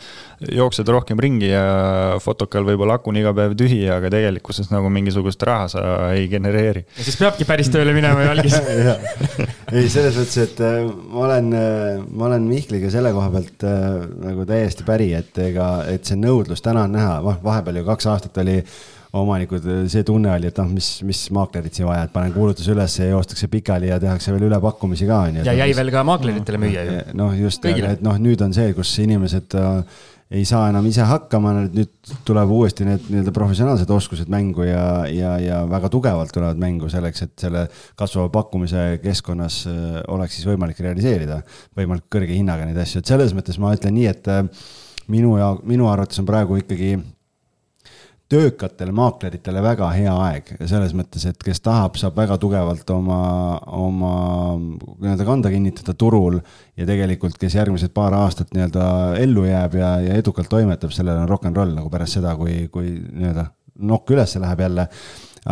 jooksed 0.49 0.89
rohkem 0.93 1.21
ringi 1.23 1.51
ja 1.53 1.65
fotokal 2.23 2.67
võib-olla 2.67 2.99
aku 2.99 3.13
on 3.13 3.19
iga 3.21 3.33
päev 3.37 3.57
tühi, 3.59 3.83
aga 3.93 4.11
tegelikkuses 4.13 4.71
nagu 4.73 4.91
mingisugust 4.93 5.43
raha 5.49 5.69
sa 5.73 5.83
ei 6.15 6.29
genereeri. 6.33 6.85
ja 6.97 7.07
siis 7.07 7.19
peabki 7.21 7.47
päris 7.49 7.71
tööle 7.73 7.95
minema 7.97 8.23
ju 8.27 8.33
algis 8.37 8.57
ei, 9.73 9.89
selles 9.93 10.17
mõttes, 10.19 10.39
et 10.47 10.65
äh, 10.65 10.81
ma 10.87 11.27
olen, 11.27 11.53
äh, 11.59 12.01
ma 12.09 12.29
olen 12.31 12.49
Mihkliga 12.49 12.91
selle 12.93 13.13
koha 13.15 13.31
pealt 13.35 13.67
äh, 13.69 13.85
nagu 14.29 14.49
täiesti 14.49 14.87
päri, 14.89 15.13
et 15.19 15.39
ega, 15.43 15.75
et 15.91 16.09
see 16.09 16.19
nõudlus 16.21 16.65
täna 16.65 16.87
on 16.89 16.99
näha, 16.99 17.21
noh, 17.25 17.39
vahepeal 17.45 17.81
ju 17.81 17.87
kaks 17.89 18.11
aastat 18.13 18.43
oli 18.43 18.61
omanikud, 19.13 19.67
see 19.93 20.05
tunne 20.09 20.31
oli, 20.33 20.49
et 20.49 20.59
noh, 20.61 20.71
mis, 20.73 20.87
mis 21.05 21.19
maaklerit 21.37 21.77
siin 21.77 21.85
vaja, 21.89 22.07
et 22.07 22.13
panen 22.15 22.33
kuulutuse 22.33 22.73
üles 22.73 22.95
ja 22.97 23.11
joostakse 23.11 23.49
pikali 23.53 23.91
ja 23.91 23.99
tehakse 24.01 24.33
veel 24.33 24.47
ülepakkumisi 24.49 25.09
ka, 25.09 25.19
on 25.29 25.41
ju. 25.41 25.45
ja 25.49 25.53
jäi 25.59 25.75
veel 25.77 25.93
ka 25.93 26.05
maakleritele 26.09 26.61
müüa 26.63 26.85
ju. 26.87 27.03
noh, 27.21 27.35
just, 27.37 27.69
et 27.69 28.01
noh, 28.05 28.17
nüüd 28.23 28.41
on 28.45 28.57
see, 28.57 28.73
kus 28.77 28.95
inimesed 29.05 29.59
äh, 29.61 30.01
ei 30.33 30.45
saa 30.49 30.69
enam 30.71 30.87
ise 30.89 31.05
hakkama, 31.07 31.53
nüüd 31.61 32.13
tuleb 32.27 32.53
uuesti 32.55 32.87
need 32.89 33.09
nii-öelda 33.13 33.35
professionaalsed 33.37 33.91
oskused 33.93 34.31
mängu 34.33 34.65
ja, 34.65 34.85
ja, 35.13 35.35
ja 35.43 35.59
väga 35.69 35.91
tugevalt 35.93 36.33
tulevad 36.33 36.61
mängu 36.61 36.89
selleks, 36.93 37.27
et 37.27 37.35
selle 37.45 37.67
kasvava 37.99 38.31
pakkumise 38.33 38.87
keskkonnas 39.03 39.59
äh, 39.69 39.99
oleks 40.13 40.39
siis 40.39 40.49
võimalik 40.49 40.81
realiseerida 40.85 41.43
võimalikult 41.79 42.11
kõrge 42.17 42.39
hinnaga 42.39 42.69
neid 42.69 42.81
asju, 42.81 43.03
et 43.03 43.13
selles 43.13 43.37
mõttes 43.37 43.61
ma 43.61 43.75
ütlen 43.77 43.97
nii, 43.99 44.09
et 44.09 44.33
äh, 44.33 44.45
minu 45.13 45.37
ja 45.41 45.53
minu 45.69 45.91
arvates 45.93 46.23
on 46.23 46.29
praegu 46.29 46.61
ikkagi 46.63 46.97
töökatele 48.33 48.93
maakleritele 48.97 49.63
väga 49.65 49.89
hea 49.93 50.13
aeg. 50.27 50.53
Selles 50.69 50.95
mõttes, 50.97 51.25
et 51.29 51.39
kes 51.45 51.61
tahab, 51.65 51.99
saab 52.01 52.17
väga 52.17 52.39
tugevalt 52.41 52.89
oma, 52.95 53.23
oma 53.77 54.13
nii-öelda 54.57 55.27
kanda 55.29 55.53
kinnitada 55.53 55.95
turul. 55.99 56.39
Ja 56.79 56.89
tegelikult, 56.89 57.37
kes 57.41 57.57
järgmised 57.59 57.93
paar 57.97 58.17
aastat 58.17 58.55
nii-öelda 58.57 58.87
ellu 59.21 59.45
jääb 59.49 59.77
ja, 59.81 59.97
ja 60.07 60.21
edukalt 60.21 60.51
toimetab, 60.53 60.95
sellel 60.95 61.25
on 61.25 61.29
rock 61.31 61.51
n 61.51 61.57
roll 61.57 61.75
nagu 61.77 61.93
pärast 61.93 62.21
seda, 62.21 62.35
kui, 62.41 62.65
kui 62.73 62.95
nii-öelda 62.97 63.51
nokk 63.93 64.15
üles 64.17 64.37
läheb 64.41 64.65
jälle. 64.67 64.89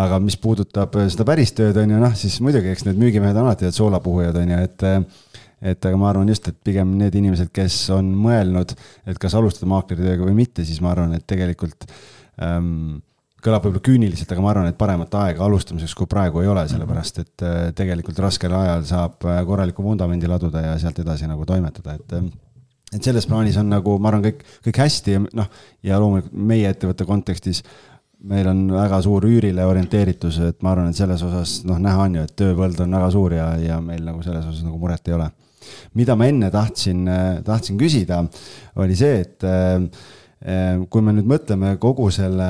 Aga 0.01 0.20
mis 0.22 0.37
puudutab 0.39 0.95
seda 1.11 1.26
päris 1.26 1.51
tööd, 1.57 1.76
on 1.83 1.91
ju, 1.91 1.99
noh, 1.99 2.12
siis 2.16 2.37
muidugi, 2.45 2.70
eks 2.70 2.87
need 2.87 3.01
müügimehed 3.01 3.35
on 3.35 3.49
alati 3.49 3.66
need 3.66 3.74
soolapuhujad, 3.74 4.39
on 4.39 4.53
ju, 4.55 4.61
et 4.68 4.87
et 5.61 5.85
aga 5.85 5.99
ma 6.01 6.09
arvan 6.09 6.31
just, 6.31 6.47
et 6.49 6.57
pigem 6.64 6.95
need 6.97 7.16
inimesed, 7.18 7.51
kes 7.53 7.74
on 7.93 8.07
mõelnud, 8.16 8.72
et 9.11 9.18
kas 9.20 9.35
alustada 9.37 9.68
maakleritööga 9.68 10.24
või 10.24 10.39
mitte, 10.39 10.64
siis 10.64 10.81
ma 10.81 10.95
arvan, 10.95 11.12
et 11.18 11.26
tegelikult 11.28 11.85
ähm, 11.85 12.19
kõlab 13.45 13.64
võib-olla 13.64 13.84
küüniliselt, 13.84 14.30
aga 14.32 14.45
ma 14.45 14.53
arvan, 14.53 14.68
et 14.70 14.78
paremat 14.78 15.14
aega 15.22 15.45
alustamiseks 15.47 15.95
kui 15.97 16.09
praegu 16.11 16.43
ei 16.43 16.51
ole, 16.51 16.66
sellepärast 16.70 17.20
et 17.22 17.45
äh, 17.47 17.59
tegelikult 17.76 18.20
raskel 18.22 18.55
ajal 18.57 18.84
saab 18.88 19.26
äh, 19.28 19.41
korraliku 19.49 19.84
vundamendi 19.84 20.28
laduda 20.30 20.64
ja 20.64 20.78
sealt 20.80 21.01
edasi 21.03 21.28
nagu 21.30 21.47
toimetada, 21.49 21.97
et 21.97 22.16
äh, 22.18 22.30
et 22.91 23.07
selles 23.07 23.22
plaanis 23.30 23.55
on 23.61 23.68
nagu, 23.70 23.93
ma 24.03 24.11
arvan, 24.11 24.24
kõik, 24.24 24.41
kõik 24.66 24.80
hästi 24.82 25.12
ja 25.14 25.20
noh, 25.22 25.47
ja 25.86 25.99
loomulikult 26.03 26.34
meie 26.34 26.72
ettevõtte 26.72 27.07
kontekstis 27.07 27.62
meil 28.26 28.49
on 28.51 28.64
väga 28.74 28.99
suur 29.05 29.24
üürile 29.28 29.64
orienteeritus, 29.64 30.41
et 30.45 30.59
ma 30.66 30.74
arvan, 30.74 30.91
et 30.91 30.99
selles 30.99 31.22
osas 31.24 31.61
noh, 31.68 31.78
näha 31.80 32.09
on 32.09 32.18
ju, 32.18 32.24
et 32.26 32.34
tööpõld 32.36 32.82
on 32.82 32.99
väga 32.99 33.12
suur 33.14 33.36
ja, 33.36 33.47
ja 33.62 33.78
meil 33.80 34.03
nagu 34.05 34.24
selles 34.26 34.43
osas 34.43 34.66
nagu 34.66 34.76
muret 34.82 35.07
ei 35.09 35.16
ole. 35.16 35.30
mida 35.94 36.16
ma 36.19 36.27
enne 36.27 36.51
tahtsin, 36.51 37.06
tahtsin 37.47 37.78
küsida, 37.78 38.24
oli 38.82 38.97
see, 38.98 39.20
et 39.23 39.47
kui 40.40 41.04
me 41.04 41.12
nüüd 41.12 41.28
mõtleme 41.28 41.74
kogu 41.82 42.08
selle 42.14 42.48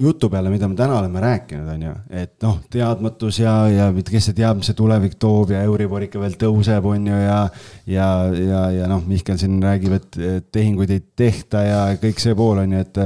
jutu 0.00 0.30
peale, 0.32 0.48
mida 0.48 0.68
me 0.68 0.76
täna 0.76 0.96
oleme 0.98 1.20
rääkinud, 1.20 1.68
on 1.74 1.82
ju, 1.84 1.92
et 2.22 2.32
noh, 2.44 2.56
teadmatus 2.72 3.42
ja, 3.42 3.52
ja 3.68 3.90
kes 3.92 4.30
see 4.30 4.38
teab, 4.38 4.60
mis 4.60 4.70
see 4.70 4.78
tulevik 4.78 5.18
toob 5.20 5.52
ja 5.52 5.60
Euribor 5.66 6.06
ikka 6.06 6.22
veel 6.22 6.38
tõuseb, 6.40 6.86
on 6.88 7.10
ju, 7.10 7.18
ja. 7.20 7.42
ja, 7.90 8.08
ja, 8.32 8.62
ja 8.78 8.88
noh, 8.88 9.04
Mihkel 9.08 9.36
siin 9.40 9.60
räägib, 9.62 9.98
et 9.98 10.48
tehinguid 10.54 10.94
ei 10.96 11.04
tehta 11.04 11.64
ja 11.66 11.82
kõik 12.00 12.24
see 12.24 12.36
pool 12.38 12.62
on 12.64 12.72
ju, 12.72 12.86
et 12.86 13.02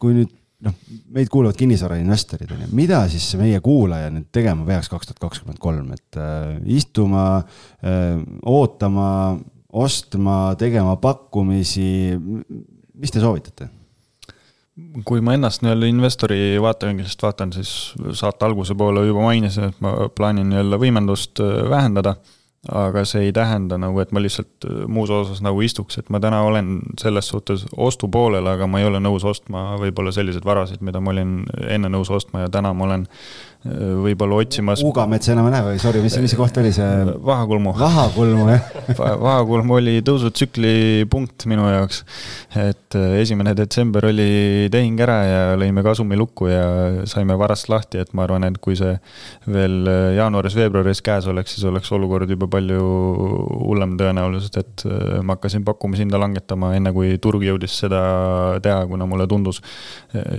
kui 0.00 0.16
nüüd 0.16 0.32
noh, 0.64 0.76
meid 1.12 1.28
kuulavad 1.32 1.58
kinnisvarainvestorid 1.60 2.54
on 2.54 2.64
ju, 2.64 2.70
mida 2.76 3.02
siis 3.12 3.26
meie 3.36 3.60
kuulaja 3.64 4.08
nüüd 4.14 4.30
tegema 4.34 4.64
peaks 4.68 4.88
kaks 4.92 5.10
tuhat 5.10 5.20
kakskümmend 5.26 5.60
kolm, 5.60 5.90
et 5.96 6.20
äh, 6.20 6.56
istuma 6.78 7.26
äh,, 7.36 8.16
ootama, 8.48 9.10
ostma, 9.76 10.38
tegema 10.56 10.96
pakkumisi, 11.02 12.16
mis 12.96 13.12
te 13.12 13.20
soovitate? 13.20 13.68
kui 15.08 15.22
ma 15.24 15.32
ennast 15.32 15.62
nii-öelda 15.64 15.88
investori 15.88 16.38
vaatevinklist 16.60 17.22
vaatan, 17.24 17.52
siis 17.56 17.70
saate 18.18 18.44
alguse 18.44 18.74
poole 18.76 19.06
juba 19.06 19.22
mainisin, 19.24 19.70
et 19.70 19.78
ma 19.80 20.10
plaanin 20.12 20.50
nii-öelda 20.52 20.80
võimendust 20.82 21.40
äh, 21.40 21.62
vähendada. 21.70 22.16
aga 22.66 23.04
see 23.06 23.28
ei 23.28 23.32
tähenda 23.32 23.76
nagu, 23.78 24.00
et 24.02 24.10
ma 24.12 24.18
lihtsalt 24.18 24.64
äh, 24.66 24.78
muus 24.90 25.10
osas 25.14 25.38
nagu 25.40 25.60
istuks, 25.62 26.00
et 26.00 26.08
ma 26.10 26.18
täna 26.20 26.40
olen 26.42 26.80
selles 27.00 27.28
suhtes 27.30 27.62
ostu 27.76 28.08
poolel, 28.12 28.46
aga 28.50 28.66
ma 28.66 28.80
ei 28.80 28.88
ole 28.88 29.00
nõus 29.00 29.24
ostma 29.24 29.76
võib-olla 29.80 30.12
selliseid 30.12 30.44
varasid, 30.44 30.82
mida 30.82 31.00
ma 31.00 31.14
olin 31.14 31.38
enne 31.68 31.88
nõus 31.88 32.10
ostma 32.10 32.42
ja 32.42 32.50
täna 32.50 32.74
ma 32.74 32.84
olen 32.88 33.06
võib-olla 34.06 34.40
otsimas. 34.42 34.82
Uugamets 34.86 35.32
enam 35.32 35.48
ei 35.48 35.56
lähe 35.56 35.68
või, 35.70 35.80
sorry, 35.82 36.02
mis, 36.04 36.16
mis 36.22 36.32
see 36.32 36.38
koht 36.40 36.58
oli 36.60 36.72
see? 36.74 36.88
Vahakulmu. 37.26 37.74
Vahakulmu, 37.78 38.48
jah 38.52 38.66
Vahakulm 39.26 39.70
oli 39.76 39.98
tõusutsükli 40.06 41.06
punkt 41.10 41.46
minu 41.50 41.66
jaoks. 41.70 42.02
et 42.56 42.96
äh, 42.96 43.16
esimene 43.20 43.54
detsember 43.56 44.06
oli 44.08 44.68
tehing 44.72 45.00
ära 45.02 45.16
ja 45.26 45.40
lõime 45.58 45.82
kasumi 45.86 46.18
lukku 46.18 46.48
ja 46.50 46.66
saime 47.08 47.36
varast 47.38 47.70
lahti, 47.72 48.00
et 48.02 48.12
ma 48.14 48.24
arvan, 48.26 48.46
et 48.46 48.58
kui 48.62 48.76
see 48.78 48.94
veel 49.50 49.88
äh, 49.90 50.16
jaanuaris-veebruaris 50.18 51.02
käes 51.06 51.26
oleks, 51.30 51.56
siis 51.56 51.66
oleks 51.68 51.90
olukord 51.96 52.30
juba 52.30 52.48
palju 52.52 52.82
hullem 53.66 53.96
tõenäoliselt, 54.00 54.60
et 54.62 54.86
äh, 54.88 55.18
ma 55.22 55.36
hakkasin 55.36 55.66
pakkumishinda 55.66 56.20
langetama 56.22 56.74
enne, 56.78 56.92
kui 56.96 57.16
turg 57.22 57.44
jõudis 57.46 57.76
seda 57.82 58.02
teha, 58.62 58.84
kuna 58.90 59.08
mulle 59.08 59.26
tundus 59.30 59.62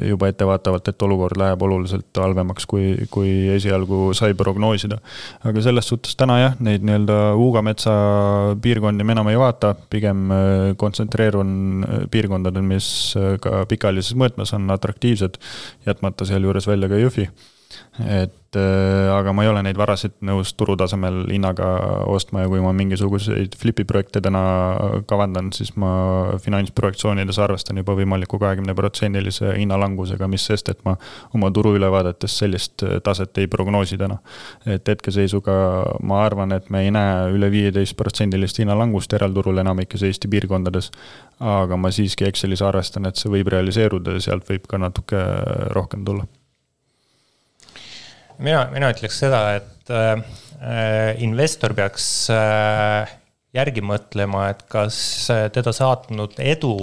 juba 0.08 0.30
ettevaatavalt, 0.32 0.88
et 0.90 1.04
olukord 1.06 1.38
läheb 1.40 1.62
oluliselt 1.62 2.18
halvemaks, 2.18 2.66
kui, 2.70 2.94
kui 3.14 3.17
esialgu 3.26 4.14
sai 4.18 4.34
prognoosida. 4.38 5.00
aga 5.48 5.62
selles 5.62 5.90
suhtes 5.90 6.16
täna 6.20 6.40
jah, 6.42 6.56
neid 6.60 6.86
nii-öelda 6.86 7.18
Uugametsa 7.38 7.94
piirkondi 8.62 9.04
me 9.04 9.16
enam 9.16 9.30
ei 9.32 9.40
vaata, 9.40 9.74
pigem 9.90 10.32
äh, 10.32 10.72
kontsentreerun 10.78 11.52
äh, 11.84 12.00
piirkondadel, 12.12 12.66
mis 12.66 12.90
äh, 13.20 13.36
ka 13.42 13.66
pikaajalises 13.70 14.18
mõõtmes 14.18 14.54
on 14.58 14.70
atraktiivsed, 14.76 15.40
jätmata 15.88 16.28
sealjuures 16.28 16.68
välja 16.70 16.92
ka 16.92 17.02
Jõhvi 17.02 17.30
et 18.08 18.47
äh, 18.56 19.10
aga 19.12 19.34
ma 19.36 19.44
ei 19.44 19.50
ole 19.52 19.62
neid 19.66 19.78
varasid 19.80 20.14
nõus 20.26 20.54
turutasemel 20.56 21.26
hinnaga 21.28 21.68
ostma 22.08 22.46
ja 22.46 22.52
kui 22.52 22.62
ma 22.64 22.72
mingisuguseid 22.78 23.58
flipi 23.60 23.84
projekte 23.88 24.22
täna 24.24 24.44
kavandan, 25.10 25.50
siis 25.56 25.74
ma 25.76 25.90
finantsprojektsioonides 26.44 27.40
arvestan 27.44 27.82
juba 27.82 27.98
võimaliku 27.98 28.40
kahekümneprotsendilise 28.40 29.56
hinnalangusega, 29.58 30.30
mis 30.32 30.48
sest, 30.48 30.72
et 30.72 30.80
ma 30.88 30.96
oma 31.36 31.52
turuülevaadetes 31.52 32.38
sellist 32.44 32.86
äh, 32.88 33.02
taset 33.04 33.38
ei 33.44 33.52
prognoosi 33.52 34.00
täna. 34.00 34.22
et 34.66 34.88
hetkeseisuga 34.88 35.58
ma 36.08 36.24
arvan, 36.24 36.56
et 36.56 36.70
me 36.70 36.86
ei 36.86 36.92
näe 36.96 37.28
üle 37.36 37.52
viieteistprotsendilist 37.52 38.64
hinnalangust 38.64 39.12
järelturul 39.12 39.60
enamikes 39.66 40.04
Eesti 40.08 40.32
piirkondades. 40.32 40.92
aga 41.40 41.78
ma 41.78 41.92
siiski 41.92 42.26
Excelis 42.26 42.62
arvestan, 42.62 43.06
et 43.06 43.16
see 43.20 43.30
võib 43.32 43.52
realiseeruda 43.52 44.18
ja 44.18 44.28
sealt 44.30 44.50
võib 44.50 44.66
ka 44.70 44.80
natuke 44.82 45.22
rohkem 45.76 46.06
tulla 46.06 46.26
mina, 48.40 48.68
mina 48.74 48.92
ütleks 48.94 49.20
seda, 49.24 49.42
et 49.60 49.94
äh, 49.94 50.22
investor 51.26 51.76
peaks 51.78 52.08
äh, 52.34 53.16
järgi 53.58 53.84
mõtlema, 53.86 54.50
et 54.54 54.66
kas 54.70 54.98
teda 55.54 55.74
saatnud 55.74 56.38
edu 56.44 56.76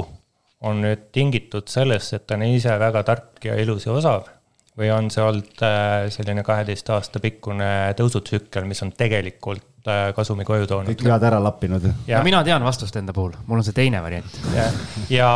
on 0.64 0.80
nüüd 0.84 1.10
tingitud 1.14 1.68
sellest, 1.70 2.16
et 2.16 2.24
ta 2.26 2.38
on 2.38 2.46
ise 2.48 2.72
väga 2.80 3.04
tark 3.06 3.44
ja 3.44 3.58
ilus 3.60 3.86
ja 3.86 3.94
osav 3.98 4.30
või 4.78 4.90
on 4.90 5.10
see 5.12 5.22
olnud 5.22 5.62
äh, 5.62 6.08
selline 6.10 6.42
kaheteist 6.46 6.88
aasta 6.90 7.22
pikkune 7.22 7.68
tõusutsükkel, 7.98 8.66
mis 8.66 8.82
on 8.82 8.90
tegelikult 8.96 9.86
äh, 9.86 10.08
kasumi 10.16 10.46
koju 10.48 10.66
toonud. 10.70 10.90
kõik 10.90 11.06
vead 11.06 11.26
ära 11.30 11.38
lappinud. 11.42 11.86
no 11.86 12.22
mina 12.26 12.42
tean 12.46 12.66
vastust 12.66 12.96
enda 12.98 13.14
puhul, 13.14 13.36
mul 13.46 13.62
on 13.62 13.66
see 13.66 13.76
teine 13.76 14.02
variant. 14.02 14.40
ja, 14.54 14.66
ja, 15.12 15.32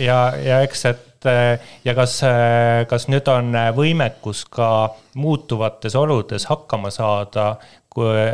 ja, 0.00 0.18
ja 0.40 0.60
eks, 0.64 0.86
et 0.94 1.06
ja 1.84 1.94
kas, 1.96 2.20
kas 2.88 3.06
nüüd 3.12 3.28
on 3.28 3.52
võimekus 3.76 4.44
ka 4.48 4.70
muutuvates 5.20 5.96
oludes 5.98 6.46
hakkama 6.48 6.90
saada, 6.94 7.52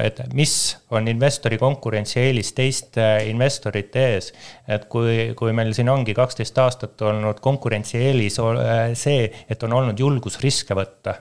et 0.05 0.21
mis 0.37 0.55
on 0.93 1.09
investori 1.09 1.59
konkurentsieelis 1.59 2.53
teiste 2.55 3.05
investorite 3.31 4.03
ees. 4.13 4.33
et 4.69 4.85
kui, 4.93 5.33
kui 5.35 5.53
meil 5.57 5.73
siin 5.75 5.89
ongi 5.89 6.15
kaksteist 6.15 6.59
aastat 6.59 7.03
olnud 7.03 7.41
konkurentsieelis 7.41 8.37
see, 8.95 9.31
et 9.49 9.63
on 9.63 9.73
olnud 9.73 9.99
julgus 9.99 10.39
riske 10.43 10.77
võtta, 10.77 11.17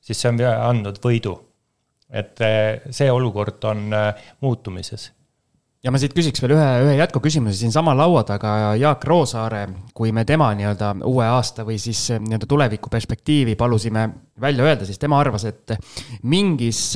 siis 0.00 0.20
see 0.20 0.32
on 0.32 0.40
andnud 0.40 0.98
võidu. 1.04 1.36
et 2.10 2.40
see 2.90 3.10
olukord 3.10 3.64
on 3.64 3.92
muutumises 4.40 5.10
ja 5.84 5.92
ma 5.92 6.00
siit 6.00 6.14
küsiks 6.16 6.40
veel 6.40 6.54
ühe, 6.56 6.68
ühe 6.86 6.94
jätkuküsimuse 6.96 7.58
siinsama 7.58 7.92
laua 7.96 8.22
taga 8.26 8.72
Jaak 8.80 9.04
Roosaare, 9.08 9.66
kui 9.96 10.14
me 10.16 10.24
tema 10.28 10.48
nii-öelda 10.56 10.94
uue 11.10 11.26
aasta 11.28 11.66
või 11.68 11.76
siis 11.82 12.00
nii-öelda 12.14 12.48
tuleviku 12.48 12.92
perspektiivi 12.92 13.56
palusime 13.60 14.06
välja 14.40 14.64
öelda, 14.64 14.88
siis 14.88 15.00
tema 15.00 15.20
arvas, 15.20 15.44
et 15.50 15.74
mingis 16.30 16.94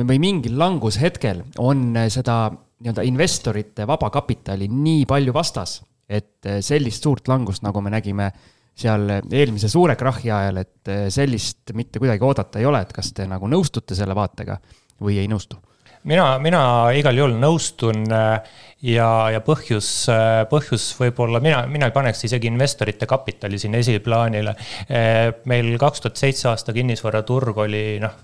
või 0.00 0.18
mingil 0.22 0.58
langushetkel 0.58 1.44
on 1.62 1.92
seda 2.12 2.38
nii-öelda 2.50 3.04
investorite 3.06 3.86
vaba 3.88 4.10
kapitali 4.14 4.68
nii 4.70 5.04
palju 5.08 5.34
vastas, 5.36 5.78
et 6.10 6.42
sellist 6.66 7.06
suurt 7.06 7.30
langust, 7.30 7.62
nagu 7.64 7.80
me 7.80 7.94
nägime 7.94 8.32
seal 8.74 9.06
eelmise 9.22 9.70
suure 9.70 9.94
krahhi 9.94 10.32
ajal, 10.34 10.58
et 10.64 10.90
sellist 11.14 11.70
mitte 11.78 12.02
kuidagi 12.02 12.26
oodata 12.26 12.58
ei 12.58 12.66
ole, 12.66 12.82
et 12.82 12.90
kas 12.92 13.12
te 13.14 13.28
nagu 13.30 13.46
nõustute 13.46 13.94
selle 13.94 14.18
vaatega 14.18 14.58
või 14.98 15.20
ei 15.22 15.30
nõustu 15.30 15.62
mina, 16.10 16.26
mina 16.42 16.62
igal 16.96 17.18
juhul 17.18 17.36
nõustun 17.40 18.04
äh, 18.12 18.52
ja, 18.84 19.08
ja 19.34 19.40
põhjus, 19.44 19.88
äh, 20.12 20.42
põhjus 20.50 20.90
võib-olla 20.98 21.40
mina, 21.44 21.64
mina 21.70 21.88
ei 21.88 21.96
paneks 21.96 22.26
isegi 22.28 22.50
investorite 22.50 23.08
kapitali 23.10 23.60
siin 23.60 23.76
esiplaanile. 23.78 24.56
Äh, 24.88 25.24
meil 25.50 25.74
kaks 25.80 26.04
tuhat 26.04 26.20
seitse 26.20 26.50
aasta 26.52 26.76
kinnisvaraturg 26.76 27.64
oli 27.66 27.84
noh 28.04 28.22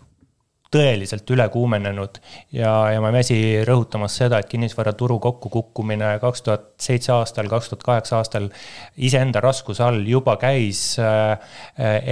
tõeliselt 0.70 1.30
üle 1.34 1.48
kuumenenud 1.50 2.20
ja, 2.54 2.70
ja 2.94 3.00
ma 3.02 3.10
ei 3.10 3.16
väsi 3.18 3.38
rõhutamas 3.66 4.14
seda, 4.20 4.38
et 4.38 4.48
kinnisvaraturu 4.50 5.16
kokkukukkumine 5.22 6.12
kaks 6.22 6.44
tuhat 6.46 6.68
seitse 6.80 7.10
aastal, 7.16 7.50
kaks 7.50 7.72
tuhat 7.72 7.82
kaheksa 7.88 8.20
aastal 8.20 8.46
iseenda 9.02 9.42
raskuse 9.42 9.82
all 9.82 10.06
juba 10.06 10.36
käis 10.40 10.94
äh, 11.02 11.34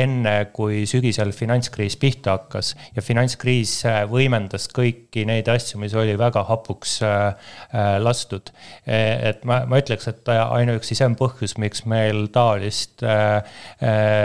enne, 0.02 0.34
kui 0.54 0.82
sügisel 0.90 1.30
finantskriis 1.36 1.98
pihta 2.02 2.34
hakkas. 2.34 2.74
ja 2.96 3.04
finantskriis 3.04 3.78
äh, 3.86 4.02
võimendas 4.10 4.66
kõiki 4.74 5.22
neid 5.28 5.48
asju, 5.54 5.78
mis 5.84 5.94
oli 5.94 6.18
väga 6.18 6.42
hapuks 6.50 6.98
äh, 7.06 7.54
lastud. 8.02 8.50
et 8.86 9.44
ma, 9.46 9.62
ma 9.70 9.78
ütleks, 9.78 10.08
et 10.10 10.28
ainuüksi 10.34 10.96
see 10.98 11.06
on 11.06 11.14
põhjus, 11.18 11.54
miks 11.62 11.84
meil 11.88 12.26
taolist, 12.34 13.02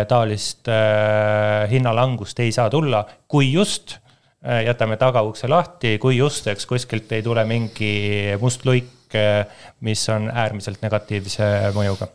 taolist 0.10 0.70
hinnalangust 1.70 2.40
ei 2.44 2.54
saa 2.56 2.70
tulla, 2.74 3.04
kui 3.28 3.52
just 3.52 3.98
jätame 4.44 4.98
tagaukse 4.99 5.48
lahti, 5.48 5.98
kui 6.02 6.18
just, 6.18 6.48
eks 6.52 6.68
kuskilt 6.68 7.11
ei 7.15 7.24
tule 7.24 7.45
mingi 7.48 7.94
must 8.41 8.65
luik, 8.68 9.14
äh, 9.15 9.45
mis 9.86 10.03
on 10.11 10.30
äärmiselt 10.32 10.84
negatiivse 10.84 11.49
mõjuga. 11.76 12.10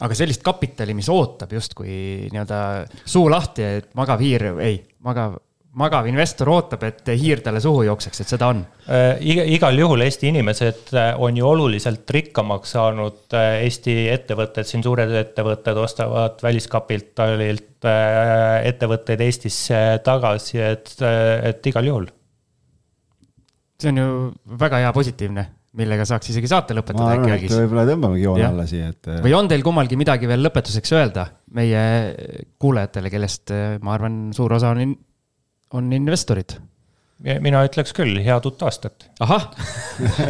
aga 0.00 0.16
sellist 0.16 0.40
kapitali, 0.40 0.94
mis 0.96 1.10
ootab 1.12 1.52
justkui 1.52 2.30
nii-öelda 2.32 2.60
suu 3.04 3.28
lahti, 3.28 3.66
et 3.80 3.90
magav 3.94 4.22
hiir, 4.24 4.46
ei, 4.64 4.80
magav, 5.04 5.36
magav 5.78 6.06
investor 6.10 6.50
ootab, 6.50 6.82
et 6.88 7.10
hiir 7.14 7.42
talle 7.44 7.60
suhu 7.62 7.84
jookseks, 7.86 8.22
et 8.22 8.32
seda 8.32 8.48
on? 8.50 8.62
Äh, 8.90 9.20
iga, 9.32 9.44
igal 9.54 9.78
juhul 9.78 10.02
Eesti 10.02 10.30
inimesed 10.32 10.94
äh, 10.98 11.10
on 11.22 11.36
ju 11.38 11.46
oluliselt 11.46 12.10
rikkamaks 12.10 12.74
saanud, 12.74 13.20
äh, 13.38 13.60
Eesti 13.66 13.94
ettevõtted, 14.10 14.66
siin 14.66 14.82
suured 14.86 15.12
ettevõtted 15.22 15.78
ostavad 15.78 16.42
väliskapitalilt 16.42 17.68
ettevõtteid 17.80 19.22
Eestisse 19.24 19.78
tagasi, 20.04 20.58
et, 20.60 20.90
et 21.00 21.70
igal 21.70 21.86
juhul. 21.86 22.10
see 23.80 23.88
on 23.88 23.96
ju 23.96 24.10
väga 24.60 24.82
hea 24.82 24.90
positiivne 24.92 25.46
millega 25.80 26.04
saaks 26.04 26.32
isegi 26.32 26.48
saate 26.50 26.74
lõpetada 26.76 27.14
äkki 27.14 27.30
algis. 27.30 27.54
võib-olla 27.54 27.86
tõmbamegi 27.88 28.24
joone 28.26 28.44
alla 28.44 28.66
siia, 28.68 28.90
et. 28.90 29.08
või 29.22 29.32
on 29.38 29.48
teil 29.48 29.62
kummalgi 29.64 29.96
midagi 29.96 30.28
veel 30.28 30.42
lõpetuseks 30.44 30.92
öelda 30.98 31.28
meie 31.56 31.84
kuulajatele, 32.60 33.12
kellest 33.14 33.54
ma 33.80 33.94
arvan, 33.94 34.18
suur 34.36 34.58
osa 34.58 34.74
on 34.74 34.82
on 35.76 35.92
investorid? 35.96 36.58
mina 37.20 37.60
ütleks 37.66 37.92
küll, 37.92 38.16
head 38.24 38.46
uut 38.48 38.62
aastat. 38.64 39.04
ahah 39.20 39.50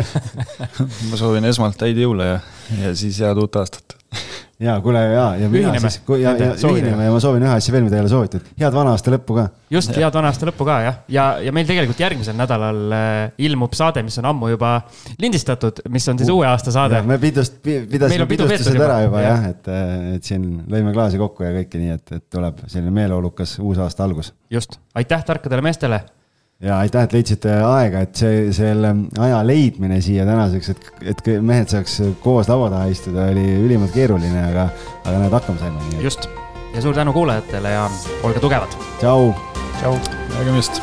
ma 1.11 1.21
soovin 1.21 1.47
esmalt 1.47 1.81
häid 1.87 2.01
jõule 2.03 2.27
ja, 2.27 2.41
ja 2.81 2.93
siis 2.99 3.21
head 3.23 3.39
uut 3.39 3.59
aastat 3.61 4.00
ja 4.67 4.75
kuule 4.85 5.01
ja, 5.05 5.25
ja 5.41 5.49
mina 5.49 5.71
ühineme. 5.71 5.91
siis, 5.91 6.03
ja, 6.21 6.33
ja 6.37 6.51
ühineme 6.69 7.07
ja 7.07 7.13
ma 7.15 7.21
soovin 7.23 7.45
ühe 7.47 7.53
asja 7.55 7.75
veel, 7.75 7.87
mida 7.87 7.97
ei 7.97 8.05
ole 8.05 8.11
soovitud, 8.13 8.51
head 8.61 8.77
vana 8.77 8.93
aasta 8.97 9.13
lõppu 9.15 9.37
ka. 9.39 9.47
just, 9.73 9.95
head 9.97 10.19
vana 10.19 10.33
aasta 10.33 10.49
lõppu 10.51 10.67
ka 10.69 10.77
jah, 10.85 11.01
ja, 11.13 11.27
ja 11.45 11.55
meil 11.57 11.69
tegelikult 11.69 12.03
järgmisel 12.03 12.37
nädalal 12.39 12.95
äh, 12.97 13.17
ilmub 13.47 13.75
saade, 13.79 14.05
mis 14.07 14.19
on 14.23 14.31
ammu 14.33 14.53
juba 14.53 14.75
lindistatud, 15.23 15.83
mis 15.89 16.09
on 16.13 16.21
siis 16.21 16.31
uh, 16.31 16.41
uue 16.41 16.49
aasta 16.51 16.75
saade. 16.75 17.03
me 17.09 17.19
pidust, 17.23 17.61
pidasime 17.65 18.29
pidustused 18.31 18.79
ära 18.79 19.03
juba 19.07 19.25
jah 19.25 19.49
ja,, 19.49 19.57
et, 19.57 19.75
et 20.19 20.31
siin 20.33 20.47
lõime 20.71 20.95
klaasi 20.97 21.21
kokku 21.21 21.47
ja 21.47 21.55
kõike 21.61 21.83
nii, 21.83 21.99
et, 21.99 22.17
et 22.21 22.27
tuleb 22.33 22.65
selline 22.67 22.95
meeleolukas 22.95 23.59
uus 23.65 23.81
aasta 23.81 24.07
algus. 24.07 24.35
just, 24.53 24.81
aitäh 24.99 25.25
tarkadele 25.27 25.65
meestele 25.71 26.03
ja 26.61 26.79
aitäh, 26.79 27.07
et 27.07 27.17
leidsite 27.17 27.55
aega, 27.65 28.05
et 28.05 28.21
see, 28.21 28.51
selle 28.57 28.93
aja 29.19 29.41
leidmine 29.47 30.01
siia 30.05 30.27
tänaseks, 30.29 30.75
et, 30.75 30.93
et 31.15 31.25
mehed 31.41 31.73
saaks 31.73 32.01
koos 32.25 32.51
laua 32.53 32.71
taha 32.73 32.93
istuda, 32.93 33.31
oli 33.33 33.47
ülimalt 33.65 33.97
keeruline, 33.97 34.45
aga, 34.51 34.69
aga 35.05 35.17
näed, 35.17 35.35
hakkama 35.41 35.63
saime. 35.65 36.05
just 36.05 36.29
ja 36.75 36.83
suur 36.83 36.95
tänu 36.95 37.13
kuulajatele 37.13 37.71
ja 37.71 37.91
olge 38.23 38.41
tugevad. 38.41 38.77
tšau. 39.01 39.35
tšau. 39.81 39.99
nägemist 40.39 40.83